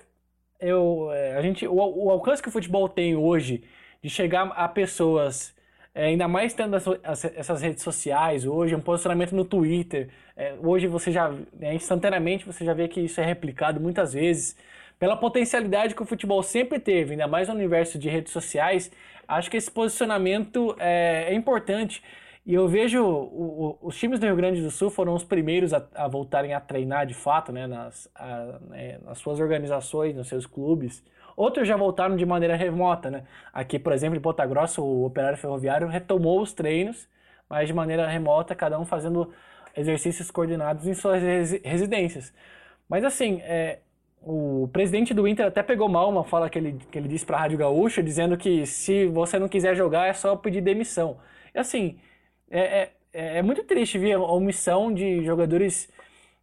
eu, 0.59 1.11
é, 1.11 1.37
a 1.37 1.41
gente, 1.41 1.67
o, 1.67 1.73
o 1.75 2.09
alcance 2.11 2.41
que 2.41 2.49
o 2.49 2.51
futebol 2.51 2.87
tem 2.89 3.15
hoje 3.15 3.63
de 4.01 4.09
chegar 4.09 4.47
a 4.49 4.67
pessoas 4.67 5.55
é, 5.97 6.05
ainda 6.05 6.27
mais 6.27 6.53
tendo 6.53 6.75
essas 7.03 7.61
redes 7.61 7.81
sociais 7.83 8.45
hoje, 8.45 8.75
um 8.75 8.81
posicionamento 8.81 9.35
no 9.35 9.43
Twitter. 9.43 10.09
É, 10.35 10.53
hoje 10.61 10.85
você 10.87 11.11
já, 11.11 11.33
é, 11.59 11.73
instantaneamente, 11.73 12.45
você 12.45 12.63
já 12.63 12.73
vê 12.73 12.87
que 12.87 13.01
isso 13.01 13.19
é 13.19 13.25
replicado 13.25 13.79
muitas 13.79 14.13
vezes 14.13 14.55
pela 14.99 15.15
potencialidade 15.15 15.95
que 15.95 16.01
o 16.01 16.05
futebol 16.05 16.41
sempre 16.41 16.79
teve, 16.79 17.11
ainda 17.11 17.27
mais 17.27 17.47
no 17.47 17.53
universo 17.53 17.99
de 17.99 18.09
redes 18.09 18.33
sociais, 18.33 18.91
acho 19.27 19.49
que 19.49 19.57
esse 19.57 19.69
posicionamento 19.69 20.75
é, 20.79 21.27
é 21.29 21.33
importante. 21.33 22.03
E 22.45 22.53
eu 22.53 22.67
vejo 22.67 23.03
o, 23.03 23.77
o, 23.81 23.87
os 23.87 23.97
times 23.97 24.19
do 24.19 24.25
Rio 24.25 24.35
Grande 24.35 24.61
do 24.61 24.71
Sul 24.71 24.89
foram 24.89 25.13
os 25.13 25.23
primeiros 25.23 25.73
a, 25.73 25.85
a 25.93 26.07
voltarem 26.07 26.53
a 26.53 26.61
treinar 26.61 27.05
de 27.05 27.13
fato, 27.13 27.51
né, 27.51 27.67
nas, 27.67 28.09
a, 28.15 28.59
né, 28.69 28.99
nas 29.03 29.17
suas 29.19 29.39
organizações, 29.39 30.15
nos 30.15 30.27
seus 30.29 30.45
clubes. 30.45 31.03
Outros 31.35 31.67
já 31.67 31.75
voltaram 31.75 32.15
de 32.15 32.25
maneira 32.25 32.55
remota, 32.55 33.11
né? 33.11 33.23
Aqui, 33.53 33.77
por 33.77 33.93
exemplo, 33.93 34.17
em 34.17 34.21
Ponta 34.21 34.45
Grossa, 34.45 34.81
o 34.81 35.05
Operário 35.05 35.37
Ferroviário 35.37 35.87
retomou 35.87 36.41
os 36.41 36.51
treinos, 36.53 37.07
mas 37.49 37.67
de 37.67 37.73
maneira 37.73 38.07
remota, 38.07 38.55
cada 38.55 38.79
um 38.79 38.85
fazendo 38.85 39.31
exercícios 39.75 40.31
coordenados 40.31 40.87
em 40.87 40.93
suas 40.95 41.21
residências. 41.63 42.33
Mas 42.89 43.03
assim, 43.03 43.41
é, 43.43 43.79
o 44.27 44.67
presidente 44.73 45.13
do 45.13 45.25
Inter 45.25 45.47
até 45.47 45.63
pegou 45.63 45.87
mal 45.87 46.09
uma 46.09 46.23
fala 46.23 46.49
que 46.49 46.59
ele, 46.59 46.77
que 46.91 46.97
ele 46.97 47.07
disse 47.07 47.25
para 47.25 47.37
a 47.37 47.39
Rádio 47.41 47.57
Gaúcha, 47.57 48.03
dizendo 48.03 48.37
que 48.37 48.65
se 48.65 49.07
você 49.07 49.39
não 49.39 49.47
quiser 49.47 49.73
jogar 49.75 50.07
é 50.07 50.13
só 50.13 50.35
pedir 50.35 50.59
demissão. 50.59 51.17
E 51.55 51.59
assim, 51.59 51.97
é, 52.51 52.89
é, 53.13 53.37
é 53.37 53.41
muito 53.41 53.63
triste 53.63 53.97
ver 53.97 54.13
a 54.13 54.19
omissão 54.19 54.93
de 54.93 55.23
jogadores 55.23 55.89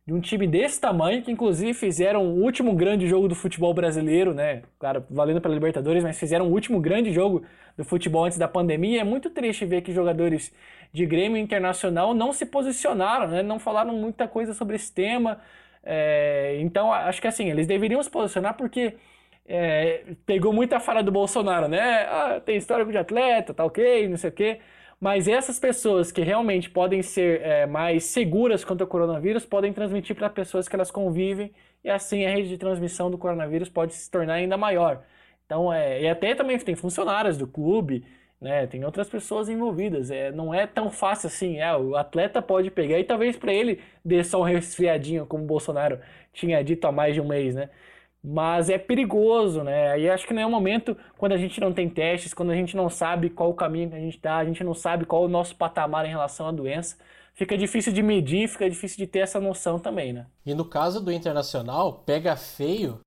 de 0.07 0.13
um 0.15 0.21
time 0.21 0.47
desse 0.47 0.81
tamanho, 0.81 1.23
que 1.23 1.31
inclusive 1.31 1.75
fizeram 1.75 2.27
o 2.27 2.43
último 2.43 2.75
grande 2.75 3.07
jogo 3.07 3.29
do 3.29 3.35
futebol 3.35 3.73
brasileiro, 3.75 4.33
né? 4.35 4.63
Claro, 4.79 5.05
valendo 5.11 5.41
pela 5.41 5.55
Libertadores, 5.55 6.03
mas 6.03 6.19
fizeram 6.19 6.47
o 6.49 6.53
último 6.53 6.81
grande 6.81 7.13
jogo 7.13 7.43
do 7.77 7.85
futebol 7.85 8.25
antes 8.25 8.39
da 8.39 8.49
pandemia. 8.49 9.01
É 9.01 9.05
muito 9.05 9.31
triste 9.31 9.65
ver 9.67 9.83
que 9.83 9.93
jogadores 9.93 10.53
de 10.93 11.07
Grêmio 11.07 11.39
Internacional 11.39 12.15
não 12.15 12.33
se 12.33 12.47
posicionaram, 12.47 13.29
né? 13.29 13.43
Não 13.43 13.59
falaram 13.59 13.95
muita 13.95 14.29
coisa 14.29 14.55
sobre 14.55 14.77
esse 14.77 14.93
tema. 14.93 15.41
É, 15.85 16.59
então, 16.61 16.93
acho 16.93 17.21
que 17.21 17.29
assim, 17.29 17.51
eles 17.51 17.67
deveriam 17.67 18.03
se 18.03 18.11
posicionar 18.11 18.57
porque 18.57 18.97
é, 19.47 20.05
pegou 20.27 20.53
muita 20.53 20.81
fala 20.81 21.03
do 21.03 21.13
Bolsonaro, 21.13 21.69
né? 21.69 21.81
Ah, 22.09 22.41
tem 22.45 22.57
histórico 22.57 22.91
de 22.91 22.99
atleta, 22.99 23.53
tá 23.55 23.65
ok, 23.65 24.09
não 24.09 24.17
sei 24.17 24.31
o 24.31 24.33
quê. 24.33 24.61
Mas 25.01 25.29
essas 25.29 25.59
pessoas 25.59 26.11
que 26.11 26.23
realmente 26.23 26.71
podem 26.71 27.03
ser 27.03 27.43
é, 27.43 27.67
mais 27.67 28.05
seguras 28.05 28.65
contra 28.65 28.85
o 28.85 28.89
coronavírus 28.89 29.45
podem 29.45 29.73
transmitir 29.73 30.17
para 30.17 30.31
pessoas 30.31 30.69
que 30.69 30.75
elas 30.75 30.91
convivem 30.91 31.53
e 31.83 31.91
assim 31.91 32.25
a 32.25 32.31
rede 32.31 32.49
de 32.49 32.57
transmissão 32.59 33.11
do 33.11 33.19
coronavírus 33.19 33.69
pode 33.69 33.93
se 33.95 34.11
tornar 34.11 34.35
ainda 34.35 34.57
maior. 34.57 35.05
Então, 35.45 35.73
é, 35.73 36.03
e 36.03 36.09
até 36.09 36.35
também 36.35 36.59
tem 36.59 36.75
funcionários 36.75 37.37
do 37.37 37.47
clube, 37.47 38.05
né? 38.41 38.67
Tem 38.67 38.85
outras 38.85 39.09
pessoas 39.09 39.49
envolvidas. 39.49 40.11
É, 40.11 40.31
não 40.31 40.53
é 40.53 40.67
tão 40.67 40.91
fácil 40.91 41.29
assim. 41.29 41.59
É, 41.59 41.77
o 41.77 41.97
atleta 41.97 42.43
pode 42.43 42.71
pegar 42.71 42.99
e 42.99 43.05
talvez 43.05 43.37
para 43.37 43.53
ele 43.53 43.81
dê 44.05 44.23
só 44.23 44.41
um 44.41 44.45
resfriadinho, 44.45 45.27
como 45.27 45.45
o 45.45 45.47
Bolsonaro 45.47 45.99
tinha 46.33 46.63
dito 46.63 46.87
há 46.87 46.93
mais 46.93 47.15
de 47.15 47.21
um 47.21 47.27
mês, 47.29 47.55
né? 47.55 47.71
Mas 48.23 48.71
é 48.71 48.79
perigoso, 48.79 49.63
né? 49.63 49.99
E 50.01 50.09
acho 50.09 50.27
que 50.27 50.33
não 50.33 50.43
é 50.43 50.47
um 50.47 50.51
momento 50.51 50.97
quando 51.19 51.33
a 51.33 51.37
gente 51.37 51.61
não 51.61 51.73
tem 51.73 51.89
testes, 51.89 52.33
quando 52.33 52.51
a 52.51 52.55
gente 52.55 52.75
não 52.77 52.89
sabe 52.89 53.29
qual 53.31 53.51
o 53.51 53.55
caminho 53.55 53.91
que 53.91 53.97
a 53.97 54.01
gente 54.01 54.17
está, 54.17 54.37
a 54.39 54.45
gente 54.45 54.65
não 54.65 54.75
sabe 54.75 55.05
qual 55.05 55.25
o 55.25 55.29
nosso 55.29 55.55
patamar 55.57 56.07
em 56.07 56.11
relação 56.11 56.47
à 56.47 56.53
doença. 56.53 56.97
fica 57.35 57.57
difícil 57.57 57.93
de 57.93 58.03
medir, 58.03 58.49
fica 58.49 58.69
difícil 58.69 58.97
de 58.97 59.07
ter 59.07 59.21
essa 59.21 59.41
noção 59.41 59.79
também, 59.79 60.13
né? 60.13 60.27
E 60.47 60.55
no 60.55 60.65
caso 60.65 61.05
do 61.05 61.13
Internacional, 61.13 62.03
pega 62.07 62.35
feio 62.37 63.01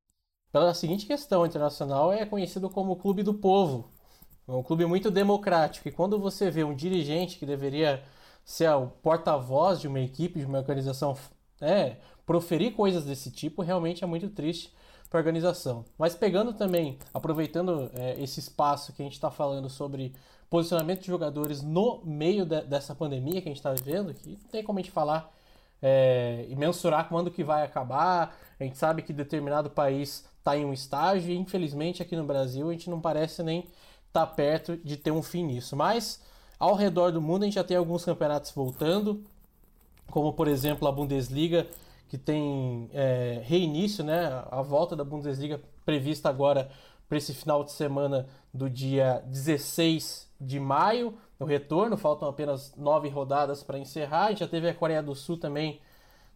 pela 0.52 0.74
seguinte 0.74 1.06
questão: 1.06 1.42
o 1.42 1.46
Internacional 1.46 2.14
é 2.14 2.26
conhecido 2.26 2.70
como 2.70 2.94
o 2.94 2.96
clube 2.96 3.24
do 3.24 3.34
povo. 3.34 3.90
É 4.48 4.52
um 4.52 4.64
clube 4.64 4.86
muito 4.86 5.12
democrático. 5.12 5.88
E 5.88 5.92
quando 5.92 6.18
você 6.18 6.50
vê 6.50 6.64
um 6.64 6.74
dirigente 6.74 7.38
que 7.38 7.46
deveria 7.46 8.02
ser 8.46 8.70
o 8.72 8.88
porta-voz 8.88 9.82
de 9.82 9.88
uma 9.88 10.00
equipe, 10.00 10.40
de 10.40 10.46
uma 10.46 10.60
organização, 10.60 11.18
é, 11.60 11.98
proferir 12.26 12.74
coisas 12.74 13.04
desse 13.04 13.30
tipo, 13.30 13.62
realmente 13.62 14.04
é 14.04 14.08
muito 14.08 14.30
triste 14.30 14.74
para 15.10 15.20
a 15.20 15.22
organização. 15.22 15.84
Mas 15.98 16.16
pegando 16.16 16.54
também, 16.54 16.98
aproveitando 17.14 17.92
é, 17.94 18.22
esse 18.22 18.40
espaço 18.40 18.94
que 18.94 19.02
a 19.02 19.06
gente 19.06 19.14
está 19.14 19.30
falando 19.30 19.70
sobre 19.70 20.14
posicionamento 20.50 21.02
de 21.02 21.08
jogadores 21.08 21.62
no 21.62 22.02
meio 22.06 22.46
de, 22.46 22.62
dessa 22.62 22.96
pandemia 22.96 23.42
que 23.42 23.50
a 23.50 23.52
gente 23.52 23.58
está 23.58 23.74
vivendo, 23.74 24.14
que 24.14 24.30
não 24.30 24.50
tem 24.50 24.64
como 24.64 24.80
a 24.80 24.82
gente 24.82 24.92
falar 24.92 25.30
é, 25.82 26.46
e 26.48 26.56
mensurar 26.56 27.10
quando 27.10 27.30
que 27.30 27.44
vai 27.44 27.64
acabar. 27.64 28.38
A 28.58 28.64
gente 28.64 28.78
sabe 28.78 29.02
que 29.02 29.12
determinado 29.12 29.70
país 29.70 30.26
está 30.38 30.58
em 30.58 30.64
um 30.64 30.72
estágio 30.72 31.32
e 31.32 31.38
infelizmente 31.38 32.02
aqui 32.02 32.16
no 32.16 32.24
Brasil 32.24 32.70
a 32.70 32.72
gente 32.72 32.90
não 32.90 33.02
parece 33.02 33.44
nem 33.44 33.66
estar 34.22 34.28
tá 34.28 34.34
perto 34.34 34.78
de 34.78 34.98
ter 34.98 35.12
um 35.12 35.22
fim 35.22 35.44
nisso. 35.44 35.76
Mas 35.76 36.22
ao 36.60 36.76
redor 36.76 37.12
do 37.12 37.22
mundo 37.22 37.44
a 37.44 37.46
gente 37.46 37.56
já 37.56 37.64
tem 37.64 37.78
alguns 37.78 38.04
campeonatos 38.04 38.52
voltando, 38.52 39.24
como 40.10 40.34
por 40.34 40.48
exemplo 40.48 40.88
a 40.88 40.92
Bundesliga 40.92 41.68
que 42.10 42.18
tem 42.18 42.90
é, 42.94 43.42
reinício, 43.44 44.04
né? 44.04 44.44
A 44.50 44.62
volta 44.62 44.96
da 44.96 45.04
Bundesliga 45.04 45.62
prevista 45.86 46.30
agora 46.30 46.70
para 47.08 47.18
esse 47.18 47.34
final 47.34 47.64
de 47.64 47.72
semana 47.72 48.28
do 48.54 48.70
dia 48.70 49.24
16 49.28 50.28
de 50.40 50.60
maio, 50.60 51.18
o 51.40 51.46
retorno, 51.46 51.98
faltam 51.98 52.28
apenas 52.28 52.74
nove 52.76 53.10
rodadas 53.10 53.64
para 53.64 53.78
encerrar. 53.78 54.26
A 54.26 54.30
gente 54.30 54.40
já 54.40 54.48
teve 54.48 54.70
a 54.70 54.74
Coreia 54.74 55.02
do 55.04 55.16
Sul 55.16 55.38
também 55.38 55.80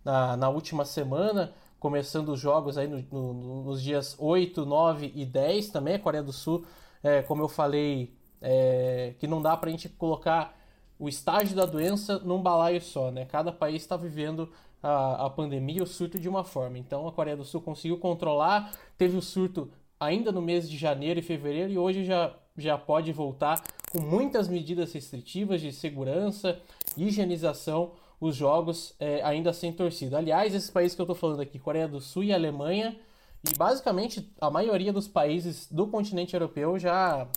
na, 0.04 0.38
na 0.38 0.50
última 0.50 0.86
semana, 0.86 1.54
começando 1.80 2.30
os 2.30 2.40
jogos 2.40 2.78
aí 2.78 2.88
no, 2.88 3.02
no, 3.12 3.64
nos 3.64 3.82
dias 3.82 4.16
8, 4.20 4.66
9 4.66 5.12
e 5.16 5.26
10 5.26 5.70
também. 5.70 5.96
A 5.96 6.00
Coreia 6.00 6.24
do 6.24 6.34
Sul, 6.34 6.66
é, 7.04 7.22
como 7.22 7.42
eu 7.42 7.48
falei, 7.48 8.14
é, 8.42 9.14
que 9.20 9.28
não 9.28 9.42
dá 9.42 9.56
para 9.56 9.70
a 9.70 9.72
gente 9.72 9.90
colocar 9.90 10.58
o 10.98 11.10
estágio 11.10 11.56
da 11.56 11.66
doença 11.66 12.20
num 12.20 12.42
balaio 12.42 12.82
só, 12.82 13.10
né? 13.10 13.26
Cada 13.26 13.52
país 13.52 13.82
está 13.82 13.98
vivendo 13.98 14.52
a, 14.82 15.26
a 15.26 15.30
pandemia, 15.30 15.84
o 15.84 15.88
surto 15.88 16.20
de 16.20 16.30
uma 16.30 16.44
forma. 16.44 16.78
Então 16.78 17.08
a 17.08 17.12
Coreia 17.12 17.38
do 17.38 17.44
Sul 17.44 17.62
conseguiu 17.62 17.98
controlar, 17.98 18.72
teve 18.98 19.18
o 19.18 19.22
surto 19.22 19.72
ainda 20.00 20.32
no 20.32 20.42
mês 20.42 20.70
de 20.70 20.78
janeiro 20.78 21.20
e 21.20 21.24
fevereiro 21.24 21.72
e 21.72 21.78
hoje 21.78 22.04
já, 22.04 22.36
já 22.58 22.78
pode 22.78 23.12
voltar 23.12 23.64
com 23.92 24.00
muitas 24.00 24.48
medidas 24.48 24.94
restritivas 24.94 25.62
de 25.62 25.72
segurança, 25.72 26.60
higienização, 26.98 27.92
os 28.20 28.36
jogos 28.36 28.96
é, 29.00 29.22
ainda 29.24 29.52
sem 29.52 29.74
torcida. 29.74 30.18
Aliás, 30.18 30.54
esses 30.54 30.70
países 30.70 30.96
que 30.96 31.02
eu 31.02 31.06
estou 31.06 31.16
falando 31.16 31.42
aqui, 31.42 31.58
Coreia 31.58 31.88
do 31.88 32.00
Sul 32.00 32.24
e 32.24 32.34
Alemanha, 32.34 32.96
e 33.44 33.56
basicamente 33.58 34.32
a 34.40 34.50
maioria 34.50 34.94
dos 34.94 35.08
países 35.08 35.68
do 35.72 35.88
continente 35.88 36.34
europeu 36.34 36.78
já, 36.78 37.28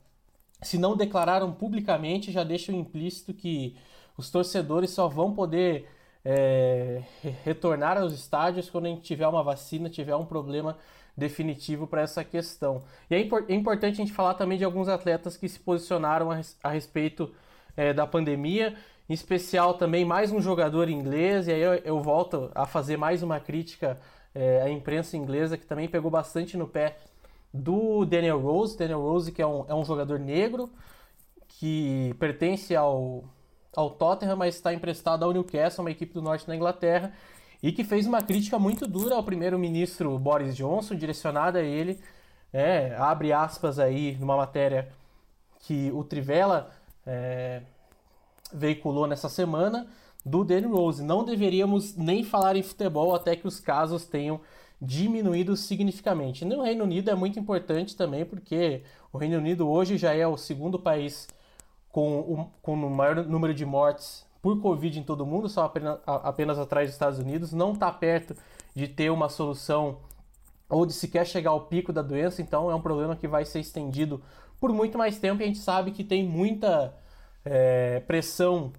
se 0.61 0.77
não 0.77 0.97
declararam 0.97 1.51
publicamente, 1.53 2.31
já 2.31 2.45
deixam 2.45 2.75
implícito 2.75 3.33
que 3.33 3.77
os 4.17 4.31
torcedores 4.31 4.91
só 4.91 5.09
vão 5.09 5.33
poder 5.35 5.89
é, 6.25 7.03
retornar 7.43 7.99
aos 7.99 8.13
estádios 8.13 8.69
quando 8.69 8.87
a 8.87 8.89
gente 8.89 9.03
tiver 9.03 9.27
uma 9.27 9.43
vacina, 9.43 9.89
tiver 9.89 10.15
um 10.15 10.27
problema 10.27 10.77
definitivo 11.17 11.87
para 11.87 12.03
essa 12.03 12.23
questão. 12.23 12.83
E 13.11 13.15
é, 13.15 13.21
impor 13.21 13.45
é, 13.49 13.55
importante 13.55 13.95
a 13.95 14.05
gente 14.05 14.13
falar 14.13 14.35
também 14.35 14.59
de 14.59 14.65
alguns 14.65 14.89
atletas 14.89 15.37
que 15.37 15.49
se 15.49 15.59
posicionaram 15.59 16.31
a, 16.31 16.37
res 16.37 16.59
a 16.63 16.71
respeito 16.71 17.33
é, 17.77 17.93
da 17.93 18.07
pandemia, 18.07 18.75
em 19.09 19.15
especial 19.15 19.75
também 19.75 20.05
mais 20.05 20.33
um 20.33 20.41
jogador 20.41 20.89
inglês, 20.89 21.47
e 21.47 21.53
aí 21.53 21.61
eu, 21.61 21.75
eu 21.77 22.01
volto 22.01 22.51
a 22.55 22.67
fazer 22.67 22.97
mais 22.97 23.23
uma 23.23 23.39
crítica 23.39 23.99
é, 24.35 24.63
à 24.63 24.71
imprensa 24.71 25.17
inglesa, 25.17 25.57
que 25.57 25.67
também 25.67 25.89
pegou 25.89 26.11
bastante 26.11 26.57
no 26.57 26.67
pé 26.67 26.97
do 27.53 28.05
Daniel 28.05 28.41
Rose. 28.41 28.77
Daniel 28.77 29.01
Rose, 29.01 29.31
que 29.31 29.41
é 29.41 29.47
um, 29.47 29.65
é 29.69 29.75
um 29.75 29.85
jogador 29.85 30.19
negro, 30.19 30.71
que 31.47 32.15
pertence 32.19 32.75
ao, 32.75 33.25
ao 33.75 33.91
Tottenham, 33.91 34.37
mas 34.37 34.57
está 34.57 34.75
emprestado 34.75 35.25
ao 35.25 35.33
Newcastle, 35.33 35.85
uma 35.85 35.91
equipe 35.91 36.13
do 36.13 36.21
norte 36.23 36.47
da 36.47 36.57
Inglaterra, 36.57 37.13
e 37.63 37.73
que 37.73 37.85
fez 37.85 38.07
uma 38.07 38.21
crítica 38.21 38.59
muito 38.59 38.87
dura 38.87 39.15
ao 39.15 39.23
primeiro-ministro 39.23 40.19
Boris 40.19 40.57
Johnson, 40.57 40.95
direcionada 40.97 41.61
a 41.61 41.63
ele, 41.63 42.01
é, 42.53 42.95
abre 42.97 43.33
aspas 43.33 43.79
aí 43.79 44.17
numa 44.17 44.37
matéria 44.37 44.89
que 45.61 45.91
o 45.93 46.05
Trivela 46.05 46.71
é, 47.07 47.63
veiculou 48.53 49.07
nessa 49.07 49.29
semana, 49.29 49.87
do 50.25 50.43
Danny 50.45 50.67
Rose. 50.67 51.03
Não 51.03 51.25
deveríamos 51.25 51.97
nem 51.97 52.25
falar 52.25 52.57
em 52.57 52.63
futebol 52.63 53.15
até 53.15 53.37
que 53.37 53.47
os 53.47 53.61
casos 53.61 54.07
tenham 54.07 54.41
diminuído 54.81 55.57
significativamente. 55.57 56.45
No 56.45 56.63
Reino 56.63 56.85
Unido 56.85 57.11
é 57.11 57.15
muito 57.15 57.39
importante 57.39 57.97
também, 57.97 58.25
porque 58.25 58.83
o 59.13 59.19
Reino 59.19 59.39
Unido 59.39 59.69
hoje 59.69 59.97
já 59.97 60.15
é 60.15 60.27
o 60.27 60.37
segundo 60.37 60.79
país 60.79 61.29
com 61.91 62.21
o, 62.21 62.51
com 62.61 62.75
o 62.75 62.91
maior 62.91 63.25
número 63.25 63.55
de 63.55 63.65
mortes 63.65 64.27
por 64.43 64.61
Covid 64.61 64.99
em 64.99 65.03
todo 65.03 65.23
o 65.23 65.27
mundo, 65.27 65.49
só 65.49 65.65
apenas, 65.65 65.99
apenas 66.07 66.59
atrás 66.59 66.89
dos 66.89 66.95
Estados 66.95 67.19
Unidos, 67.19 67.53
não 67.53 67.73
está 67.73 67.91
perto 67.91 68.37
de 68.75 68.87
ter 68.87 69.11
uma 69.11 69.29
solução 69.29 69.99
ou 70.69 70.85
de 70.85 70.93
sequer 70.93 71.27
chegar 71.27 71.51
ao 71.51 71.63
pico 71.63 71.93
da 71.93 72.03
doença, 72.03 72.43
então 72.43 72.71
é 72.71 72.75
um 72.75 72.81
problema 72.81 73.17
que 73.17 73.29
vai 73.29 73.45
ser 73.45 73.61
estendido 73.61 74.21
por 74.61 74.73
muito 74.73 74.99
mais 74.99 75.19
tempo 75.19 75.41
e 75.41 75.45
a 75.45 75.47
gente 75.47 75.61
sabe 75.61 75.93
que 75.93 76.05
tem 76.05 76.27
muita 76.27 76.95
é, 77.45 78.01
pressão 78.01 78.73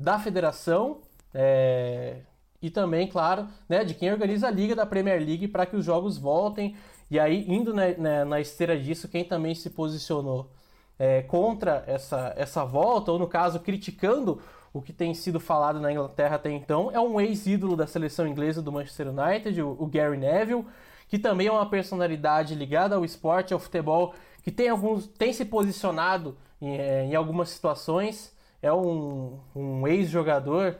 da 0.00 0.18
federação 0.18 0.98
é, 1.32 2.20
e 2.60 2.70
também, 2.70 3.06
claro, 3.06 3.46
né, 3.68 3.84
de 3.84 3.94
quem 3.94 4.10
organiza 4.12 4.48
a 4.48 4.50
liga 4.50 4.74
da 4.74 4.86
Premier 4.86 5.20
League 5.20 5.48
para 5.48 5.66
que 5.66 5.76
os 5.76 5.84
jogos 5.84 6.18
voltem. 6.18 6.76
E 7.10 7.18
aí, 7.18 7.44
indo 7.48 7.74
na, 7.74 7.96
na, 7.96 8.24
na 8.24 8.40
esteira 8.40 8.78
disso, 8.78 9.08
quem 9.08 9.24
também 9.24 9.54
se 9.54 9.70
posicionou 9.70 10.50
é, 10.98 11.22
contra 11.22 11.84
essa, 11.86 12.34
essa 12.36 12.64
volta, 12.64 13.10
ou 13.12 13.18
no 13.18 13.26
caso, 13.26 13.60
criticando 13.60 14.40
o 14.72 14.80
que 14.80 14.92
tem 14.92 15.12
sido 15.14 15.40
falado 15.40 15.80
na 15.80 15.90
Inglaterra 15.90 16.36
até 16.36 16.50
então 16.50 16.90
é 16.92 17.00
um 17.00 17.20
ex-ídolo 17.20 17.74
da 17.74 17.86
seleção 17.86 18.26
inglesa 18.26 18.62
do 18.62 18.70
Manchester 18.70 19.08
United, 19.08 19.60
o, 19.62 19.86
Gary 19.86 20.16
Neville, 20.16 20.64
que 21.08 21.18
também 21.18 21.48
é 21.48 21.52
uma 21.52 21.68
personalidade 21.68 22.54
ligada 22.54 22.94
ao 22.94 23.04
esporte, 23.04 23.52
ao 23.52 23.58
futebol, 23.58 24.14
que 24.44 24.52
tem, 24.52 24.68
alguns, 24.68 25.08
tem 25.08 25.32
se 25.32 25.44
posicionado 25.44 26.36
em, 26.60 26.76
é, 26.76 27.04
em 27.04 27.14
algumas 27.16 27.48
situações. 27.48 28.32
É 28.62 28.72
um, 28.72 29.38
um 29.54 29.86
ex-jogador, 29.86 30.76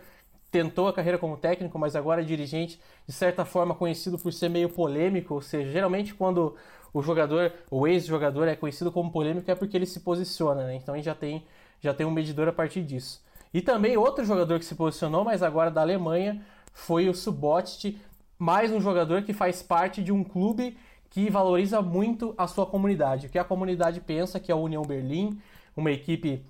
tentou 0.51 0.89
a 0.89 0.93
carreira 0.93 1.19
como 1.19 1.37
técnico, 1.37 1.79
mas 1.79 1.97
agora 1.97 2.21
é 2.21 2.25
dirigente, 2.25 2.81
de 3.07 3.13
certa 3.13 3.45
forma 3.45 3.75
conhecido 3.75 4.19
por 4.19 4.33
ser 4.33 4.49
meio 4.49 4.69
polêmico, 4.69 5.35
ou 5.35 5.41
seja, 5.41 5.71
geralmente 5.71 6.15
quando 6.15 6.57
o 6.93 7.03
jogador, 7.03 7.53
o 7.71 7.87
ex-jogador 7.87 8.49
é 8.49 8.57
conhecido 8.57 8.91
como 8.91 9.11
polêmico 9.11 9.51
é 9.51 9.55
porque 9.55 9.77
ele 9.77 9.87
se 9.87 10.01
posiciona, 10.01 10.65
né? 10.65 10.75
Então 10.75 10.95
a 10.95 10.97
gente 10.97 11.07
já 11.07 11.15
tem, 11.15 11.45
já 11.81 11.95
tem 11.95 12.07
um 12.07 12.11
medidor 12.11 12.49
a 12.49 12.53
partir 12.53 12.83
disso. 12.83 13.23
E 13.55 13.61
também 13.61 13.97
outro 13.97 14.25
jogador 14.25 14.59
que 14.59 14.65
se 14.65 14.75
posicionou, 14.75 15.25
mas 15.25 15.43
agora 15.43 15.71
da 15.71 15.81
Alemanha, 15.81 16.45
foi 16.73 17.09
o 17.09 17.15
Subotic, 17.15 17.99
mais 18.39 18.73
um 18.73 18.81
jogador 18.81 19.23
que 19.23 19.33
faz 19.33 19.63
parte 19.63 20.03
de 20.03 20.13
um 20.13 20.25
clube 20.25 20.77
que 21.11 21.29
valoriza 21.29 21.83
muito 21.83 22.35
a 22.39 22.47
sua 22.47 22.65
comunidade. 22.65 23.27
O 23.27 23.31
que 23.31 23.39
a 23.39 23.45
comunidade 23.45 24.01
pensa 24.01 24.39
que 24.39 24.51
é 24.51 24.55
a 24.55 24.59
União 24.59 24.83
Berlim, 24.83 25.41
uma 25.77 25.91
equipe 25.91 26.45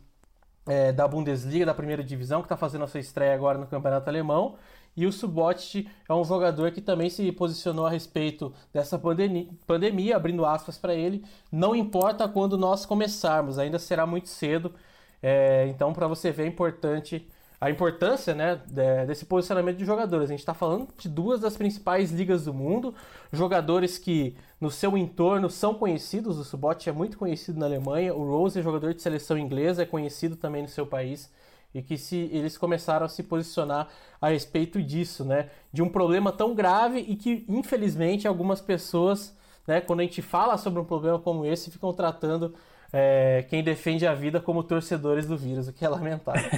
é, 0.70 0.92
da 0.92 1.08
Bundesliga, 1.08 1.66
da 1.66 1.74
primeira 1.74 2.02
divisão, 2.04 2.40
que 2.40 2.46
está 2.46 2.56
fazendo 2.56 2.84
a 2.84 2.86
sua 2.86 3.00
estreia 3.00 3.34
agora 3.34 3.58
no 3.58 3.66
Campeonato 3.66 4.08
Alemão. 4.08 4.54
E 4.96 5.04
o 5.04 5.12
Subotic 5.12 5.88
é 6.08 6.14
um 6.14 6.24
jogador 6.24 6.70
que 6.70 6.80
também 6.80 7.10
se 7.10 7.30
posicionou 7.32 7.86
a 7.86 7.90
respeito 7.90 8.52
dessa 8.72 8.98
pandemia, 8.98 9.48
pandemia 9.66 10.16
abrindo 10.16 10.44
aspas 10.44 10.78
para 10.78 10.94
ele. 10.94 11.24
Não 11.50 11.74
importa 11.74 12.28
quando 12.28 12.56
nós 12.56 12.86
começarmos, 12.86 13.58
ainda 13.58 13.78
será 13.80 14.06
muito 14.06 14.28
cedo. 14.28 14.72
É, 15.20 15.66
então, 15.68 15.92
para 15.92 16.06
você 16.06 16.30
ver 16.30 16.44
a, 16.44 16.46
importante, 16.46 17.28
a 17.60 17.68
importância 17.68 18.34
né, 18.34 18.58
desse 19.06 19.26
posicionamento 19.26 19.76
de 19.76 19.84
jogadores. 19.84 20.30
A 20.30 20.32
gente 20.32 20.40
está 20.40 20.54
falando 20.54 20.88
de 20.96 21.08
duas 21.08 21.40
das 21.40 21.56
principais 21.58 22.10
ligas 22.10 22.46
do 22.46 22.54
mundo, 22.54 22.94
jogadores 23.30 23.98
que 23.98 24.34
no 24.58 24.70
seu 24.70 24.96
entorno 24.96 25.50
são 25.50 25.74
conhecidos. 25.74 26.38
O 26.38 26.44
Subot 26.44 26.88
é 26.88 26.92
muito 26.92 27.18
conhecido 27.18 27.60
na 27.60 27.66
Alemanha, 27.66 28.14
o 28.14 28.24
Rose 28.26 28.58
é 28.58 28.62
jogador 28.62 28.94
de 28.94 29.02
seleção 29.02 29.36
inglesa, 29.36 29.82
é 29.82 29.86
conhecido 29.86 30.36
também 30.36 30.62
no 30.62 30.68
seu 30.68 30.86
país. 30.86 31.30
E 31.74 31.82
que 31.82 31.98
se 31.98 32.30
eles 32.32 32.56
começaram 32.56 33.04
a 33.04 33.08
se 33.08 33.22
posicionar 33.22 33.88
a 34.20 34.30
respeito 34.30 34.82
disso, 34.82 35.24
né? 35.24 35.50
De 35.72 35.82
um 35.82 35.88
problema 35.88 36.32
tão 36.32 36.54
grave 36.54 36.98
e 37.00 37.14
que, 37.14 37.44
infelizmente, 37.46 38.26
algumas 38.26 38.60
pessoas, 38.60 39.36
né, 39.66 39.80
quando 39.80 40.00
a 40.00 40.02
gente 40.02 40.20
fala 40.20 40.56
sobre 40.56 40.80
um 40.80 40.84
problema 40.84 41.18
como 41.18 41.44
esse, 41.44 41.70
ficam 41.70 41.92
tratando 41.92 42.54
é, 42.92 43.44
quem 43.48 43.62
defende 43.62 44.06
a 44.06 44.14
vida 44.14 44.40
como 44.40 44.62
torcedores 44.62 45.26
do 45.26 45.36
vírus, 45.36 45.68
o 45.68 45.72
que 45.72 45.84
é 45.84 45.88
lamentável. 45.88 46.50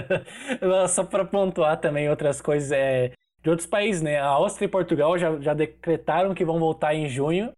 Só 0.88 1.04
para 1.04 1.24
pontuar 1.24 1.80
também 1.80 2.08
outras 2.08 2.40
coisas 2.40 2.72
é, 2.72 3.12
de 3.42 3.50
outros 3.50 3.66
países, 3.66 4.02
né? 4.02 4.18
A 4.18 4.26
Áustria 4.26 4.66
e 4.66 4.68
Portugal 4.68 5.16
já, 5.18 5.38
já 5.40 5.54
decretaram 5.54 6.34
que 6.34 6.44
vão 6.44 6.58
voltar 6.58 6.94
em 6.94 7.08
junho 7.08 7.52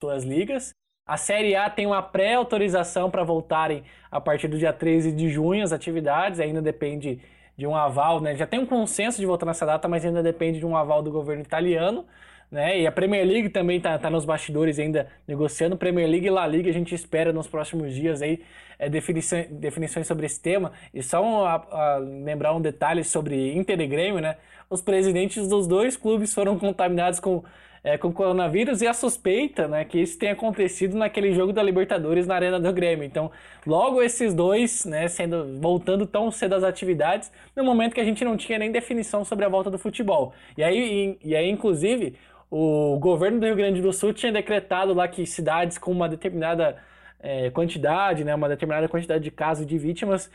suas 0.00 0.24
ligas. 0.24 0.72
A 1.06 1.16
Série 1.16 1.54
A 1.54 1.70
tem 1.70 1.86
uma 1.86 2.02
pré-autorização 2.02 3.10
para 3.10 3.22
voltarem 3.22 3.84
a 4.10 4.20
partir 4.20 4.48
do 4.48 4.58
dia 4.58 4.72
13 4.72 5.12
de 5.12 5.28
junho 5.30 5.62
as 5.62 5.72
atividades, 5.72 6.40
ainda 6.40 6.60
depende 6.60 7.20
de 7.56 7.66
um 7.66 7.74
aval, 7.74 8.20
né? 8.20 8.34
Já 8.36 8.46
tem 8.46 8.58
um 8.60 8.66
consenso 8.66 9.18
de 9.18 9.26
votar 9.26 9.46
nessa 9.46 9.64
data, 9.64 9.88
mas 9.88 10.04
ainda 10.04 10.22
depende 10.22 10.58
de 10.58 10.66
um 10.66 10.76
aval 10.76 11.02
do 11.02 11.10
governo 11.10 11.42
italiano. 11.42 12.04
Né? 12.50 12.80
E 12.80 12.86
a 12.86 12.92
Premier 12.92 13.26
League 13.26 13.48
também 13.48 13.78
está 13.78 13.98
tá 13.98 14.08
nos 14.08 14.24
bastidores 14.24 14.78
ainda 14.78 15.08
negociando. 15.26 15.76
Premier 15.76 16.08
League 16.08 16.26
e 16.26 16.30
La 16.30 16.46
Liga 16.46 16.70
a 16.70 16.72
gente 16.72 16.94
espera 16.94 17.32
nos 17.32 17.46
próximos 17.46 17.94
dias 17.94 18.22
aí 18.22 18.40
é, 18.78 18.88
definições, 18.88 19.48
definições 19.50 20.06
sobre 20.06 20.26
esse 20.26 20.40
tema. 20.40 20.72
E 20.94 21.02
só 21.02 21.22
um, 21.22 21.44
a, 21.44 21.54
a, 21.54 21.96
lembrar 21.98 22.54
um 22.54 22.60
detalhe 22.60 23.02
sobre 23.02 23.54
Inter 23.54 23.80
e 23.80 23.86
Grêmio, 23.86 24.20
né? 24.20 24.36
Os 24.70 24.80
presidentes 24.80 25.48
dos 25.48 25.66
dois 25.66 25.96
clubes 25.96 26.32
foram 26.34 26.58
contaminados 26.58 27.20
com 27.20 27.42
é, 27.86 27.96
com 27.96 28.12
coronavírus 28.12 28.82
e 28.82 28.86
a 28.88 28.92
suspeita 28.92 29.68
né, 29.68 29.84
que 29.84 30.00
isso 30.00 30.18
tenha 30.18 30.32
acontecido 30.32 30.96
naquele 30.96 31.32
jogo 31.32 31.52
da 31.52 31.62
Libertadores 31.62 32.26
na 32.26 32.34
Arena 32.34 32.58
do 32.58 32.72
Grêmio. 32.72 33.04
Então, 33.04 33.30
logo 33.64 34.02
esses 34.02 34.34
dois, 34.34 34.84
né, 34.84 35.06
sendo 35.06 35.60
voltando 35.60 36.04
tão 36.04 36.28
cedo 36.32 36.56
às 36.56 36.64
atividades, 36.64 37.30
no 37.54 37.62
momento 37.62 37.94
que 37.94 38.00
a 38.00 38.04
gente 38.04 38.24
não 38.24 38.36
tinha 38.36 38.58
nem 38.58 38.72
definição 38.72 39.24
sobre 39.24 39.44
a 39.44 39.48
volta 39.48 39.70
do 39.70 39.78
futebol. 39.78 40.34
E 40.58 40.64
aí, 40.64 41.16
e, 41.22 41.28
e 41.30 41.36
aí 41.36 41.48
inclusive, 41.48 42.16
o 42.50 42.98
governo 42.98 43.40
do 43.40 43.46
Rio 43.46 43.56
Grande 43.56 43.82
do 43.82 43.92
Sul 43.92 44.12
tinha 44.12 44.32
decretado 44.32 44.94
lá 44.94 45.08
que 45.08 45.26
cidades 45.26 45.78
com 45.78 45.90
uma 45.90 46.08
determinada 46.08 46.76
é, 47.18 47.50
quantidade, 47.50 48.24
né, 48.24 48.34
uma 48.34 48.48
determinada 48.48 48.88
quantidade 48.88 49.24
de 49.24 49.30
casos 49.30 49.66
de 49.66 49.78
vítimas 49.78 50.30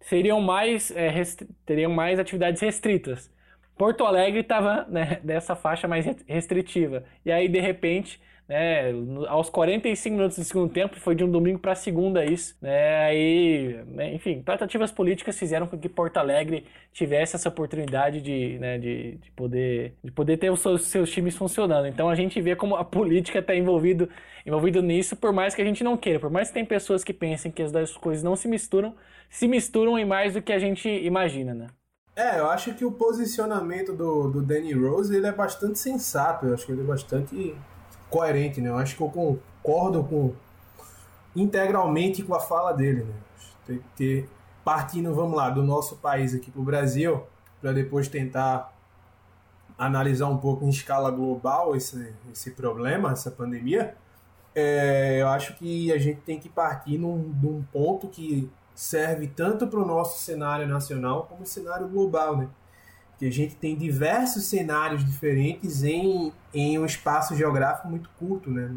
seriam 0.00 0.40
mais, 0.40 0.90
é, 0.90 1.10
teriam 1.64 1.92
mais 1.92 2.18
atividades 2.18 2.60
restritas. 2.60 3.30
Porto 3.76 4.04
Alegre 4.04 4.40
estava 4.40 4.86
né, 4.88 5.20
nessa 5.24 5.56
faixa 5.56 5.88
mais 5.88 6.06
restritiva. 6.26 7.04
E 7.24 7.32
aí, 7.32 7.48
de 7.48 7.60
repente, 7.60 8.20
né, 8.48 8.92
aos 9.28 9.48
45 9.48 10.16
minutos 10.16 10.38
do 10.38 10.44
segundo 10.44 10.72
tempo, 10.72 11.00
foi 11.00 11.14
de 11.14 11.24
um 11.24 11.30
domingo 11.30 11.58
para 11.58 11.74
segunda 11.74 12.24
isso, 12.24 12.54
né, 12.60 13.04
aí, 13.04 13.80
né, 13.86 14.12
enfim, 14.14 14.42
tratativas 14.42 14.92
políticas 14.92 15.38
fizeram 15.38 15.66
com 15.66 15.78
que 15.78 15.88
Porto 15.88 16.18
Alegre 16.18 16.66
tivesse 16.92 17.36
essa 17.36 17.48
oportunidade 17.48 18.20
de, 18.20 18.58
né, 18.58 18.78
de, 18.78 19.16
de 19.16 19.30
poder, 19.32 19.94
de 20.04 20.12
poder 20.12 20.36
ter 20.36 20.50
os 20.50 20.60
seus, 20.60 20.86
seus, 20.86 21.10
times 21.10 21.36
funcionando. 21.36 21.86
Então 21.86 22.08
a 22.08 22.14
gente 22.14 22.40
vê 22.40 22.54
como 22.54 22.76
a 22.76 22.84
política 22.84 23.38
está 23.38 23.54
envolvido, 23.54 24.08
envolvido 24.44 24.82
nisso, 24.82 25.16
por 25.16 25.32
mais 25.32 25.54
que 25.54 25.62
a 25.62 25.64
gente 25.64 25.82
não 25.82 25.96
queira, 25.96 26.20
por 26.20 26.30
mais 26.30 26.48
que 26.48 26.54
tem 26.54 26.64
pessoas 26.64 27.02
que 27.02 27.14
pensem 27.14 27.50
que 27.50 27.62
as 27.62 27.72
duas 27.72 27.96
coisas 27.96 28.22
não 28.22 28.36
se 28.36 28.46
misturam, 28.46 28.94
se 29.30 29.48
misturam 29.48 29.98
em 29.98 30.04
mais 30.04 30.34
do 30.34 30.42
que 30.42 30.52
a 30.52 30.58
gente 30.58 30.88
imagina, 30.88 31.54
né? 31.54 31.66
É, 32.16 32.38
eu 32.38 32.48
acho 32.48 32.72
que 32.74 32.84
o 32.84 32.92
posicionamento 32.92 33.92
do, 33.92 34.30
do 34.30 34.40
Danny 34.40 34.72
Rose 34.72 35.16
ele 35.16 35.26
é 35.26 35.32
bastante 35.32 35.78
sensato, 35.80 36.46
eu 36.46 36.54
acho 36.54 36.64
que 36.64 36.70
ele 36.70 36.82
é 36.82 36.84
bastante 36.84 37.56
coerente, 38.14 38.60
né? 38.60 38.68
Eu 38.68 38.78
acho 38.78 38.96
que 38.96 39.02
eu 39.02 39.08
concordo 39.10 40.04
com 40.04 40.32
integralmente 41.34 42.22
com 42.22 42.32
a 42.32 42.38
fala 42.38 42.72
dele, 42.72 43.02
né? 43.02 43.14
Tem 43.66 43.78
que 43.78 43.88
ter, 43.96 44.30
partindo, 44.64 45.12
vamos 45.12 45.36
lá, 45.36 45.50
do 45.50 45.64
nosso 45.64 45.96
país 45.96 46.32
aqui 46.32 46.48
para 46.48 46.60
o 46.60 46.64
Brasil, 46.64 47.24
para 47.60 47.72
depois 47.72 48.06
tentar 48.06 48.72
analisar 49.76 50.28
um 50.28 50.38
pouco 50.38 50.64
em 50.64 50.68
escala 50.68 51.10
global 51.10 51.74
esse, 51.74 52.14
esse 52.32 52.52
problema, 52.52 53.10
essa 53.10 53.32
pandemia, 53.32 53.96
é, 54.54 55.20
eu 55.20 55.26
acho 55.26 55.56
que 55.56 55.92
a 55.92 55.98
gente 55.98 56.20
tem 56.20 56.38
que 56.38 56.48
partir 56.48 56.96
num, 56.96 57.64
ponto 57.72 58.06
que 58.06 58.48
serve 58.72 59.26
tanto 59.26 59.66
para 59.66 59.80
o 59.80 59.84
nosso 59.84 60.22
cenário 60.22 60.68
nacional 60.68 61.26
como 61.28 61.44
cenário 61.44 61.88
global, 61.88 62.36
né? 62.36 62.48
Que 63.18 63.26
a 63.26 63.32
gente 63.32 63.54
tem 63.54 63.76
diversos 63.76 64.44
cenários 64.44 65.04
diferentes 65.04 65.82
em, 65.84 66.32
em 66.52 66.78
um 66.78 66.84
espaço 66.84 67.36
geográfico 67.36 67.88
muito 67.88 68.08
curto, 68.18 68.50
né? 68.50 68.70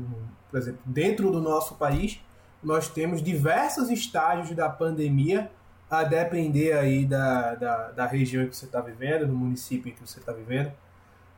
Por 0.50 0.60
exemplo, 0.60 0.80
dentro 0.86 1.32
do 1.32 1.42
nosso 1.42 1.76
país, 1.76 2.20
nós 2.64 2.88
temos 2.88 3.22
diversos 3.22 3.90
estágios 3.90 4.56
da 4.56 4.70
pandemia 4.70 5.52
a 5.90 6.04
depender 6.04 6.74
aí 6.74 7.06
da, 7.06 7.56
da, 7.56 7.92
da 7.92 8.06
região 8.06 8.48
que 8.48 8.56
você 8.56 8.66
está 8.66 8.82
vivendo, 8.82 9.28
do 9.28 9.34
município 9.34 9.94
que 9.94 10.02
você 10.02 10.20
está 10.20 10.32
vivendo, 10.32 10.72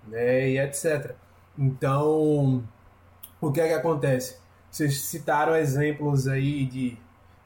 né? 0.07 0.49
E 0.49 0.59
etc. 0.59 1.15
Então, 1.57 2.63
o 3.39 3.51
que 3.51 3.61
é 3.61 3.67
que 3.67 3.73
acontece? 3.73 4.37
Vocês 4.69 5.01
citaram 5.01 5.55
exemplos 5.55 6.27
aí 6.27 6.65
de 6.65 6.97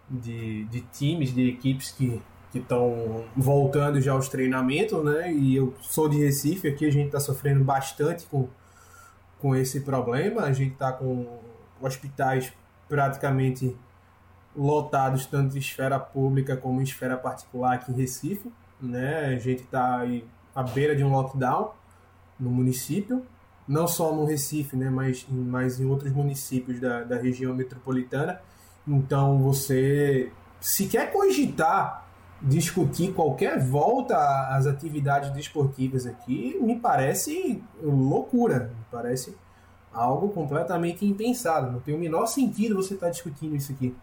de, 0.09 0.65
de 0.65 0.81
times, 0.81 1.33
de 1.33 1.49
equipes 1.49 1.91
que 1.91 2.21
estão 2.59 3.25
voltando 3.35 3.99
já 3.99 4.13
aos 4.13 4.29
treinamentos, 4.29 5.03
né? 5.03 5.33
E 5.33 5.55
eu 5.55 5.73
sou 5.81 6.07
de 6.07 6.17
Recife, 6.17 6.67
aqui 6.67 6.85
a 6.85 6.91
gente 6.91 7.07
está 7.07 7.19
sofrendo 7.19 7.63
bastante 7.63 8.25
com, 8.25 8.47
com 9.39 9.55
esse 9.55 9.81
problema. 9.81 10.43
A 10.43 10.53
gente 10.53 10.73
está 10.73 10.91
com 10.91 11.39
hospitais 11.81 12.53
praticamente 12.87 13.75
lotados, 14.55 15.25
tanto 15.25 15.55
em 15.55 15.59
esfera 15.59 15.99
pública 15.99 16.55
como 16.55 16.79
em 16.79 16.83
esfera 16.83 17.17
particular 17.17 17.73
aqui 17.73 17.91
em 17.91 17.95
Recife. 17.95 18.51
Né? 18.81 19.25
A 19.25 19.39
gente 19.39 19.63
está 19.63 20.01
à 20.53 20.63
beira 20.63 20.95
de 20.95 21.03
um 21.03 21.11
lockdown 21.11 21.73
no 22.39 22.49
município, 22.49 23.25
não 23.67 23.87
só 23.87 24.13
no 24.13 24.25
Recife, 24.25 24.75
né? 24.75 24.89
mas, 24.89 25.25
mas 25.29 25.79
em 25.79 25.85
outros 25.85 26.11
municípios 26.11 26.79
da, 26.79 27.03
da 27.03 27.15
região 27.17 27.53
metropolitana. 27.55 28.39
Então 28.87 29.39
você, 29.39 30.31
se 30.59 30.87
quer 30.87 31.11
cogitar 31.11 32.02
discutir 32.43 33.13
qualquer 33.13 33.57
volta 33.57 34.17
às 34.49 34.67
atividades 34.67 35.31
desportivas 35.31 36.05
aqui, 36.05 36.57
me 36.61 36.77
parece 36.77 37.63
loucura, 37.81 38.71
me 38.77 38.85
parece 38.91 39.33
algo 39.93 40.29
completamente 40.29 41.05
impensado. 41.05 41.71
Não 41.71 41.79
tem 41.79 41.95
o 41.95 41.97
menor 41.97 42.25
sentido 42.25 42.75
você 42.75 42.95
estar 42.95 43.05
tá 43.05 43.11
discutindo 43.11 43.55
isso 43.55 43.71
aqui. 43.71 43.95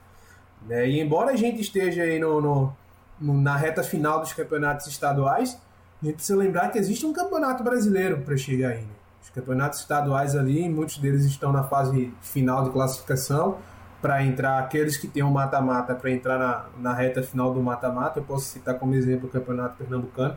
Né? 0.66 0.88
E 0.88 1.00
embora 1.00 1.32
a 1.32 1.36
gente 1.36 1.60
esteja 1.60 2.02
aí 2.02 2.18
no, 2.18 2.40
no, 2.40 2.76
no, 3.20 3.40
na 3.40 3.56
reta 3.56 3.82
final 3.82 4.20
dos 4.20 4.32
campeonatos 4.32 4.86
estaduais, 4.86 5.60
a 6.02 6.06
gente 6.06 6.14
precisa 6.14 6.38
lembrar 6.38 6.70
que 6.70 6.78
existe 6.78 7.04
um 7.04 7.12
campeonato 7.12 7.62
brasileiro 7.62 8.22
para 8.22 8.36
chegar 8.38 8.70
aí. 8.70 8.80
Né? 8.80 8.88
Os 9.22 9.28
campeonatos 9.28 9.80
estaduais 9.80 10.34
ali, 10.34 10.66
muitos 10.66 10.96
deles 10.96 11.26
estão 11.26 11.52
na 11.52 11.64
fase 11.64 12.10
final 12.22 12.64
de 12.64 12.70
classificação 12.70 13.58
para 14.00 14.24
entrar, 14.24 14.58
aqueles 14.58 14.96
que 14.96 15.06
têm 15.06 15.22
um 15.22 15.30
mata-mata 15.30 15.94
para 15.94 16.10
entrar 16.10 16.38
na, 16.38 16.66
na 16.78 16.94
reta 16.94 17.22
final 17.22 17.52
do 17.52 17.62
mata-mata. 17.62 18.18
Eu 18.18 18.24
posso 18.24 18.46
citar 18.46 18.78
como 18.78 18.94
exemplo 18.94 19.28
o 19.28 19.30
Campeonato 19.30 19.76
Pernambucano, 19.76 20.36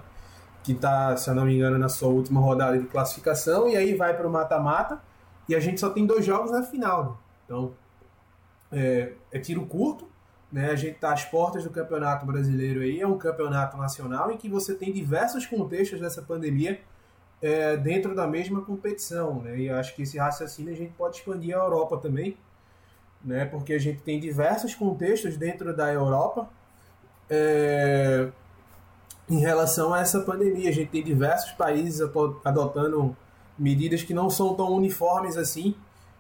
que 0.64 0.74
está, 0.74 1.16
se 1.16 1.30
eu 1.30 1.36
não 1.36 1.46
me 1.46 1.56
engano, 1.56 1.78
na 1.78 1.90
sua 1.90 2.10
última 2.10 2.42
rodada 2.42 2.78
de 2.78 2.86
classificação, 2.86 3.70
e 3.70 3.76
aí 3.76 3.96
vai 3.96 4.16
para 4.16 4.28
o 4.28 4.32
mata-mata, 4.32 5.00
e 5.48 5.56
a 5.56 5.60
gente 5.60 5.80
só 5.80 5.90
tem 5.90 6.06
dois 6.06 6.26
jogos 6.26 6.52
na 6.52 6.64
final. 6.64 7.04
Né? 7.04 7.12
Então, 7.46 7.74
é, 8.72 9.14
é, 9.32 9.40
tiro 9.40 9.66
curto, 9.66 10.08
né? 10.52 10.70
a 10.72 10.76
gente 10.76 10.96
está 10.96 11.14
às 11.14 11.24
portas 11.24 11.64
do 11.64 11.70
Campeonato 11.70 12.26
Brasileiro 12.26 12.82
aí, 12.82 13.00
é 13.00 13.08
um 13.08 13.18
campeonato 13.18 13.78
nacional 13.78 14.32
em 14.32 14.38
que 14.38 14.50
você 14.50 14.74
tem 14.74 14.92
diversos 14.92 15.46
contextos 15.46 16.00
dessa 16.00 16.22
pandemia 16.22 16.82
é, 17.42 17.78
dentro 17.78 18.16
da 18.16 18.26
mesma 18.26 18.62
competição, 18.62 19.42
né? 19.42 19.58
e 19.58 19.70
acho 19.70 19.96
que 19.96 20.04
esse 20.04 20.18
raciocínio 20.18 20.74
a 20.74 20.76
gente 20.76 20.94
pode 20.94 21.18
expandir 21.18 21.56
à 21.56 21.60
Europa 21.60 21.98
também, 21.98 22.38
né? 23.24 23.46
Porque 23.46 23.74
a 23.74 23.80
gente 23.80 24.02
tem 24.02 24.20
diversos 24.20 24.76
contextos 24.76 25.38
dentro 25.38 25.76
da 25.76 25.92
Europa 25.92 26.50
é, 27.30 28.30
em 29.30 29.40
relação 29.40 29.94
a 29.94 30.02
essa 30.02 30.20
pandemia. 30.22 30.70
A 30.70 30.74
gente 30.74 30.90
tem 30.90 31.04
diversos 31.04 31.52
países 31.52 32.02
adotando 32.44 33.16
medidas 33.58 34.04
que 34.04 34.14
não 34.14 34.30
são 34.30 34.54
tão 34.56 34.72
uniformes 34.74 35.38
assim, 35.38 35.76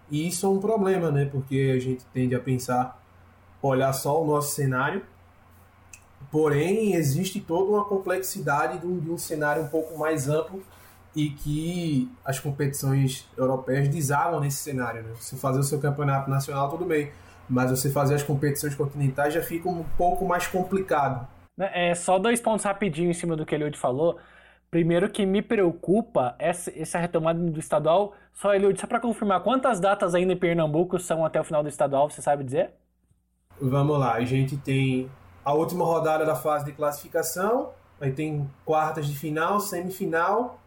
e 0.09 0.27
isso 0.27 0.45
é 0.45 0.49
um 0.49 0.59
problema, 0.59 1.11
né? 1.11 1.25
Porque 1.25 1.73
a 1.75 1.79
gente 1.79 2.05
tende 2.13 2.35
a 2.35 2.39
pensar, 2.39 3.01
olhar 3.61 3.91
só 3.93 4.21
o 4.21 4.27
nosso 4.27 4.53
cenário, 4.53 5.01
porém 6.31 6.93
existe 6.93 7.39
toda 7.39 7.71
uma 7.71 7.85
complexidade 7.85 8.79
de 8.79 8.87
um, 8.87 8.99
de 8.99 9.09
um 9.09 9.17
cenário 9.17 9.63
um 9.63 9.67
pouco 9.67 9.97
mais 9.97 10.29
amplo 10.29 10.63
e 11.15 11.29
que 11.29 12.11
as 12.25 12.39
competições 12.39 13.27
europeias 13.37 13.87
desabam 13.87 14.39
nesse 14.39 14.57
cenário. 14.57 15.03
Né? 15.03 15.09
Você 15.15 15.37
fazer 15.37 15.59
o 15.59 15.63
seu 15.63 15.79
campeonato 15.79 16.29
nacional, 16.29 16.69
tudo 16.69 16.85
bem, 16.85 17.11
mas 17.47 17.69
você 17.69 17.89
fazer 17.89 18.15
as 18.15 18.23
competições 18.23 18.73
continentais 18.73 19.33
já 19.33 19.41
fica 19.41 19.69
um 19.69 19.83
pouco 19.97 20.25
mais 20.25 20.47
complicado. 20.47 21.27
Né, 21.55 21.91
é 21.91 21.95
só 21.95 22.17
dois 22.17 22.41
pontos 22.41 22.65
rapidinho 22.65 23.11
em 23.11 23.13
cima 23.13 23.35
do 23.35 23.45
que 23.45 23.53
o 23.53 23.57
Eliud 23.57 23.77
falou. 23.77 24.17
Primeiro 24.71 25.07
que 25.07 25.23
me 25.23 25.43
preocupa 25.43 26.35
essa, 26.39 26.71
essa 26.75 26.97
retomada 26.97 27.39
do 27.39 27.59
estadual. 27.59 28.13
Só, 28.33 28.55
Eliud, 28.55 28.79
só 28.79 28.87
para 28.87 28.99
confirmar, 28.99 29.43
quantas 29.43 29.79
datas 29.79 30.15
ainda 30.15 30.33
em 30.33 30.37
Pernambuco 30.37 30.97
são 30.97 31.23
até 31.23 31.39
o 31.39 31.43
final 31.43 31.61
do 31.61 31.69
estadual, 31.69 32.09
você 32.09 32.23
sabe 32.23 32.43
dizer? 32.43 32.71
Vamos 33.61 33.99
lá, 33.99 34.13
a 34.13 34.25
gente 34.25 34.57
tem 34.57 35.11
a 35.45 35.53
última 35.53 35.85
rodada 35.85 36.25
da 36.25 36.35
fase 36.35 36.65
de 36.65 36.71
classificação, 36.71 37.69
aí 38.01 38.11
tem 38.11 38.49
quartas 38.65 39.05
de 39.05 39.15
final, 39.15 39.59
semifinal 39.59 40.59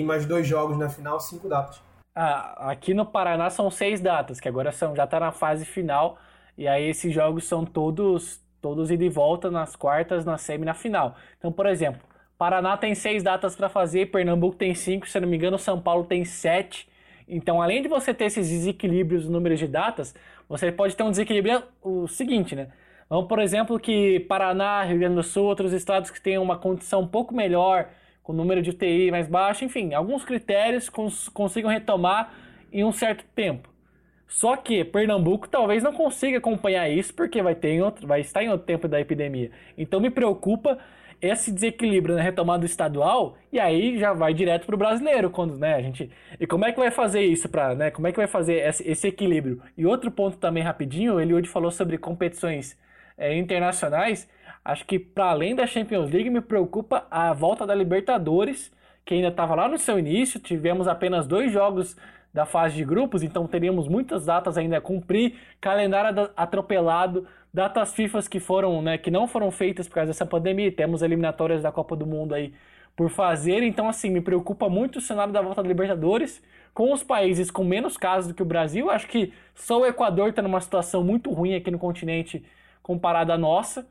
e 0.00 0.02
mais 0.02 0.26
dois 0.26 0.46
jogos 0.46 0.76
na 0.76 0.88
final, 0.88 1.18
cinco 1.20 1.48
datas. 1.48 1.80
Ah, 2.14 2.70
aqui 2.70 2.94
no 2.94 3.04
Paraná 3.04 3.50
são 3.50 3.70
seis 3.70 4.00
datas, 4.00 4.40
que 4.40 4.48
agora 4.48 4.72
são, 4.72 4.96
já 4.96 5.04
está 5.04 5.20
na 5.20 5.32
fase 5.32 5.64
final. 5.64 6.18
E 6.56 6.66
aí 6.66 6.88
esses 6.88 7.12
jogos 7.12 7.44
são 7.44 7.64
todos 7.64 8.40
todos 8.60 8.90
ida 8.90 9.04
e 9.04 9.08
volta 9.08 9.48
nas 9.50 9.76
quartas, 9.76 10.24
na 10.24 10.36
semi 10.38 10.64
na 10.64 10.74
final. 10.74 11.14
Então, 11.38 11.52
por 11.52 11.66
exemplo, 11.66 12.00
Paraná 12.36 12.76
tem 12.76 12.94
seis 12.94 13.22
datas 13.22 13.54
para 13.54 13.68
fazer, 13.68 14.10
Pernambuco 14.10 14.56
tem 14.56 14.74
cinco, 14.74 15.08
se 15.08 15.20
não 15.20 15.28
me 15.28 15.36
engano, 15.36 15.58
São 15.58 15.80
Paulo 15.80 16.04
tem 16.04 16.24
sete. 16.24 16.88
Então, 17.28 17.62
além 17.62 17.82
de 17.82 17.88
você 17.88 18.12
ter 18.12 18.24
esses 18.24 18.48
desequilíbrios 18.48 19.24
no 19.26 19.32
número 19.32 19.56
de 19.56 19.68
datas, 19.68 20.14
você 20.48 20.72
pode 20.72 20.96
ter 20.96 21.02
um 21.02 21.10
desequilíbrio 21.10 21.62
o 21.82 22.08
seguinte, 22.08 22.56
né? 22.56 22.68
Vamos, 23.08 23.28
por 23.28 23.38
exemplo, 23.38 23.78
que 23.78 24.20
Paraná, 24.20 24.82
Rio 24.82 24.98
Grande 24.98 25.14
do 25.14 25.22
Sul, 25.22 25.44
outros 25.44 25.72
estados 25.72 26.10
que 26.10 26.20
têm 26.20 26.38
uma 26.38 26.58
condição 26.58 27.02
um 27.02 27.06
pouco 27.06 27.32
melhor, 27.34 27.88
com 28.26 28.32
número 28.32 28.60
de 28.60 28.70
UTI 28.70 29.12
mais 29.12 29.28
baixo, 29.28 29.64
enfim, 29.64 29.94
alguns 29.94 30.24
critérios 30.24 30.88
cons 30.88 31.28
consigam 31.28 31.70
retomar 31.70 32.34
em 32.72 32.82
um 32.82 32.90
certo 32.90 33.24
tempo. 33.36 33.68
Só 34.26 34.56
que 34.56 34.84
Pernambuco 34.84 35.48
talvez 35.48 35.80
não 35.80 35.92
consiga 35.92 36.38
acompanhar 36.38 36.90
isso 36.90 37.14
porque 37.14 37.40
vai 37.40 37.54
ter 37.54 37.80
outro, 37.80 38.04
vai 38.04 38.20
estar 38.20 38.42
em 38.42 38.48
outro 38.48 38.66
tempo 38.66 38.88
da 38.88 39.00
epidemia. 39.00 39.52
Então 39.78 40.00
me 40.00 40.10
preocupa 40.10 40.76
esse 41.22 41.52
desequilíbrio 41.52 42.16
na 42.16 42.20
retomada 42.20 42.66
estadual 42.66 43.38
e 43.52 43.60
aí 43.60 43.96
já 43.96 44.12
vai 44.12 44.34
direto 44.34 44.66
para 44.66 44.74
o 44.74 44.78
brasileiro 44.78 45.30
quando 45.30 45.56
né 45.56 45.74
a 45.74 45.80
gente 45.80 46.10
e 46.38 46.46
como 46.46 46.66
é 46.66 46.72
que 46.72 46.78
vai 46.78 46.90
fazer 46.90 47.22
isso 47.22 47.48
para 47.48 47.74
né 47.74 47.90
como 47.90 48.06
é 48.06 48.12
que 48.12 48.18
vai 48.18 48.26
fazer 48.26 48.56
esse, 48.56 48.86
esse, 48.86 49.08
equilíbrio 49.08 49.62
e 49.78 49.86
outro 49.86 50.10
ponto 50.10 50.36
também 50.36 50.62
rapidinho 50.62 51.18
ele 51.18 51.32
hoje 51.32 51.48
falou 51.48 51.70
sobre 51.70 51.96
competições 51.96 52.78
é, 53.16 53.34
internacionais 53.34 54.28
acho 54.66 54.84
que 54.84 54.98
para 54.98 55.30
além 55.30 55.54
da 55.54 55.66
Champions 55.66 56.10
League 56.10 56.28
me 56.28 56.40
preocupa 56.40 57.06
a 57.10 57.32
volta 57.32 57.66
da 57.66 57.74
Libertadores 57.74 58.72
que 59.04 59.14
ainda 59.14 59.28
estava 59.28 59.54
lá 59.54 59.68
no 59.68 59.78
seu 59.78 59.98
início. 59.98 60.40
Tivemos 60.40 60.88
apenas 60.88 61.26
dois 61.26 61.52
jogos 61.52 61.96
da 62.34 62.44
fase 62.44 62.74
de 62.74 62.84
grupos, 62.84 63.22
então 63.22 63.46
teríamos 63.46 63.88
muitas 63.88 64.26
datas 64.26 64.58
ainda 64.58 64.76
a 64.76 64.80
cumprir, 64.80 65.34
calendário 65.58 66.28
atropelado, 66.36 67.26
datas 67.54 67.94
FIFA 67.94 68.20
que 68.28 68.40
foram, 68.40 68.82
né, 68.82 68.98
que 68.98 69.10
não 69.10 69.26
foram 69.26 69.50
feitas 69.50 69.88
por 69.88 69.94
causa 69.94 70.08
dessa 70.08 70.26
pandemia, 70.26 70.70
temos 70.70 71.00
eliminatórias 71.00 71.62
da 71.62 71.72
Copa 71.72 71.96
do 71.96 72.04
Mundo 72.04 72.34
aí 72.34 72.52
por 72.94 73.08
fazer, 73.08 73.62
então 73.62 73.88
assim, 73.88 74.10
me 74.10 74.20
preocupa 74.20 74.68
muito 74.68 74.98
o 74.98 75.00
cenário 75.00 75.32
da 75.32 75.40
volta 75.40 75.62
da 75.62 75.68
Libertadores, 75.68 76.42
com 76.74 76.92
os 76.92 77.02
países 77.02 77.50
com 77.50 77.64
menos 77.64 77.96
casos 77.96 78.28
do 78.28 78.34
que 78.34 78.42
o 78.42 78.46
Brasil, 78.46 78.90
acho 78.90 79.06
que 79.06 79.32
só 79.54 79.80
o 79.80 79.86
Equador 79.86 80.28
está 80.28 80.42
numa 80.42 80.60
situação 80.60 81.02
muito 81.02 81.30
ruim 81.30 81.54
aqui 81.54 81.70
no 81.70 81.78
continente 81.78 82.44
comparada 82.82 83.32
à 83.32 83.38
nossa, 83.38 83.86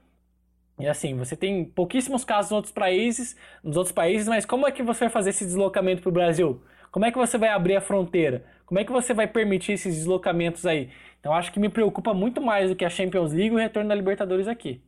e 0.78 0.88
assim, 0.88 1.18
você 1.18 1.36
tem 1.36 1.64
pouquíssimos 1.64 2.26
casos 2.26 2.52
nos 2.52 2.58
outros 2.58 2.74
países, 2.74 3.36
nos 3.64 3.78
outros 3.78 3.94
países, 3.94 4.28
mas 4.28 4.46
como 4.46 4.68
é 4.68 4.72
que 4.72 4.84
você 4.84 5.06
vai 5.06 5.10
fazer 5.10 5.30
esse 5.30 5.46
deslocamento 5.46 6.02
para 6.02 6.10
o 6.10 6.14
Brasil? 6.14 6.62
Como 6.92 7.06
é 7.06 7.12
que 7.12 7.18
você 7.18 7.38
vai 7.38 7.50
abrir 7.50 7.76
a 7.76 7.82
fronteira? 7.82 8.46
Como 8.66 8.80
é 8.80 8.84
que 8.84 8.92
você 8.92 9.14
vai 9.14 9.28
permitir 9.28 9.74
esses 9.74 9.96
deslocamentos 9.96 10.66
aí? 10.66 10.92
Então 11.20 11.34
acho 11.34 11.52
que 11.52 11.60
me 11.60 11.70
preocupa 11.70 12.14
muito 12.14 12.42
mais 12.42 12.70
do 12.70 12.76
que 12.76 12.84
a 12.84 12.90
Champions 12.90 13.32
League 13.32 13.54
e 13.54 13.56
o 13.56 13.58
retorno 13.58 13.90
da 13.90 13.96
Libertadores 13.96 14.48
aqui. 14.48 14.84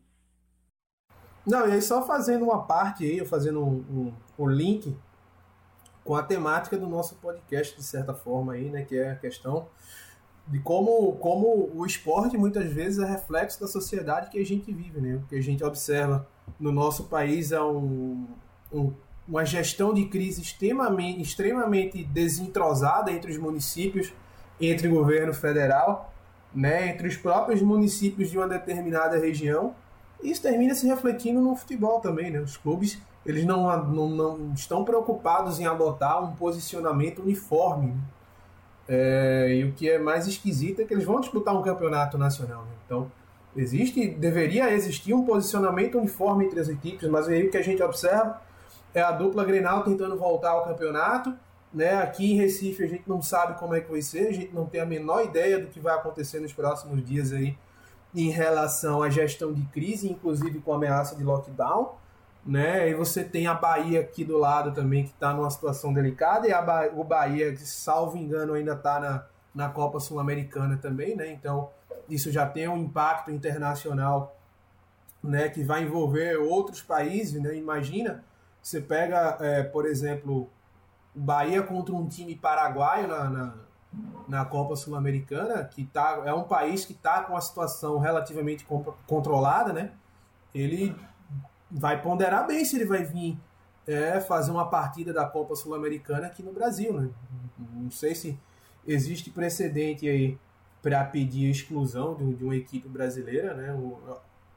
Não, 1.46 1.68
e 1.68 1.72
aí 1.72 1.82
só 1.82 2.06
fazendo 2.06 2.44
uma 2.44 2.64
parte 2.64 3.06
aí, 3.06 3.26
fazendo 3.26 3.64
um, 3.64 3.86
um, 3.90 4.14
um 4.40 4.48
link 4.50 4.94
com 6.04 6.16
a 6.16 6.24
temática 6.24 6.78
do 6.78 6.88
nosso 6.88 7.16
podcast, 7.16 7.76
de 7.76 7.84
certa 7.84 8.14
forma 8.14 8.54
aí, 8.54 8.70
né? 8.70 8.84
Que 8.84 8.98
é 8.98 9.12
a 9.12 9.16
questão 9.16 9.68
de 10.48 10.60
como, 10.60 11.14
como 11.14 11.70
o 11.74 11.86
esporte 11.86 12.38
muitas 12.38 12.72
vezes 12.72 13.00
é 13.00 13.06
reflexo 13.06 13.60
da 13.60 13.68
sociedade 13.68 14.30
que 14.30 14.40
a 14.40 14.46
gente 14.46 14.72
vive, 14.72 15.02
né? 15.02 15.16
O 15.16 15.28
que 15.28 15.36
a 15.36 15.42
gente 15.42 15.64
observa 15.64 16.28
no 16.60 16.72
nosso 16.72 17.06
país 17.06 17.52
é 17.52 17.62
um, 17.62 18.26
um 18.72 18.94
uma 19.28 19.44
gestão 19.44 19.94
de 19.94 20.06
crise 20.06 20.42
extremamente, 20.42 21.22
extremamente 21.22 22.04
desentrosada 22.04 23.12
entre 23.12 23.32
os 23.32 23.38
municípios, 23.38 24.14
entre 24.60 24.88
o 24.88 24.92
governo 24.92 25.34
federal, 25.34 26.14
né, 26.56 26.90
entre 26.90 27.08
os 27.08 27.18
próprios 27.18 27.62
municípios 27.62 28.30
de 28.30 28.38
uma 28.38 28.48
determinada 28.48 29.20
região. 29.20 29.76
Isso 30.24 30.42
termina 30.42 30.74
se 30.74 30.88
refletindo 30.88 31.42
no 31.42 31.56
futebol 31.56 32.00
também. 32.00 32.32
Né? 32.32 32.40
Os 32.40 32.56
clubes 32.56 33.00
eles 33.26 33.46
não, 33.46 33.86
não, 33.86 34.10
não 34.10 34.54
estão 34.54 34.86
preocupados 34.86 35.60
em 35.60 35.66
adotar 35.66 36.24
um 36.24 36.34
posicionamento 36.34 37.22
uniforme. 37.22 37.88
Né? 37.88 37.98
É, 38.88 39.54
e 39.54 39.64
o 39.66 39.74
que 39.74 39.90
é 39.90 40.00
mais 40.00 40.28
esquisito 40.28 40.82
é 40.82 40.86
que 40.86 40.94
eles 40.94 41.04
vão 41.04 41.20
disputar 41.20 41.56
um 41.56 41.62
campeonato 41.62 42.18
nacional. 42.18 42.64
Né? 42.64 42.72
Então, 42.86 43.12
existe, 43.56 44.08
deveria 44.08 44.72
existir 44.72 45.14
um 45.14 45.26
posicionamento 45.26 45.98
uniforme 45.98 46.46
entre 46.46 46.60
as 46.60 46.70
equipes, 46.70 47.08
mas 47.10 47.28
aí 47.28 47.48
o 47.48 47.52
que 47.52 47.58
a 47.58 47.62
gente 47.62 47.82
observa 47.84 48.42
é 48.94 49.02
a 49.02 49.12
dupla 49.12 49.44
Grenal 49.44 49.84
tentando 49.84 50.18
voltar 50.18 50.52
ao 50.52 50.64
campeonato. 50.64 51.34
Né? 51.74 51.96
Aqui 51.96 52.32
em 52.32 52.38
Recife 52.38 52.84
a 52.84 52.88
gente 52.88 53.04
não 53.08 53.22
sabe 53.22 53.60
como 53.60 53.76
é 53.76 53.82
que 53.82 53.92
vai 53.92 54.02
ser, 54.02 54.28
a 54.28 54.32
gente 54.32 54.54
não 54.54 54.66
tem 54.66 54.80
a 54.80 54.86
menor 54.86 55.26
ideia 55.26 55.60
do 55.60 55.68
que 55.68 55.80
vai 55.80 55.94
acontecer 55.94 56.40
nos 56.40 56.54
próximos 56.54 57.04
dias 57.04 57.34
aí 57.34 57.58
em 58.16 58.30
relação 58.30 59.04
à 59.04 59.10
gestão 59.10 59.54
de 59.54 59.62
crise, 59.66 60.10
inclusive 60.10 60.60
com 60.60 60.74
ameaça 60.74 61.16
de 61.16 61.24
lockdown. 61.24 61.96
Né? 62.48 62.90
E 62.90 62.94
você 62.94 63.26
tem 63.26 63.46
a 63.46 63.54
Bahia 63.54 64.00
aqui 64.00 64.24
do 64.24 64.38
lado 64.38 64.72
também, 64.72 65.04
que 65.04 65.10
está 65.10 65.34
numa 65.34 65.50
situação 65.50 65.94
delicada, 65.94 66.48
e 66.48 66.52
ba 66.62 66.90
o 66.96 67.04
Bahia, 67.04 67.52
que 67.52 67.66
salvo 67.66 68.18
engano, 68.18 68.54
ainda 68.54 68.72
está 68.72 69.00
na, 69.02 69.26
na 69.54 69.70
Copa 69.70 70.00
Sul-Americana 70.00 70.78
também, 70.78 71.14
né? 71.14 71.30
Então, 71.30 71.70
isso 72.08 72.32
já 72.32 72.48
tem 72.48 72.70
um 72.70 72.78
impacto 72.78 73.32
internacional 73.32 74.38
né, 75.22 75.50
que 75.50 75.62
vai 75.62 75.84
envolver 75.84 76.38
outros 76.38 76.82
países, 76.82 77.42
né? 77.42 77.54
Imagina 77.56 78.24
você 78.68 78.82
pega, 78.82 79.38
é, 79.40 79.64
por 79.64 79.86
exemplo, 79.86 80.50
Bahia 81.16 81.64
contra 81.64 81.96
um 81.96 82.06
time 82.06 82.36
paraguaio 82.36 83.08
na, 83.08 83.30
na, 83.30 83.54
na 84.28 84.46
Copa 84.46 84.76
Sul-Americana, 84.76 85.64
que 85.64 85.86
tá, 85.86 86.22
é 86.26 86.34
um 86.34 86.44
país 86.44 86.84
que 86.84 86.92
está 86.92 87.24
com 87.24 87.36
a 87.38 87.42
situação 87.42 87.98
relativamente 87.98 88.68
controlada, 89.06 89.72
né? 89.72 89.92
Ele 90.54 90.94
vai 91.70 92.02
ponderar 92.02 92.46
bem 92.48 92.64
se 92.64 92.76
ele 92.76 92.86
vai 92.86 93.04
vir 93.04 93.38
é, 93.86 94.20
fazer 94.20 94.52
uma 94.52 94.70
partida 94.70 95.14
da 95.14 95.26
Copa 95.26 95.56
Sul-Americana 95.56 96.28
aqui 96.28 96.44
no 96.44 96.52
Brasil, 96.52 96.94
né? 96.94 97.10
Não 97.74 97.90
sei 97.90 98.14
se 98.14 98.38
existe 98.86 99.30
precedente 99.30 100.08
aí 100.08 100.38
para 100.82 101.04
pedir 101.04 101.48
a 101.48 101.52
exclusão 101.52 102.16
de, 102.16 102.36
de, 102.36 102.44
uma 102.44 102.56
equipe 102.56 102.88
brasileira, 102.88 103.54
né? 103.54 103.76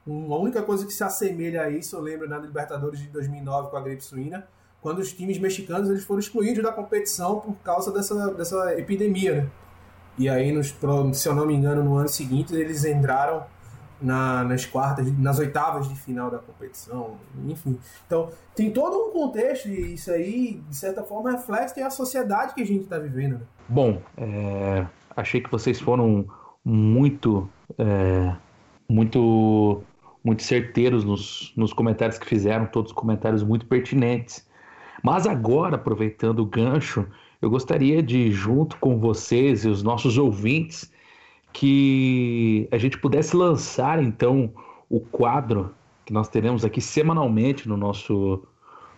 Uma 0.06 0.36
única 0.36 0.62
coisa 0.62 0.86
que 0.86 0.92
se 0.92 1.04
assemelha 1.04 1.62
a 1.62 1.70
isso, 1.70 1.96
eu 1.96 2.00
lembro 2.00 2.28
na 2.28 2.38
Libertadores 2.38 3.00
de 3.00 3.08
2009 3.08 3.70
com 3.70 3.76
a 3.76 3.80
gripe 3.80 4.02
suína, 4.02 4.46
quando 4.80 4.98
os 4.98 5.12
times 5.12 5.38
mexicanos 5.38 5.90
eles 5.90 6.04
foram 6.04 6.20
excluídos 6.20 6.62
da 6.62 6.72
competição 6.72 7.40
por 7.40 7.54
causa 7.56 7.92
dessa, 7.92 8.32
dessa 8.34 8.78
epidemia, 8.78 9.42
né? 9.42 9.50
E 10.18 10.28
aí, 10.28 10.52
nos, 10.52 10.74
se 11.14 11.28
eu 11.28 11.34
não 11.34 11.46
me 11.46 11.54
engano, 11.54 11.82
no 11.82 11.96
ano 11.96 12.08
seguinte 12.08 12.54
eles 12.54 12.84
entraram 12.84 13.46
na, 14.00 14.44
nas 14.44 14.64
quartas, 14.64 15.16
nas 15.18 15.38
oitavas 15.38 15.88
de 15.88 15.94
final 15.94 16.30
da 16.30 16.38
competição, 16.38 17.16
enfim. 17.46 17.78
Então, 18.06 18.30
tem 18.54 18.70
todo 18.70 19.08
um 19.08 19.12
contexto 19.12 19.68
e 19.68 19.94
isso 19.94 20.10
aí, 20.10 20.62
de 20.68 20.76
certa 20.76 21.02
forma, 21.02 21.32
reflete 21.32 21.80
a 21.80 21.90
sociedade 21.90 22.54
que 22.54 22.62
a 22.62 22.66
gente 22.66 22.84
está 22.84 22.98
vivendo. 22.98 23.34
Né? 23.34 23.40
Bom, 23.68 24.00
é, 24.16 24.86
achei 25.16 25.40
que 25.40 25.50
vocês 25.50 25.80
foram 25.80 26.26
muito, 26.64 27.48
é, 27.78 28.34
muito 28.88 29.82
muito 30.22 30.42
certeiros 30.42 31.04
nos, 31.04 31.52
nos 31.56 31.72
comentários 31.72 32.18
que 32.18 32.26
fizeram, 32.26 32.66
todos 32.66 32.92
comentários 32.92 33.42
muito 33.42 33.66
pertinentes. 33.66 34.46
Mas 35.02 35.26
agora, 35.26 35.76
aproveitando 35.76 36.40
o 36.40 36.46
gancho, 36.46 37.06
eu 37.40 37.48
gostaria 37.48 38.02
de, 38.02 38.30
junto 38.30 38.76
com 38.76 38.98
vocês 38.98 39.64
e 39.64 39.68
os 39.68 39.82
nossos 39.82 40.18
ouvintes, 40.18 40.92
que 41.52 42.68
a 42.70 42.78
gente 42.78 42.98
pudesse 42.98 43.36
lançar 43.36 44.02
então 44.02 44.52
o 44.88 45.00
quadro 45.00 45.74
que 46.04 46.12
nós 46.12 46.28
teremos 46.28 46.64
aqui 46.64 46.80
semanalmente 46.80 47.68
no 47.68 47.76
nosso, 47.76 48.46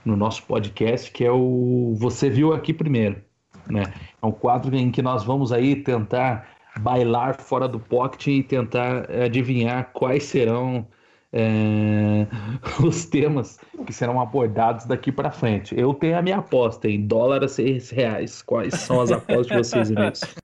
no 0.04 0.16
nosso 0.16 0.42
podcast, 0.44 1.10
que 1.10 1.24
é 1.24 1.30
o 1.30 1.94
Você 1.96 2.30
Viu 2.30 2.52
Aqui 2.52 2.72
Primeiro. 2.72 3.20
Né? 3.68 3.82
É 4.20 4.26
um 4.26 4.32
quadro 4.32 4.74
em 4.74 4.90
que 4.90 5.02
nós 5.02 5.22
vamos 5.22 5.52
aí 5.52 5.76
tentar 5.76 6.48
bailar 6.80 7.40
fora 7.40 7.68
do 7.68 7.78
pocket 7.78 8.26
e 8.28 8.42
tentar 8.42 9.10
adivinhar 9.10 9.90
quais 9.92 10.24
serão 10.24 10.86
é, 11.32 12.26
os 12.84 13.06
temas 13.06 13.58
que 13.86 13.92
serão 13.92 14.20
abordados 14.20 14.84
daqui 14.84 15.10
para 15.10 15.30
frente. 15.30 15.78
Eu 15.78 15.94
tenho 15.94 16.18
a 16.18 16.22
minha 16.22 16.38
aposta 16.38 16.88
em 16.88 17.06
dólar 17.06 17.44
a 17.44 17.48
seis 17.48 17.90
reais. 17.90 18.42
Quais 18.42 18.74
são 18.74 19.00
as 19.00 19.10
apostas 19.10 19.46
de 19.46 19.56
vocês 19.56 19.90
nisso? 19.90 20.34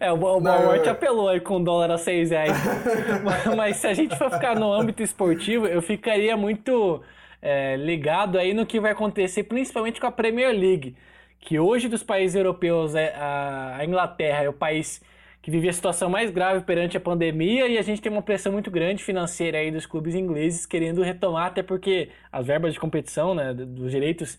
É, 0.00 0.12
o 0.12 0.16
Walmart 0.16 0.86
apelou 0.86 1.28
aí 1.28 1.40
com 1.40 1.62
dólar 1.62 1.90
a 1.90 1.98
seis 1.98 2.30
reais. 2.30 2.52
mas, 3.24 3.56
mas, 3.56 3.76
se 3.76 3.86
a 3.86 3.94
gente 3.94 4.16
for 4.16 4.30
ficar 4.30 4.56
no 4.56 4.72
âmbito 4.72 5.02
esportivo, 5.02 5.66
eu 5.66 5.80
ficaria 5.82 6.36
muito 6.36 7.02
é, 7.40 7.76
ligado 7.76 8.38
aí 8.38 8.52
no 8.52 8.66
que 8.66 8.80
vai 8.80 8.92
acontecer, 8.92 9.44
principalmente 9.44 10.00
com 10.00 10.06
a 10.06 10.12
Premier 10.12 10.50
League. 10.50 10.96
Que 11.40 11.58
hoje 11.58 11.88
dos 11.88 12.02
países 12.02 12.34
europeus, 12.34 12.94
é, 12.94 13.14
a 13.16 13.80
Inglaterra 13.84 14.44
é 14.44 14.48
o 14.48 14.52
país 14.52 15.00
que 15.40 15.50
vive 15.50 15.68
a 15.68 15.72
situação 15.72 16.10
mais 16.10 16.30
grave 16.30 16.64
perante 16.64 16.96
a 16.96 17.00
pandemia 17.00 17.66
e 17.68 17.78
a 17.78 17.82
gente 17.82 18.02
tem 18.02 18.10
uma 18.10 18.20
pressão 18.20 18.52
muito 18.52 18.70
grande 18.70 19.02
financeira 19.02 19.58
aí 19.58 19.70
dos 19.70 19.86
clubes 19.86 20.14
ingleses 20.14 20.66
querendo 20.66 21.00
retomar, 21.02 21.46
até 21.46 21.62
porque 21.62 22.10
as 22.30 22.46
verbas 22.46 22.74
de 22.74 22.80
competição, 22.80 23.34
né, 23.34 23.54
dos 23.54 23.90
direitos 23.90 24.38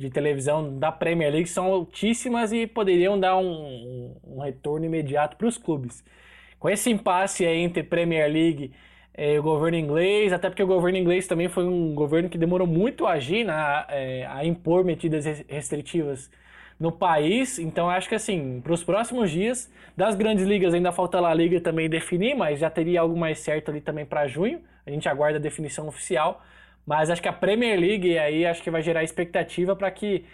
de 0.00 0.10
televisão 0.10 0.78
da 0.78 0.90
Premier 0.90 1.30
League 1.32 1.48
são 1.48 1.66
altíssimas 1.66 2.52
e 2.52 2.66
poderiam 2.66 3.18
dar 3.18 3.36
um, 3.36 4.14
um 4.26 4.40
retorno 4.40 4.86
imediato 4.86 5.36
para 5.36 5.46
os 5.46 5.58
clubes. 5.58 6.02
Com 6.58 6.68
esse 6.68 6.90
impasse 6.90 7.44
entre 7.44 7.82
Premier 7.82 8.30
League 8.30 8.72
e 9.16 9.38
o 9.38 9.42
governo 9.42 9.76
inglês, 9.76 10.32
até 10.32 10.48
porque 10.48 10.62
o 10.62 10.66
governo 10.66 10.98
inglês 10.98 11.26
também 11.26 11.48
foi 11.48 11.64
um 11.64 11.94
governo 11.94 12.28
que 12.28 12.38
demorou 12.38 12.66
muito 12.66 13.06
a 13.06 13.12
agir, 13.12 13.44
né, 13.44 13.52
a, 13.52 13.86
é, 13.90 14.26
a 14.26 14.44
impor 14.44 14.84
medidas 14.84 15.24
restritivas 15.48 16.30
no 16.78 16.90
país. 16.90 17.58
Então 17.58 17.90
acho 17.90 18.08
que 18.08 18.14
assim, 18.14 18.60
para 18.62 18.72
os 18.72 18.82
próximos 18.82 19.30
dias, 19.30 19.70
das 19.96 20.14
grandes 20.14 20.46
ligas 20.46 20.72
ainda 20.72 20.90
falta 20.90 21.18
a 21.18 21.34
Liga 21.34 21.60
também 21.60 21.88
definir, 21.90 22.34
mas 22.34 22.58
já 22.60 22.70
teria 22.70 23.02
algo 23.02 23.16
mais 23.16 23.40
certo 23.40 23.70
ali 23.70 23.80
também 23.80 24.06
para 24.06 24.26
junho. 24.26 24.60
A 24.86 24.90
gente 24.90 25.08
aguarda 25.08 25.38
a 25.38 25.40
definição 25.40 25.86
oficial. 25.86 26.42
Mas 26.86 27.10
acho 27.10 27.22
que 27.22 27.28
a 27.28 27.32
Premier 27.32 27.78
League 27.78 28.18
aí 28.18 28.46
acho 28.46 28.62
que 28.62 28.70
vai 28.70 28.82
gerar 28.82 29.02
expectativa 29.04 29.76
para 29.76 29.90
que 29.90 30.24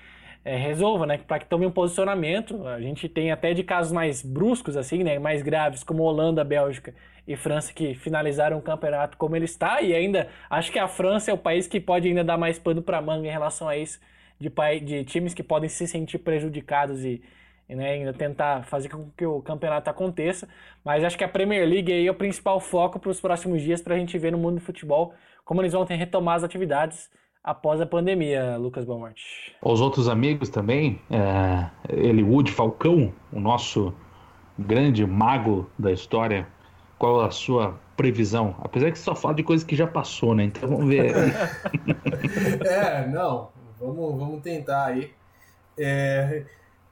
é, 0.44 0.56
resolva, 0.56 1.06
né? 1.06 1.18
Para 1.18 1.40
que 1.40 1.46
tome 1.46 1.66
um 1.66 1.70
posicionamento. 1.70 2.66
A 2.66 2.80
gente 2.80 3.08
tem 3.08 3.32
até 3.32 3.52
de 3.52 3.64
casos 3.64 3.92
mais 3.92 4.22
bruscos, 4.22 4.76
assim, 4.76 5.02
né? 5.02 5.18
Mais 5.18 5.42
graves, 5.42 5.82
como 5.82 6.02
Holanda, 6.04 6.44
Bélgica 6.44 6.94
e 7.26 7.36
França, 7.36 7.72
que 7.72 7.94
finalizaram 7.94 8.58
o 8.58 8.62
campeonato 8.62 9.16
como 9.16 9.34
ele 9.34 9.44
está. 9.44 9.82
E 9.82 9.94
ainda 9.94 10.28
acho 10.48 10.70
que 10.70 10.78
a 10.78 10.86
França 10.86 11.30
é 11.30 11.34
o 11.34 11.38
país 11.38 11.66
que 11.66 11.80
pode 11.80 12.08
ainda 12.08 12.22
dar 12.22 12.38
mais 12.38 12.58
pano 12.58 12.80
para 12.80 13.00
manga 13.02 13.26
em 13.26 13.30
relação 13.30 13.68
a 13.68 13.76
isso 13.76 13.98
de, 14.38 14.50
de 14.80 15.04
times 15.04 15.34
que 15.34 15.42
podem 15.42 15.68
se 15.68 15.86
sentir 15.86 16.18
prejudicados 16.18 17.04
e, 17.04 17.22
né, 17.68 17.92
ainda 17.92 18.12
tentar 18.12 18.64
fazer 18.64 18.88
com 18.88 19.10
que 19.16 19.26
o 19.26 19.40
campeonato 19.42 19.90
aconteça. 19.90 20.48
Mas 20.84 21.02
acho 21.02 21.18
que 21.18 21.24
a 21.24 21.28
Premier 21.28 21.66
League 21.66 21.92
aí 21.92 22.06
é 22.06 22.10
o 22.10 22.14
principal 22.14 22.60
foco 22.60 22.98
para 22.98 23.10
os 23.10 23.20
próximos 23.20 23.62
dias 23.62 23.80
para 23.80 23.94
a 23.94 23.98
gente 23.98 24.16
ver 24.18 24.32
no 24.32 24.38
mundo 24.38 24.56
do 24.56 24.60
futebol 24.60 25.14
como 25.46 25.62
eles 25.62 25.72
vão 25.72 25.86
ter 25.86 25.94
retomar 25.94 26.34
as 26.34 26.44
atividades 26.44 27.08
após 27.42 27.80
a 27.80 27.86
pandemia, 27.86 28.56
Lucas 28.56 28.84
Belmonte. 28.84 29.54
Os 29.62 29.80
outros 29.80 30.08
amigos 30.08 30.48
também, 30.48 31.00
é, 31.08 31.70
Eliud 31.88 32.50
Falcão, 32.50 33.14
o 33.32 33.38
nosso 33.38 33.94
grande 34.58 35.06
mago 35.06 35.70
da 35.78 35.92
história, 35.92 36.48
qual 36.98 37.20
a 37.20 37.30
sua 37.30 37.78
previsão? 37.96 38.56
Apesar 38.58 38.90
que 38.90 38.98
só 38.98 39.14
fala 39.14 39.34
de 39.34 39.44
coisas 39.44 39.64
que 39.64 39.76
já 39.76 39.86
passou, 39.86 40.34
né? 40.34 40.44
Então 40.44 40.68
vamos 40.68 40.88
ver. 40.88 41.14
é, 42.66 43.06
não. 43.06 43.50
Vamos, 43.78 44.18
vamos 44.18 44.42
tentar 44.42 44.86
aí. 44.86 45.12
É, 45.78 46.44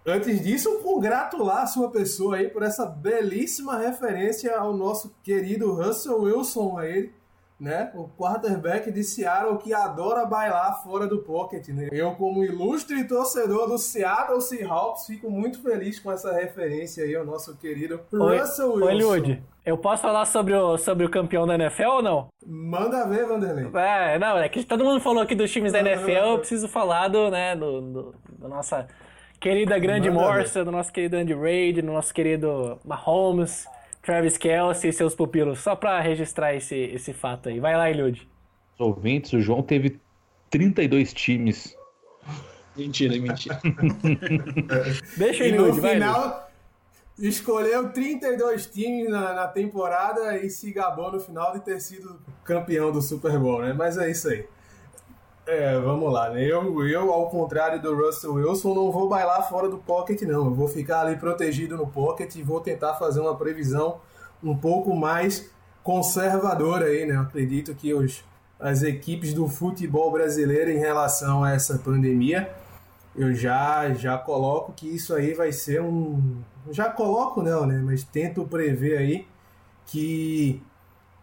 antes 0.07 0.41
disso, 0.41 0.81
congratular 0.81 1.63
a 1.63 1.67
sua 1.67 1.91
pessoa 1.91 2.37
aí 2.37 2.49
por 2.49 2.63
essa 2.63 2.87
belíssima 2.87 3.79
referência 3.79 4.57
ao 4.57 4.73
nosso 4.77 5.13
querido 5.25 5.75
Russell 5.75 6.23
Wilson 6.23 6.79
aí, 6.79 7.11
né? 7.59 7.91
O 7.95 8.09
quarterback 8.09 8.91
de 8.91 9.05
Seattle 9.05 9.59
que 9.59 9.73
adora 9.73 10.27
bailar 10.27 10.83
fora 10.83 11.07
do 11.07 11.19
pocket, 11.19 11.69
né? 11.69 11.89
Eu, 11.93 12.13
como 12.13 12.45
ilustre 12.45 13.07
torcedor 13.07 13.69
do 13.69 13.79
Seattle 13.79 14.41
Seahawks, 14.41 15.07
fico 15.07 15.31
muito 15.31 15.63
feliz 15.63 15.99
com 15.99 16.11
essa 16.11 16.33
referência 16.33 17.05
aí 17.05 17.15
ao 17.15 17.25
nosso 17.25 17.57
querido 17.57 18.01
Oi, 18.13 18.39
Russell 18.39 18.75
Wilson. 18.75 18.87
Oi, 18.87 18.95
Lud, 18.95 19.43
eu 19.65 19.79
posso 19.79 20.03
falar 20.03 20.25
sobre 20.27 20.55
o, 20.55 20.77
sobre 20.77 21.07
o 21.07 21.11
campeão 21.11 21.47
da 21.47 21.55
NFL 21.55 21.89
ou 21.89 22.03
não? 22.03 22.29
Manda 22.45 23.07
ver, 23.07 23.27
Vanderlei. 23.27 23.71
É, 23.75 24.19
não, 24.19 24.37
é 24.39 24.49
que 24.49 24.65
todo 24.65 24.85
mundo 24.85 25.01
falou 25.01 25.23
aqui 25.23 25.35
dos 25.35 25.51
times 25.51 25.73
da 25.73 25.81
NFL, 25.81 26.11
eu 26.11 26.39
preciso 26.39 26.69
falar 26.69 27.09
do, 27.09 27.31
né, 27.31 27.55
do, 27.55 27.81
do, 27.81 28.15
do 28.39 28.49
nossa 28.49 28.87
querida 29.41 29.79
grande 29.79 30.11
Morsa, 30.11 30.65
do 30.65 30.73
nosso 30.73 30.93
querido 30.93 31.17
Andy 31.17 31.35
Reid, 31.35 31.83
do 31.83 31.93
nosso 31.93 32.13
querido 32.13 32.79
Mahomes, 32.85 33.67
Travis 34.05 34.37
Kelsey 34.37 34.91
e 34.91 34.93
seus 34.93 35.15
pupilos, 35.15 35.61
só 35.61 35.75
pra 35.75 35.99
registrar 36.01 36.55
esse, 36.55 36.77
esse 36.77 37.13
fato 37.15 37.49
aí. 37.49 37.59
Vai 37.59 37.75
lá, 37.75 37.91
Eliud. 37.91 38.29
Os 38.75 38.81
ouvintes, 38.81 39.33
o 39.33 39.41
João 39.41 39.63
teve 39.63 39.99
32 40.51 41.15
times. 41.15 41.75
Mentira, 42.77 43.17
mentira. 43.19 43.59
Deixa 45.17 45.45
o 45.45 45.47
Eliud, 45.47 45.81
vai. 45.81 45.95
Final, 45.95 46.51
escolheu 47.19 47.91
32 47.93 48.67
times 48.67 49.09
na, 49.09 49.33
na, 49.33 49.49
temporada 49.49 50.37
e 50.37 50.51
se 50.51 50.71
gabou 50.71 51.11
no 51.11 51.21
final 51.21 51.53
de 51.55 51.61
ter 51.61 51.81
sido 51.81 52.21
campeão 52.45 52.93
do 52.93 53.01
Super 53.01 53.39
Bowl, 53.39 53.63
né? 53.63 53.73
Mas 53.73 53.97
é 53.97 54.11
isso 54.11 54.29
aí. 54.29 54.47
É, 55.47 55.79
vamos 55.79 56.11
lá, 56.11 56.31
né? 56.31 56.43
Eu, 56.43 56.87
eu, 56.89 57.13
ao 57.13 57.29
contrário 57.29 57.81
do 57.81 57.95
Russell 57.95 58.35
Wilson, 58.35 58.75
não 58.75 58.91
vou 58.91 59.09
bailar 59.09 59.47
fora 59.47 59.69
do 59.69 59.77
pocket, 59.77 60.23
não. 60.23 60.47
Eu 60.47 60.55
vou 60.55 60.69
ficar 60.69 61.03
ali 61.03 61.17
protegido 61.17 61.77
no 61.77 61.87
pocket 61.87 62.35
e 62.37 62.43
vou 62.43 62.61
tentar 62.61 62.95
fazer 62.95 63.21
uma 63.21 63.37
previsão 63.37 64.01
um 64.43 64.57
pouco 64.57 64.97
mais 64.97 65.51
conservadora 65.83 66.87
aí, 66.87 67.05
né? 67.05 67.17
Eu 67.17 67.21
acredito 67.21 67.75
que 67.75 67.93
os, 67.93 68.25
as 68.59 68.83
equipes 68.83 69.35
do 69.35 69.47
futebol 69.47 70.11
brasileiro 70.11 70.71
em 70.71 70.79
relação 70.79 71.45
a 71.45 71.53
essa 71.53 71.79
pandemia, 71.79 72.51
eu 73.15 73.35
já, 73.35 73.93
já 73.93 74.17
coloco 74.17 74.73
que 74.73 74.89
isso 74.89 75.15
aí 75.15 75.35
vai 75.35 75.53
ser 75.53 75.83
um, 75.83 76.43
já 76.71 76.89
coloco 76.89 77.43
não, 77.43 77.67
né? 77.67 77.83
Mas 77.85 78.03
tento 78.03 78.47
prever 78.47 78.97
aí 78.97 79.27
que 79.87 80.63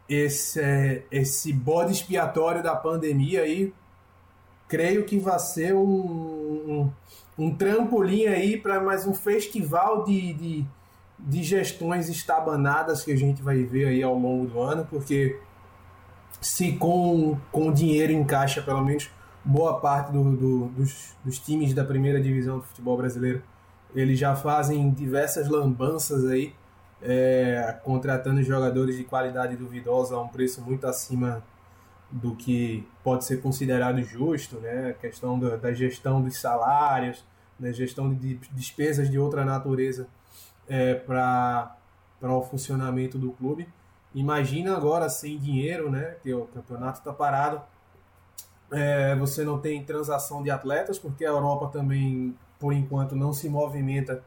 esse, 0.08 0.60
é, 0.60 1.04
esse 1.12 1.52
bode 1.52 1.94
expiatório 1.94 2.62
da 2.62 2.76
pandemia 2.76 3.42
aí, 3.42 3.74
creio 4.72 5.04
que 5.04 5.20
vai 5.20 5.38
ser 5.38 5.76
um, 5.76 5.82
um, 5.84 6.92
um 7.38 7.54
trampolim 7.54 8.28
aí 8.28 8.56
para 8.56 8.80
mais 8.80 9.06
um 9.06 9.14
festival 9.14 10.06
de, 10.06 10.32
de, 10.32 10.66
de 11.20 11.44
gestões 11.44 12.08
estabanadas 12.08 13.04
que 13.04 13.12
a 13.12 13.18
gente 13.18 13.42
vai 13.42 13.66
ver 13.66 13.90
aí 13.90 14.02
ao 14.02 14.18
longo 14.18 14.48
do 14.48 14.62
ano, 14.62 14.88
porque 14.90 15.38
se 16.40 16.72
com, 16.72 17.38
com 17.52 17.70
dinheiro 17.74 18.14
em 18.14 18.24
caixa, 18.24 18.62
pelo 18.62 18.82
menos 18.82 19.12
boa 19.44 19.78
parte 19.82 20.14
do, 20.14 20.24
do, 20.38 20.66
dos, 20.68 21.18
dos 21.22 21.38
times 21.38 21.74
da 21.74 21.84
primeira 21.84 22.22
divisão 22.22 22.60
do 22.60 22.64
futebol 22.64 22.96
brasileiro 22.96 23.44
eles 23.94 24.18
já 24.18 24.38
fazem 24.38 24.90
diversas 24.92 25.50
lambanças 25.50 26.26
aí, 26.28 26.54
é, 27.02 27.76
contratando 27.84 28.42
jogadores 28.42 28.96
de 28.96 29.04
qualidade 29.04 29.58
duvidosa 29.58 30.16
a 30.16 30.22
um 30.22 30.30
preço 30.30 30.62
muito 30.62 30.88
acima 30.88 31.44
do 32.12 32.36
que 32.36 32.88
pode 33.04 33.26
ser 33.26 33.42
considerado 33.42 34.02
justo, 34.04 34.58
né? 34.58 34.90
A 34.90 34.94
questão 34.94 35.40
da, 35.40 35.56
da 35.56 35.74
gestão 35.74 36.22
dos 36.22 36.38
salários, 36.38 37.24
né? 37.60 37.72
gestão 37.72 38.14
de 38.14 38.36
despesas 38.52 39.10
de 39.10 39.18
outra 39.18 39.46
natureza 39.46 40.08
é, 40.68 40.96
para 40.96 41.78
o 42.22 42.42
funcionamento 42.42 43.18
do 43.18 43.32
clube. 43.32 43.68
Imagina 44.14 44.76
agora 44.76 45.08
sem 45.10 45.38
dinheiro, 45.38 45.90
né? 45.90 46.16
Que 46.22 46.34
o 46.34 46.46
campeonato 46.48 47.00
está 47.00 47.14
parado. 47.14 47.62
É, 48.72 49.16
você 49.16 49.44
não 49.44 49.60
tem 49.60 49.84
transação 49.84 50.44
de 50.44 50.52
atletas, 50.52 51.00
porque 51.00 51.26
a 51.26 51.30
Europa 51.30 51.68
também 51.68 52.36
por 52.60 52.74
enquanto 52.74 53.16
não 53.16 53.34
se 53.34 53.50
movimenta, 53.50 54.24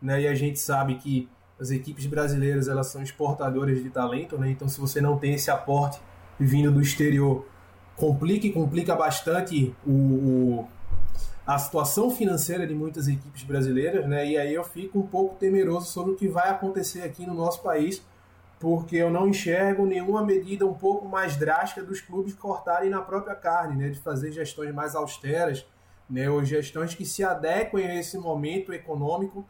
né? 0.00 0.22
E 0.22 0.26
a 0.28 0.34
gente 0.34 0.58
sabe 0.58 0.96
que 0.96 1.28
as 1.58 1.70
equipes 1.70 2.06
brasileiras 2.06 2.66
elas 2.68 2.88
são 2.88 3.02
exportadoras 3.02 3.82
de 3.82 3.90
talento, 3.90 4.38
né? 4.38 4.50
Então 4.50 4.68
se 4.68 4.80
você 4.80 5.00
não 5.00 5.18
tem 5.18 5.34
esse 5.34 5.50
aporte 5.50 6.00
vindo 6.38 6.70
do 6.70 6.80
exterior, 6.80 7.46
complica 7.96 8.46
e 8.46 8.52
complica 8.52 8.94
bastante 8.94 9.74
o, 9.86 9.90
o, 9.90 10.68
a 11.46 11.58
situação 11.58 12.10
financeira 12.10 12.66
de 12.66 12.74
muitas 12.74 13.08
equipes 13.08 13.42
brasileiras, 13.42 14.06
né? 14.06 14.26
E 14.26 14.36
aí 14.36 14.54
eu 14.54 14.64
fico 14.64 14.98
um 14.98 15.06
pouco 15.06 15.36
temeroso 15.36 15.86
sobre 15.86 16.12
o 16.12 16.16
que 16.16 16.28
vai 16.28 16.50
acontecer 16.50 17.02
aqui 17.02 17.26
no 17.26 17.34
nosso 17.34 17.62
país, 17.62 18.02
porque 18.60 18.96
eu 18.96 19.10
não 19.10 19.28
enxergo 19.28 19.86
nenhuma 19.86 20.24
medida 20.24 20.66
um 20.66 20.74
pouco 20.74 21.06
mais 21.06 21.36
drástica 21.36 21.82
dos 21.82 22.00
clubes 22.00 22.34
cortarem 22.34 22.90
na 22.90 23.00
própria 23.00 23.34
carne, 23.34 23.76
né? 23.76 23.88
De 23.90 23.98
fazer 24.00 24.32
gestões 24.32 24.74
mais 24.74 24.94
austeras 24.94 25.66
né, 26.08 26.30
ou 26.30 26.44
gestões 26.44 26.94
que 26.94 27.04
se 27.04 27.24
adequem 27.24 27.86
a 27.86 27.94
esse 27.96 28.16
momento 28.16 28.72
econômico 28.72 29.46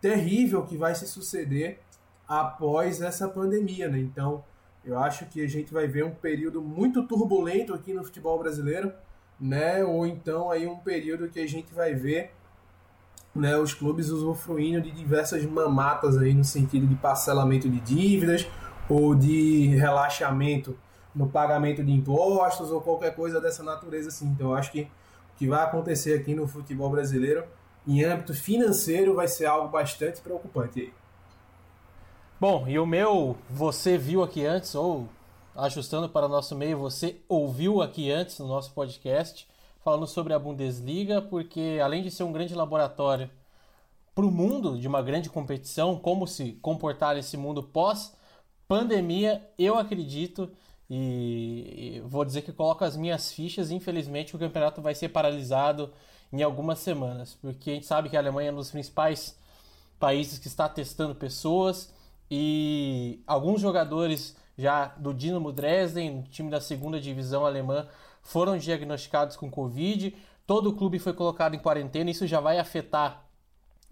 terrível 0.00 0.64
que 0.64 0.76
vai 0.76 0.94
se 0.94 1.06
suceder 1.06 1.80
após 2.28 3.00
essa 3.00 3.28
pandemia. 3.28 3.88
Né? 3.88 3.98
Então, 3.98 4.44
eu 4.90 4.98
acho 4.98 5.26
que 5.26 5.42
a 5.42 5.48
gente 5.48 5.72
vai 5.72 5.86
ver 5.86 6.04
um 6.04 6.10
período 6.10 6.60
muito 6.60 7.02
turbulento 7.04 7.72
aqui 7.72 7.92
no 7.92 8.04
futebol 8.04 8.38
brasileiro, 8.38 8.92
né? 9.38 9.84
ou 9.84 10.06
então 10.06 10.50
aí 10.50 10.66
um 10.66 10.78
período 10.78 11.28
que 11.28 11.40
a 11.40 11.46
gente 11.46 11.72
vai 11.72 11.94
ver 11.94 12.32
né, 13.34 13.56
os 13.56 13.72
clubes 13.72 14.08
usufruindo 14.08 14.80
de 14.80 14.90
diversas 14.90 15.44
mamatas 15.44 16.18
aí 16.18 16.34
no 16.34 16.44
sentido 16.44 16.86
de 16.86 16.96
parcelamento 16.96 17.68
de 17.68 17.80
dívidas 17.80 18.46
ou 18.88 19.14
de 19.14 19.68
relaxamento 19.76 20.76
no 21.14 21.28
pagamento 21.28 21.82
de 21.82 21.92
impostos 21.92 22.70
ou 22.70 22.80
qualquer 22.80 23.14
coisa 23.14 23.40
dessa 23.40 23.62
natureza 23.62 24.08
assim. 24.08 24.26
Então 24.26 24.54
acho 24.54 24.72
que 24.72 24.88
que 25.36 25.48
vai 25.48 25.64
acontecer 25.64 26.12
aqui 26.12 26.34
no 26.34 26.46
futebol 26.46 26.90
brasileiro 26.90 27.44
em 27.86 28.04
âmbito 28.04 28.34
financeiro 28.34 29.14
vai 29.14 29.26
ser 29.26 29.46
algo 29.46 29.68
bastante 29.68 30.20
preocupante 30.20 30.80
aí. 30.80 30.92
Bom, 32.40 32.66
e 32.66 32.78
o 32.78 32.86
meu, 32.86 33.36
você 33.50 33.98
viu 33.98 34.22
aqui 34.22 34.46
antes, 34.46 34.74
ou 34.74 35.06
ajustando 35.54 36.08
para 36.08 36.24
o 36.24 36.28
nosso 36.28 36.56
meio, 36.56 36.78
você 36.78 37.20
ouviu 37.28 37.82
aqui 37.82 38.10
antes 38.10 38.38
no 38.38 38.48
nosso 38.48 38.72
podcast, 38.72 39.46
falando 39.84 40.06
sobre 40.06 40.32
a 40.32 40.38
Bundesliga, 40.38 41.20
porque 41.20 41.78
além 41.84 42.02
de 42.02 42.10
ser 42.10 42.22
um 42.22 42.32
grande 42.32 42.54
laboratório 42.54 43.30
para 44.14 44.24
o 44.24 44.30
mundo 44.30 44.78
de 44.78 44.88
uma 44.88 45.02
grande 45.02 45.28
competição, 45.28 45.98
como 45.98 46.26
se 46.26 46.52
comportar 46.62 47.14
esse 47.18 47.36
mundo 47.36 47.62
pós-pandemia, 47.62 49.46
eu 49.58 49.74
acredito 49.76 50.50
e, 50.88 52.02
vou 52.06 52.24
dizer 52.24 52.40
que 52.40 52.54
coloco 52.54 52.82
as 52.86 52.96
minhas 52.96 53.30
fichas. 53.30 53.70
Infelizmente, 53.70 54.34
o 54.34 54.38
campeonato 54.38 54.80
vai 54.80 54.94
ser 54.94 55.10
paralisado 55.10 55.92
em 56.32 56.42
algumas 56.42 56.78
semanas, 56.78 57.36
porque 57.42 57.70
a 57.70 57.74
gente 57.74 57.84
sabe 57.84 58.08
que 58.08 58.16
a 58.16 58.20
Alemanha 58.20 58.48
é 58.48 58.52
um 58.52 58.56
dos 58.56 58.70
principais 58.70 59.38
países 59.98 60.38
que 60.38 60.46
está 60.48 60.66
testando 60.70 61.14
pessoas 61.14 61.99
e 62.30 63.22
alguns 63.26 63.60
jogadores 63.60 64.36
já 64.56 64.86
do 64.86 65.12
Dinamo 65.12 65.50
Dresden, 65.52 66.22
time 66.30 66.50
da 66.50 66.60
segunda 66.60 67.00
divisão 67.00 67.44
alemã, 67.44 67.86
foram 68.22 68.56
diagnosticados 68.58 69.36
com 69.36 69.50
Covid. 69.50 70.14
todo 70.46 70.70
o 70.70 70.76
clube 70.76 70.98
foi 70.98 71.12
colocado 71.12 71.54
em 71.54 71.58
quarentena, 71.58 72.10
isso 72.10 72.26
já 72.26 72.40
vai 72.40 72.58
afetar 72.58 73.24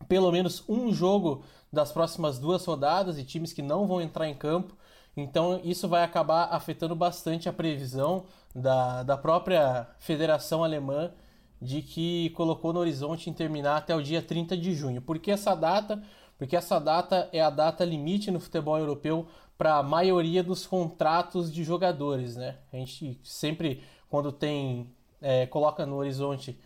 pelo 0.06 0.30
menos 0.30 0.62
um 0.68 0.92
jogo 0.92 1.42
das 1.72 1.90
próximas 1.90 2.38
duas 2.38 2.64
rodadas 2.64 3.18
e 3.18 3.24
times 3.24 3.52
que 3.52 3.62
não 3.62 3.86
vão 3.86 4.00
entrar 4.00 4.28
em 4.28 4.34
campo. 4.34 4.76
Então 5.16 5.60
isso 5.64 5.88
vai 5.88 6.04
acabar 6.04 6.44
afetando 6.52 6.94
bastante 6.94 7.48
a 7.48 7.52
previsão 7.52 8.24
da, 8.54 9.02
da 9.02 9.16
própria 9.16 9.88
Federação 9.98 10.62
Alemã 10.62 11.10
de 11.60 11.82
que 11.82 12.30
colocou 12.30 12.72
no 12.72 12.78
horizonte 12.78 13.28
em 13.28 13.32
terminar 13.32 13.76
até 13.76 13.94
o 13.94 14.02
dia 14.02 14.22
30 14.22 14.56
de 14.56 14.74
junho. 14.74 15.02
Por 15.02 15.18
que 15.18 15.30
essa 15.30 15.54
data? 15.54 16.00
Porque 16.38 16.56
essa 16.56 16.78
data 16.78 17.28
é 17.32 17.40
a 17.40 17.50
data 17.50 17.84
limite 17.84 18.30
no 18.30 18.38
futebol 18.38 18.78
europeu 18.78 19.26
para 19.58 19.76
a 19.76 19.82
maioria 19.82 20.42
dos 20.42 20.66
contratos 20.66 21.52
de 21.52 21.64
jogadores, 21.64 22.36
né? 22.36 22.56
A 22.72 22.76
gente 22.76 23.20
sempre, 23.24 23.82
quando 24.08 24.30
tem, 24.30 24.88
é, 25.20 25.46
coloca 25.46 25.84
no 25.84 25.96
horizonte 25.96 26.56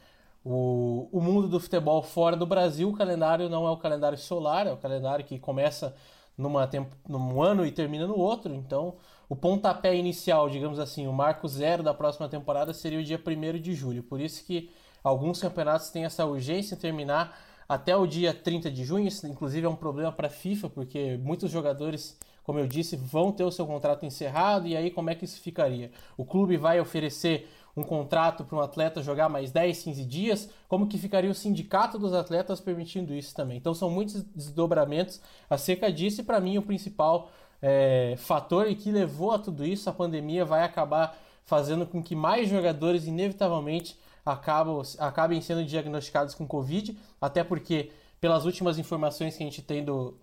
o, 0.44 1.08
o 1.10 1.20
mundo 1.20 1.48
do 1.48 1.58
futebol 1.58 2.02
fora 2.02 2.36
do 2.36 2.44
Brasil, 2.44 2.90
o 2.90 2.96
calendário 2.96 3.48
não 3.48 3.66
é 3.66 3.70
o 3.70 3.76
calendário 3.78 4.18
solar, 4.18 4.66
é 4.66 4.72
o 4.72 4.76
calendário 4.76 5.24
que 5.24 5.38
começa 5.38 5.94
numa 6.36 6.66
tempo, 6.66 6.94
num 7.08 7.40
ano 7.40 7.64
e 7.64 7.72
termina 7.72 8.06
no 8.06 8.18
outro. 8.18 8.52
Então, 8.52 8.96
o 9.28 9.36
pontapé 9.36 9.94
inicial, 9.96 10.50
digamos 10.50 10.78
assim, 10.78 11.06
o 11.06 11.12
marco 11.12 11.48
zero 11.48 11.82
da 11.82 11.94
próxima 11.94 12.28
temporada 12.28 12.74
seria 12.74 12.98
o 12.98 13.02
dia 13.02 13.18
1 13.18 13.58
de 13.58 13.74
julho. 13.74 14.02
Por 14.02 14.20
isso 14.20 14.44
que 14.44 14.70
alguns 15.02 15.40
campeonatos 15.40 15.90
têm 15.90 16.04
essa 16.04 16.26
urgência 16.26 16.74
em 16.74 16.78
terminar 16.78 17.38
até 17.74 17.96
o 17.96 18.06
dia 18.06 18.34
30 18.34 18.70
de 18.70 18.84
junho. 18.84 19.06
Isso, 19.06 19.26
inclusive, 19.26 19.66
é 19.66 19.68
um 19.68 19.76
problema 19.76 20.12
para 20.12 20.26
a 20.26 20.30
FIFA, 20.30 20.70
porque 20.70 21.18
muitos 21.22 21.50
jogadores 21.50 22.18
como 22.44 22.58
eu 22.58 22.66
disse, 22.66 22.96
vão 22.96 23.30
ter 23.30 23.44
o 23.44 23.50
seu 23.50 23.66
contrato 23.66 24.04
encerrado 24.04 24.66
e 24.66 24.76
aí 24.76 24.90
como 24.90 25.10
é 25.10 25.14
que 25.14 25.24
isso 25.24 25.40
ficaria? 25.40 25.90
O 26.16 26.24
clube 26.24 26.56
vai 26.56 26.80
oferecer 26.80 27.48
um 27.76 27.82
contrato 27.82 28.44
para 28.44 28.56
um 28.56 28.60
atleta 28.60 29.02
jogar 29.02 29.28
mais 29.28 29.50
10, 29.50 29.82
15 29.82 30.04
dias? 30.04 30.50
Como 30.68 30.86
que 30.86 30.98
ficaria 30.98 31.30
o 31.30 31.34
sindicato 31.34 31.98
dos 31.98 32.12
atletas 32.12 32.60
permitindo 32.60 33.14
isso 33.14 33.34
também? 33.34 33.56
Então 33.56 33.74
são 33.74 33.88
muitos 33.88 34.22
desdobramentos 34.34 35.20
acerca 35.48 35.90
disso 35.90 36.20
e 36.20 36.24
para 36.24 36.40
mim 36.40 36.58
o 36.58 36.62
principal 36.62 37.30
é, 37.60 38.14
fator 38.18 38.68
e 38.68 38.74
que 38.74 38.90
levou 38.90 39.30
a 39.30 39.38
tudo 39.38 39.64
isso, 39.64 39.88
a 39.88 39.92
pandemia 39.92 40.44
vai 40.44 40.64
acabar 40.64 41.16
fazendo 41.44 41.86
com 41.86 42.02
que 42.02 42.14
mais 42.14 42.48
jogadores 42.48 43.06
inevitavelmente 43.06 43.96
acabam, 44.24 44.82
acabem 44.98 45.40
sendo 45.40 45.64
diagnosticados 45.64 46.34
com 46.34 46.46
Covid, 46.46 46.96
até 47.20 47.42
porque 47.42 47.90
pelas 48.20 48.44
últimas 48.44 48.78
informações 48.78 49.36
que 49.36 49.42
a 49.42 49.46
gente 49.46 49.62
tem 49.62 49.84
do, 49.84 50.16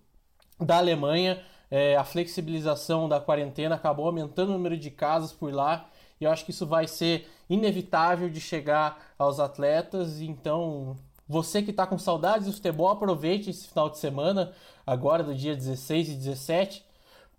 da 0.58 0.78
Alemanha, 0.78 1.42
é, 1.70 1.96
a 1.96 2.04
flexibilização 2.04 3.08
da 3.08 3.20
quarentena 3.20 3.74
acabou 3.76 4.06
aumentando 4.06 4.50
o 4.50 4.52
número 4.54 4.76
de 4.76 4.90
casos 4.90 5.32
por 5.32 5.52
lá. 5.52 5.88
E 6.20 6.24
eu 6.24 6.30
acho 6.30 6.44
que 6.44 6.50
isso 6.50 6.66
vai 6.66 6.86
ser 6.86 7.28
inevitável 7.48 8.28
de 8.28 8.40
chegar 8.40 9.12
aos 9.18 9.38
atletas. 9.38 10.20
Então, 10.20 10.96
você 11.28 11.62
que 11.62 11.70
está 11.70 11.86
com 11.86 11.98
saudades 11.98 12.46
do 12.46 12.52
futebol, 12.52 12.88
aproveite 12.88 13.50
esse 13.50 13.68
final 13.68 13.88
de 13.88 13.98
semana, 13.98 14.52
agora 14.86 15.22
do 15.22 15.34
dia 15.34 15.54
16 15.54 16.08
e 16.08 16.14
17, 16.14 16.84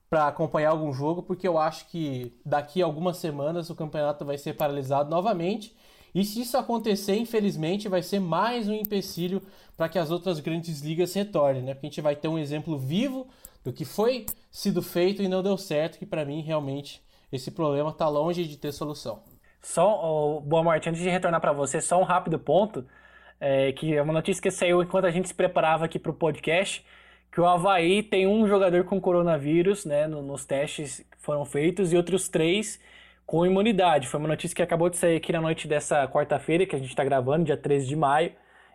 para 0.09 0.27
acompanhar 0.27 0.71
algum 0.71 0.93
jogo, 0.93 1.23
porque 1.23 1.47
eu 1.47 1.57
acho 1.57 1.87
que 1.87 2.33
daqui 2.45 2.81
a 2.81 2.85
algumas 2.85 3.17
semanas 3.17 3.69
o 3.69 3.75
campeonato 3.75 4.25
vai 4.25 4.37
ser 4.37 4.53
paralisado 4.53 5.09
novamente. 5.09 5.75
E 6.13 6.25
se 6.25 6.41
isso 6.41 6.57
acontecer, 6.57 7.15
infelizmente, 7.15 7.87
vai 7.87 8.01
ser 8.01 8.19
mais 8.19 8.67
um 8.67 8.73
empecilho 8.73 9.41
para 9.77 9.87
que 9.87 9.97
as 9.97 10.11
outras 10.11 10.39
grandes 10.39 10.81
ligas 10.81 11.13
retornem, 11.13 11.63
né? 11.63 11.73
Porque 11.73 11.87
a 11.87 11.89
gente 11.89 12.01
vai 12.01 12.15
ter 12.15 12.27
um 12.27 12.37
exemplo 12.37 12.77
vivo 12.77 13.27
do 13.63 13.71
que 13.71 13.85
foi 13.85 14.25
sido 14.51 14.81
feito 14.81 15.21
e 15.21 15.27
não 15.27 15.41
deu 15.41 15.57
certo, 15.57 15.97
que 15.97 16.05
para 16.05 16.25
mim 16.25 16.41
realmente 16.41 17.01
esse 17.31 17.51
problema 17.51 17.89
está 17.89 18.07
longe 18.09 18.45
de 18.45 18.57
ter 18.57 18.71
solução. 18.71 19.23
Só, 19.61 20.01
oh, 20.03 20.41
Boa 20.41 20.63
Morte, 20.63 20.89
antes 20.89 21.01
de 21.01 21.09
retornar 21.09 21.39
para 21.39 21.53
você, 21.53 21.79
só 21.79 21.99
um 21.99 22.03
rápido 22.03 22.37
ponto, 22.39 22.85
é, 23.39 23.71
que 23.71 23.95
é 23.95 24.01
uma 24.01 24.13
notícia 24.13 24.41
que 24.41 24.51
saiu 24.51 24.81
enquanto 24.81 25.05
a 25.05 25.11
gente 25.11 25.27
se 25.27 25.33
preparava 25.33 25.85
aqui 25.85 25.97
para 25.99 26.11
o 26.11 26.15
podcast, 26.15 26.85
que 27.31 27.39
o 27.39 27.45
Havaí 27.45 28.03
tem 28.03 28.27
um 28.27 28.47
jogador 28.47 28.83
com 28.83 28.99
coronavírus, 28.99 29.85
né, 29.85 30.07
nos 30.07 30.45
testes 30.45 30.99
que 30.99 31.17
foram 31.19 31.45
feitos, 31.45 31.93
e 31.93 31.97
outros 31.97 32.27
três 32.27 32.79
com 33.31 33.45
imunidade. 33.45 34.09
Foi 34.09 34.19
uma 34.19 34.27
notícia 34.27 34.53
que 34.53 34.61
acabou 34.61 34.89
de 34.89 34.97
sair 34.97 35.15
aqui 35.15 35.31
na 35.31 35.39
noite 35.39 35.65
dessa 35.65 36.05
quarta-feira, 36.05 36.65
que 36.65 36.75
a 36.75 36.77
gente 36.77 36.89
está 36.89 37.01
gravando, 37.01 37.45
dia 37.45 37.55
13 37.55 37.87
de 37.87 37.95
maio. 37.95 38.33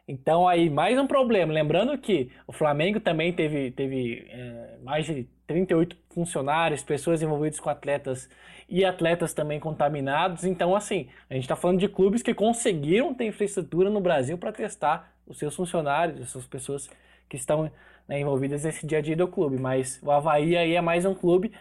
Então 0.08 0.48
aí, 0.48 0.70
mais 0.70 0.98
um 0.98 1.06
problema. 1.06 1.52
Lembrando 1.52 1.98
que 1.98 2.32
o 2.46 2.54
Flamengo 2.54 2.98
também 2.98 3.34
teve, 3.34 3.70
teve 3.72 4.26
é, 4.30 4.78
mais 4.82 5.04
de 5.04 5.28
38 5.46 5.94
funcionários, 6.08 6.82
pessoas 6.82 7.20
envolvidas 7.20 7.60
com 7.60 7.68
atletas 7.68 8.30
e 8.66 8.82
atletas 8.82 9.34
também 9.34 9.60
contaminados. 9.60 10.42
Então, 10.42 10.74
assim, 10.74 11.10
a 11.28 11.34
gente 11.34 11.42
está 11.42 11.54
falando 11.54 11.78
de 11.78 11.88
clubes 11.88 12.22
que 12.22 12.32
conseguiram 12.32 13.12
ter 13.12 13.26
infraestrutura 13.26 13.90
no 13.90 14.00
Brasil 14.00 14.38
para 14.38 14.52
testar 14.52 15.12
os 15.26 15.38
seus 15.38 15.54
funcionários, 15.54 16.18
as 16.18 16.30
suas 16.30 16.46
pessoas 16.46 16.88
que 17.28 17.36
estão 17.36 17.70
né, 18.08 18.20
envolvidas 18.20 18.64
nesse 18.64 18.86
dia 18.86 18.98
a 18.98 19.02
dia 19.02 19.16
do 19.16 19.28
clube. 19.28 19.58
Mas 19.58 20.00
o 20.02 20.10
Havaí 20.10 20.56
aí 20.56 20.74
é 20.74 20.80
mais 20.80 21.04
um 21.04 21.14
clube 21.14 21.52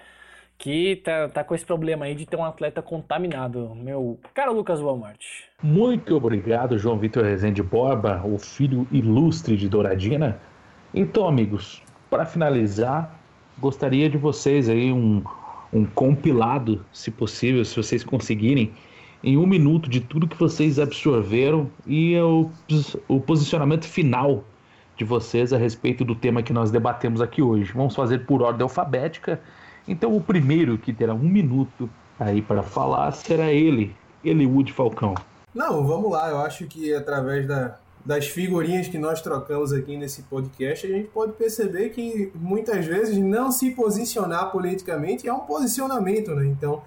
que 0.58 0.97
tá, 0.97 1.30
tá 1.30 1.43
com 1.43 1.53
esse 1.53 1.66
problema 1.66 2.06
aí 2.06 2.16
de 2.16 2.26
ter 2.26 2.38
um 2.38 2.45
atleta 2.45 2.82
contaminado. 2.82 3.76
Meu 3.76 4.20
cara 4.34 4.51
Lucas 4.51 4.80
Walmart. 4.80 5.20
Muito 5.62 6.16
obrigado, 6.16 6.78
João 6.78 6.97
Vitor 6.97 7.24
Rezende 7.24 7.62
Borba, 7.62 8.22
o 8.24 8.38
filho 8.38 8.88
ilustre 8.91 9.58
de 9.58 9.68
Douradina. 9.68 10.39
Então, 10.93 11.28
amigos, 11.28 11.84
para 12.10 12.26
finalizar, 12.26 13.20
gostaria 13.60 14.10
de 14.10 14.18
vocês 14.18 14.70
aí 14.70 14.91
um, 14.91 15.24
um 15.74 15.86
compilado, 15.86 16.86
se 16.91 17.12
possível, 17.12 17.64
se 17.66 17.76
vocês 17.76 18.03
conseguirem, 18.03 18.72
em 19.24 19.38
um 19.38 19.45
minuto 19.45 19.89
de 19.89 19.99
tudo 19.99 20.28
que 20.28 20.38
vocês 20.38 20.80
absorveram 20.80 21.70
e 21.86 22.18
o, 22.20 22.49
o 23.08 23.20
posicionamento 23.20 23.86
final 23.86 24.43
de 24.95 25.03
vocês 25.03 25.51
a 25.51 25.58
respeito 25.58 26.06
do 26.06 26.16
tema 26.16 26.41
que 26.41 26.53
nós 26.53 26.72
debatemos 26.72 27.22
aqui 27.22 27.41
hoje. 27.41 27.74
Vamos 27.74 27.95
fazer 27.95 28.20
por 28.26 28.41
ordem 28.41 28.64
alfabética 28.64 29.41
então 29.88 30.15
o 30.15 30.21
primeiro 30.21 30.77
que 30.77 30.93
terá 30.93 31.13
um 31.13 31.19
minuto 31.19 31.89
aí 32.19 32.41
para 32.41 32.63
falar 32.63 33.11
será 33.11 33.51
ele, 33.51 33.95
Eliud 34.23 34.71
Falcão. 34.71 35.15
Não, 35.53 35.86
vamos 35.86 36.11
lá. 36.11 36.29
Eu 36.29 36.39
acho 36.39 36.65
que 36.65 36.93
através 36.93 37.47
da, 37.47 37.77
das 38.05 38.27
figurinhas 38.27 38.88
que 38.88 38.97
nós 38.97 39.21
trocamos 39.21 39.71
aqui 39.71 39.97
nesse 39.97 40.23
podcast, 40.23 40.86
a 40.86 40.89
gente 40.89 41.09
pode 41.09 41.33
perceber 41.33 41.89
que 41.89 42.31
muitas 42.36 42.86
vezes 42.86 43.17
não 43.17 43.51
se 43.51 43.71
posicionar 43.71 44.51
politicamente 44.51 45.27
é 45.27 45.33
um 45.33 45.39
posicionamento, 45.39 46.36
né? 46.36 46.45
Então, 46.45 46.83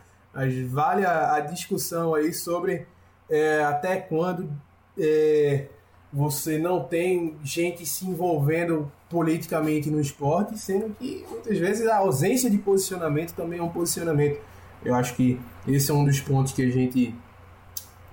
vale 0.68 1.04
a, 1.04 1.34
a 1.34 1.40
discussão 1.40 2.14
aí 2.14 2.32
sobre 2.32 2.86
é, 3.28 3.64
até 3.64 3.96
quando 3.96 4.50
é, 4.98 5.66
você 6.12 6.58
não 6.58 6.82
tem 6.82 7.36
gente 7.44 7.84
se 7.84 8.06
envolvendo 8.06 8.90
politicamente 9.10 9.90
no 9.90 10.00
esporte, 10.00 10.58
sendo 10.58 10.94
que 10.98 11.24
muitas 11.30 11.58
vezes 11.58 11.86
a 11.86 11.98
ausência 11.98 12.50
de 12.50 12.58
posicionamento 12.58 13.34
também 13.34 13.58
é 13.58 13.62
um 13.62 13.68
posicionamento. 13.68 14.40
Eu 14.84 14.94
acho 14.94 15.14
que 15.14 15.38
esse 15.66 15.90
é 15.90 15.94
um 15.94 16.04
dos 16.04 16.20
pontos 16.20 16.52
que 16.52 16.62
a 16.62 16.70
gente 16.70 17.14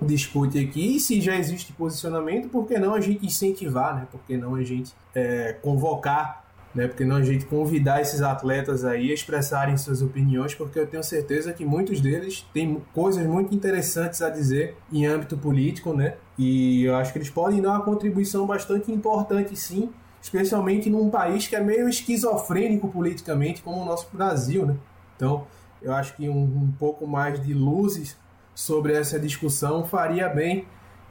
discute 0.00 0.58
aqui. 0.58 0.96
E 0.96 1.00
se 1.00 1.20
já 1.20 1.36
existe 1.36 1.72
posicionamento, 1.72 2.48
por 2.48 2.66
que 2.66 2.78
não 2.78 2.94
a 2.94 3.00
gente 3.00 3.24
incentivar, 3.24 3.94
né? 3.94 4.06
Por 4.10 4.20
que 4.26 4.36
não 4.36 4.54
a 4.54 4.62
gente 4.62 4.92
é, 5.14 5.54
convocar, 5.62 6.44
né? 6.76 6.86
Por 6.86 6.96
que 6.96 7.04
não 7.06 7.16
a 7.16 7.22
gente 7.22 7.46
convidar 7.46 8.02
esses 8.02 8.20
atletas 8.20 8.84
aí 8.84 9.10
a 9.10 9.14
expressarem 9.14 9.78
suas 9.78 10.02
opiniões, 10.02 10.54
porque 10.54 10.78
eu 10.78 10.86
tenho 10.86 11.02
certeza 11.02 11.50
que 11.50 11.64
muitos 11.64 12.02
deles 12.02 12.46
têm 12.52 12.82
coisas 12.92 13.26
muito 13.26 13.54
interessantes 13.54 14.20
a 14.20 14.28
dizer 14.28 14.76
em 14.92 15.06
âmbito 15.06 15.38
político, 15.38 15.94
né? 15.94 16.16
E 16.38 16.84
eu 16.84 16.94
acho 16.94 17.12
que 17.12 17.18
eles 17.18 17.30
podem 17.30 17.62
dar 17.62 17.70
uma 17.70 17.82
contribuição 17.82 18.46
bastante 18.46 18.92
importante, 18.92 19.56
sim, 19.56 19.90
especialmente 20.20 20.90
num 20.90 21.08
país 21.08 21.48
que 21.48 21.56
é 21.56 21.60
meio 21.60 21.88
esquizofrênico 21.88 22.88
politicamente, 22.88 23.62
como 23.62 23.80
o 23.80 23.84
nosso 23.86 24.08
Brasil, 24.12 24.66
né? 24.66 24.76
Então, 25.16 25.46
eu 25.80 25.94
acho 25.94 26.14
que 26.14 26.28
um, 26.28 26.42
um 26.42 26.72
pouco 26.78 27.06
mais 27.06 27.42
de 27.42 27.54
luzes 27.54 28.18
sobre 28.54 28.92
essa 28.92 29.18
discussão 29.18 29.82
faria 29.82 30.28
bem, 30.28 30.66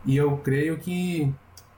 e 0.05 0.15
eu 0.15 0.37
creio 0.37 0.77
que 0.77 1.33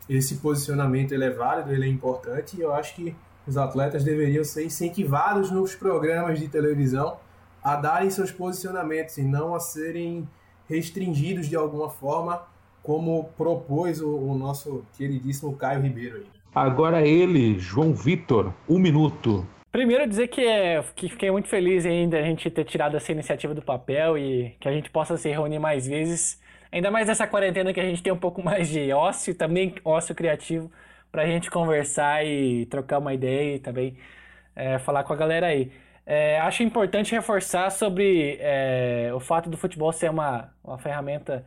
esse 0.10 0.36
posicionamento 0.36 1.14
ele 1.14 1.24
é 1.24 1.30
válido, 1.30 1.72
ele 1.72 1.86
é 1.86 1.88
importante, 1.88 2.58
e 2.58 2.62
eu 2.62 2.74
acho 2.74 2.94
que 2.94 3.16
os 3.48 3.58
atletas 3.58 4.04
deveriam 4.04 4.44
ser 4.44 4.66
incentivados 4.66 5.50
nos 5.50 5.74
programas 5.74 6.40
de 6.40 6.48
televisão 6.48 7.18
a 7.64 7.76
darem 7.76 8.10
seus 8.10 8.32
posicionamentos 8.32 9.18
e 9.18 9.24
não 9.24 9.56
a 9.56 9.60
serem 9.60 10.28
restringidos 10.70 11.48
de 11.48 11.56
alguma 11.56 11.90
forma 11.90 12.44
como 12.84 13.26
propôs 13.38 14.02
o, 14.02 14.10
o 14.10 14.38
nosso 14.38 14.86
queridíssimo 14.98 15.56
Caio 15.56 15.82
Ribeiro 15.82 16.18
aí. 16.18 16.26
Agora 16.54 17.06
ele, 17.06 17.60
João 17.60 17.94
Vitor, 17.94 18.54
um 18.68 18.80
minuto. 18.80 19.46
Primeiro 19.72 20.08
dizer 20.08 20.28
que, 20.28 20.42
é, 20.42 20.84
que 20.96 21.10
fiquei 21.10 21.30
muito 21.30 21.48
feliz 21.48 21.86
ainda 21.86 22.18
a 22.18 22.24
gente 22.24 22.50
ter 22.50 22.64
tirado 22.64 22.98
essa 22.98 23.12
iniciativa 23.12 23.54
do 23.54 23.62
papel 23.62 24.18
e 24.18 24.56
que 24.60 24.68
a 24.68 24.72
gente 24.72 24.90
possa 24.90 25.18
se 25.18 25.30
reunir 25.30 25.60
mais 25.60 25.86
vezes. 25.86 26.42
Ainda 26.72 26.90
mais 26.90 27.08
nessa 27.08 27.28
quarentena 27.28 27.74
que 27.74 27.80
a 27.80 27.86
gente 27.86 28.02
tem 28.02 28.12
um 28.12 28.18
pouco 28.18 28.42
mais 28.44 28.68
de 28.70 28.92
ócio, 28.92 29.36
também 29.36 29.76
ócio 29.86 30.16
criativo, 30.16 30.72
para 31.18 31.24
a 31.24 31.28
gente 31.28 31.50
conversar 31.50 32.24
e 32.24 32.68
trocar 32.68 33.00
uma 33.00 33.12
ideia 33.12 33.56
e 33.56 33.60
também 33.60 33.98
é, 34.56 34.78
falar 34.78 35.04
com 35.04 35.14
a 35.14 35.16
galera 35.16 35.48
aí. 35.48 35.72
É, 36.06 36.40
acho 36.42 36.62
importante 36.62 37.12
reforçar 37.12 37.72
sobre 37.72 38.38
é, 38.40 39.10
o 39.16 39.20
fato 39.20 39.50
do 39.50 39.58
futebol 39.58 39.92
ser 39.92 40.12
uma, 40.12 40.54
uma 40.64 40.78
ferramenta 40.78 41.44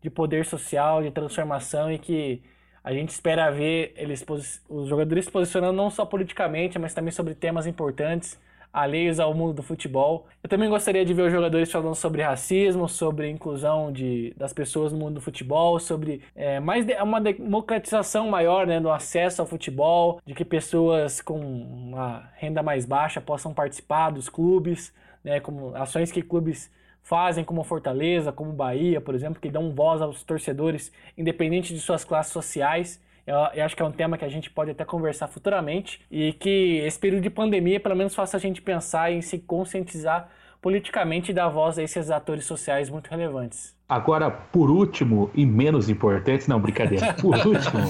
de 0.00 0.08
poder 0.08 0.44
social, 0.46 1.02
de 1.02 1.10
transformação 1.10 1.92
e 1.92 1.98
que 1.98 2.44
a 2.84 2.92
gente 2.92 3.08
espera 3.08 3.50
ver 3.50 3.92
eles, 3.96 4.24
os 4.68 4.86
jogadores 4.86 5.24
se 5.24 5.32
posicionando 5.32 5.72
não 5.72 5.90
só 5.90 6.06
politicamente, 6.06 6.78
mas 6.78 6.94
também 6.94 7.10
sobre 7.10 7.34
temas 7.34 7.66
importantes 7.66 8.38
alheios 8.72 9.18
ao 9.18 9.34
mundo 9.34 9.54
do 9.54 9.62
futebol. 9.62 10.26
Eu 10.42 10.48
também 10.48 10.68
gostaria 10.68 11.04
de 11.04 11.14
ver 11.14 11.22
os 11.22 11.32
jogadores 11.32 11.70
falando 11.70 11.94
sobre 11.94 12.22
racismo, 12.22 12.88
sobre 12.88 13.28
inclusão 13.28 13.90
de, 13.92 14.32
das 14.36 14.52
pessoas 14.52 14.92
no 14.92 14.98
mundo 14.98 15.14
do 15.14 15.20
futebol, 15.20 15.78
sobre 15.78 16.22
é, 16.34 16.60
mais 16.60 16.84
de, 16.84 16.94
uma 17.02 17.20
democratização 17.20 18.28
maior 18.28 18.66
né, 18.66 18.78
no 18.78 18.90
acesso 18.90 19.42
ao 19.42 19.46
futebol, 19.46 20.20
de 20.26 20.34
que 20.34 20.44
pessoas 20.44 21.20
com 21.20 21.38
uma 21.38 22.30
renda 22.36 22.62
mais 22.62 22.84
baixa 22.84 23.20
possam 23.20 23.52
participar 23.54 24.10
dos 24.10 24.28
clubes, 24.28 24.92
né, 25.24 25.40
como 25.40 25.74
ações 25.74 26.12
que 26.12 26.22
clubes 26.22 26.70
fazem 27.08 27.42
como 27.42 27.64
Fortaleza, 27.64 28.30
como 28.30 28.52
Bahia, 28.52 29.00
por 29.00 29.14
exemplo, 29.14 29.40
que 29.40 29.48
dão 29.48 29.72
voz 29.72 30.02
aos 30.02 30.22
torcedores, 30.22 30.92
independente 31.16 31.72
de 31.72 31.80
suas 31.80 32.04
classes 32.04 32.32
sociais. 32.32 33.00
Eu, 33.28 33.36
eu, 33.52 33.64
acho 33.66 33.76
que 33.76 33.82
é 33.82 33.84
um 33.84 33.92
tema 33.92 34.16
que 34.16 34.24
a 34.24 34.28
gente 34.28 34.48
pode 34.48 34.70
até 34.70 34.86
conversar 34.86 35.28
futuramente 35.28 36.00
e 36.10 36.32
que 36.32 36.78
esse 36.78 36.98
período 36.98 37.22
de 37.22 37.28
pandemia 37.28 37.78
pelo 37.78 37.94
menos 37.94 38.14
faça 38.14 38.38
a 38.38 38.40
gente 38.40 38.62
pensar 38.62 39.12
em 39.12 39.20
se 39.20 39.38
conscientizar 39.38 40.30
politicamente 40.62 41.30
e 41.30 41.34
dar 41.34 41.50
voz 41.50 41.78
a 41.78 41.82
esses 41.82 42.10
atores 42.10 42.46
sociais 42.46 42.88
muito 42.88 43.08
relevantes. 43.08 43.76
Agora, 43.86 44.30
por 44.30 44.70
último 44.70 45.30
e 45.34 45.44
menos 45.44 45.90
importante, 45.90 46.48
não, 46.48 46.58
brincadeira, 46.58 47.12
por 47.20 47.36
último 47.36 47.82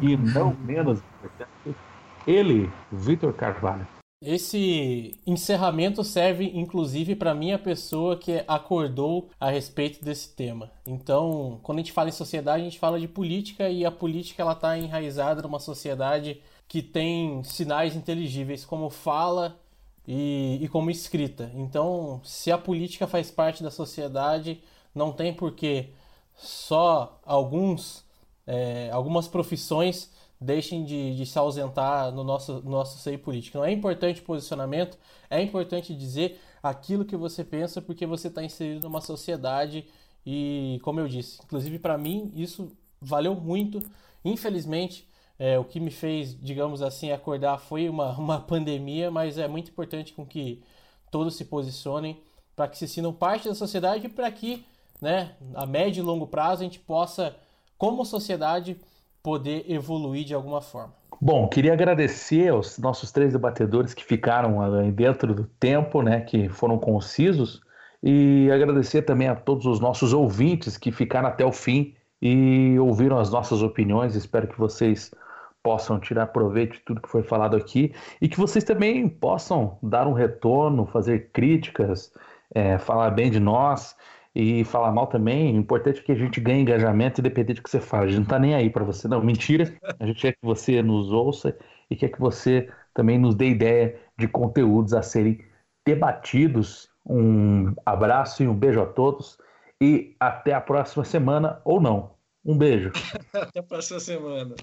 e 0.00 0.16
não 0.16 0.54
menos 0.64 1.00
importante, 1.00 1.76
ele, 2.24 2.70
Vitor 2.92 3.32
Carvalho. 3.32 3.97
Esse 4.20 5.14
encerramento 5.24 6.02
serve 6.02 6.50
inclusive 6.52 7.14
para 7.14 7.34
minha 7.34 7.56
pessoa 7.56 8.16
que 8.16 8.42
acordou 8.48 9.30
a 9.38 9.48
respeito 9.48 10.04
desse 10.04 10.34
tema. 10.34 10.72
Então, 10.84 11.60
quando 11.62 11.78
a 11.78 11.82
gente 11.82 11.92
fala 11.92 12.08
em 12.08 12.12
sociedade, 12.12 12.62
a 12.62 12.64
gente 12.64 12.80
fala 12.80 12.98
de 12.98 13.06
política 13.06 13.70
e 13.70 13.84
a 13.84 13.92
política 13.92 14.42
ela 14.42 14.54
está 14.54 14.76
enraizada 14.76 15.40
numa 15.40 15.60
sociedade 15.60 16.42
que 16.66 16.82
tem 16.82 17.44
sinais 17.44 17.94
inteligíveis 17.94 18.64
como 18.64 18.90
fala 18.90 19.56
e, 20.06 20.58
e 20.60 20.68
como 20.68 20.90
escrita. 20.90 21.52
Então, 21.54 22.20
se 22.24 22.50
a 22.50 22.58
política 22.58 23.06
faz 23.06 23.30
parte 23.30 23.62
da 23.62 23.70
sociedade, 23.70 24.60
não 24.92 25.12
tem 25.12 25.32
por 25.32 25.52
que 25.52 25.90
só 26.34 27.20
alguns, 27.24 28.04
é, 28.44 28.90
algumas 28.90 29.28
profissões 29.28 30.10
deixem 30.40 30.84
de, 30.84 31.16
de 31.16 31.26
se 31.26 31.38
ausentar 31.38 32.12
no 32.12 32.22
nosso, 32.22 32.62
nosso 32.64 32.98
seio 32.98 33.18
político. 33.18 33.58
Não 33.58 33.64
é 33.64 33.72
importante 33.72 34.22
posicionamento, 34.22 34.98
é 35.28 35.42
importante 35.42 35.94
dizer 35.94 36.40
aquilo 36.62 37.04
que 37.04 37.16
você 37.16 37.44
pensa 37.44 37.82
porque 37.82 38.06
você 38.06 38.28
está 38.28 38.42
inserido 38.42 38.84
numa 38.84 39.00
sociedade 39.00 39.86
e, 40.24 40.78
como 40.82 41.00
eu 41.00 41.08
disse, 41.08 41.40
inclusive 41.42 41.78
para 41.78 41.98
mim 41.98 42.32
isso 42.34 42.70
valeu 43.00 43.34
muito. 43.34 43.80
Infelizmente, 44.24 45.08
é, 45.38 45.58
o 45.58 45.64
que 45.64 45.78
me 45.80 45.90
fez, 45.90 46.38
digamos 46.40 46.82
assim, 46.82 47.12
acordar 47.12 47.58
foi 47.58 47.88
uma, 47.88 48.10
uma 48.18 48.40
pandemia, 48.40 49.10
mas 49.10 49.38
é 49.38 49.48
muito 49.48 49.70
importante 49.70 50.12
com 50.12 50.26
que 50.26 50.62
todos 51.10 51.36
se 51.36 51.44
posicionem 51.44 52.20
para 52.54 52.68
que 52.68 52.76
se 52.76 52.88
sintam 52.88 53.12
parte 53.12 53.48
da 53.48 53.54
sociedade 53.54 54.06
e 54.06 54.08
para 54.08 54.30
que, 54.32 54.64
né, 55.00 55.36
a 55.54 55.64
médio 55.64 56.02
e 56.02 56.04
longo 56.04 56.26
prazo, 56.26 56.62
a 56.62 56.64
gente 56.64 56.80
possa, 56.80 57.36
como 57.76 58.04
sociedade, 58.04 58.76
poder 59.22 59.64
evoluir 59.70 60.24
de 60.24 60.34
alguma 60.34 60.60
forma. 60.60 60.94
Bom, 61.20 61.48
queria 61.48 61.72
agradecer 61.72 62.48
aos 62.48 62.78
nossos 62.78 63.10
três 63.10 63.32
debatedores 63.32 63.92
que 63.92 64.04
ficaram 64.04 64.58
dentro 64.92 65.34
do 65.34 65.44
tempo, 65.44 66.00
né, 66.00 66.20
que 66.20 66.48
foram 66.48 66.78
concisos, 66.78 67.60
e 68.00 68.48
agradecer 68.52 69.02
também 69.02 69.26
a 69.26 69.34
todos 69.34 69.66
os 69.66 69.80
nossos 69.80 70.12
ouvintes 70.12 70.76
que 70.76 70.92
ficaram 70.92 71.28
até 71.28 71.44
o 71.44 71.50
fim 71.50 71.94
e 72.22 72.78
ouviram 72.78 73.18
as 73.18 73.30
nossas 73.30 73.62
opiniões. 73.62 74.14
Espero 74.14 74.46
que 74.46 74.56
vocês 74.56 75.12
possam 75.60 75.98
tirar 75.98 76.28
proveito 76.28 76.74
de 76.74 76.80
tudo 76.80 77.00
que 77.00 77.08
foi 77.08 77.24
falado 77.24 77.56
aqui 77.56 77.92
e 78.22 78.28
que 78.28 78.38
vocês 78.38 78.62
também 78.62 79.08
possam 79.08 79.76
dar 79.82 80.06
um 80.06 80.12
retorno, 80.12 80.86
fazer 80.86 81.30
críticas, 81.32 82.12
é, 82.54 82.78
falar 82.78 83.10
bem 83.10 83.30
de 83.30 83.40
nós 83.40 83.96
e 84.38 84.62
falar 84.62 84.92
mal 84.92 85.08
também. 85.08 85.56
O 85.56 85.58
importante 85.58 85.98
é 85.98 86.02
que 86.02 86.12
a 86.12 86.14
gente 86.14 86.40
ganhe 86.40 86.62
engajamento, 86.62 87.20
independente 87.20 87.56
do 87.56 87.64
que 87.64 87.70
você 87.70 87.80
fala. 87.80 88.04
A 88.04 88.06
gente 88.06 88.20
não 88.20 88.24
tá 88.24 88.38
nem 88.38 88.54
aí 88.54 88.70
para 88.70 88.84
você, 88.84 89.08
não. 89.08 89.20
Mentira. 89.20 89.76
A 89.98 90.06
gente 90.06 90.20
quer 90.20 90.32
que 90.32 90.38
você 90.44 90.80
nos 90.80 91.10
ouça 91.10 91.58
e 91.90 91.96
quer 91.96 92.10
que 92.10 92.20
você 92.20 92.70
também 92.94 93.18
nos 93.18 93.34
dê 93.34 93.48
ideia 93.48 93.98
de 94.16 94.28
conteúdos 94.28 94.94
a 94.94 95.02
serem 95.02 95.44
debatidos. 95.84 96.88
Um 97.04 97.74
abraço 97.84 98.44
e 98.44 98.46
um 98.46 98.54
beijo 98.54 98.80
a 98.80 98.86
todos. 98.86 99.36
E 99.82 100.14
até 100.20 100.52
a 100.54 100.60
próxima 100.60 101.04
semana, 101.04 101.60
ou 101.64 101.80
não. 101.80 102.12
Um 102.44 102.56
beijo. 102.56 102.92
até 103.34 103.58
a 103.58 103.62
próxima 103.62 103.98
semana. 103.98 104.54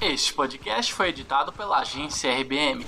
Este 0.00 0.32
podcast 0.32 0.94
foi 0.94 1.08
editado 1.08 1.52
pela 1.52 1.80
agência 1.80 2.30
RBM. 2.30 2.86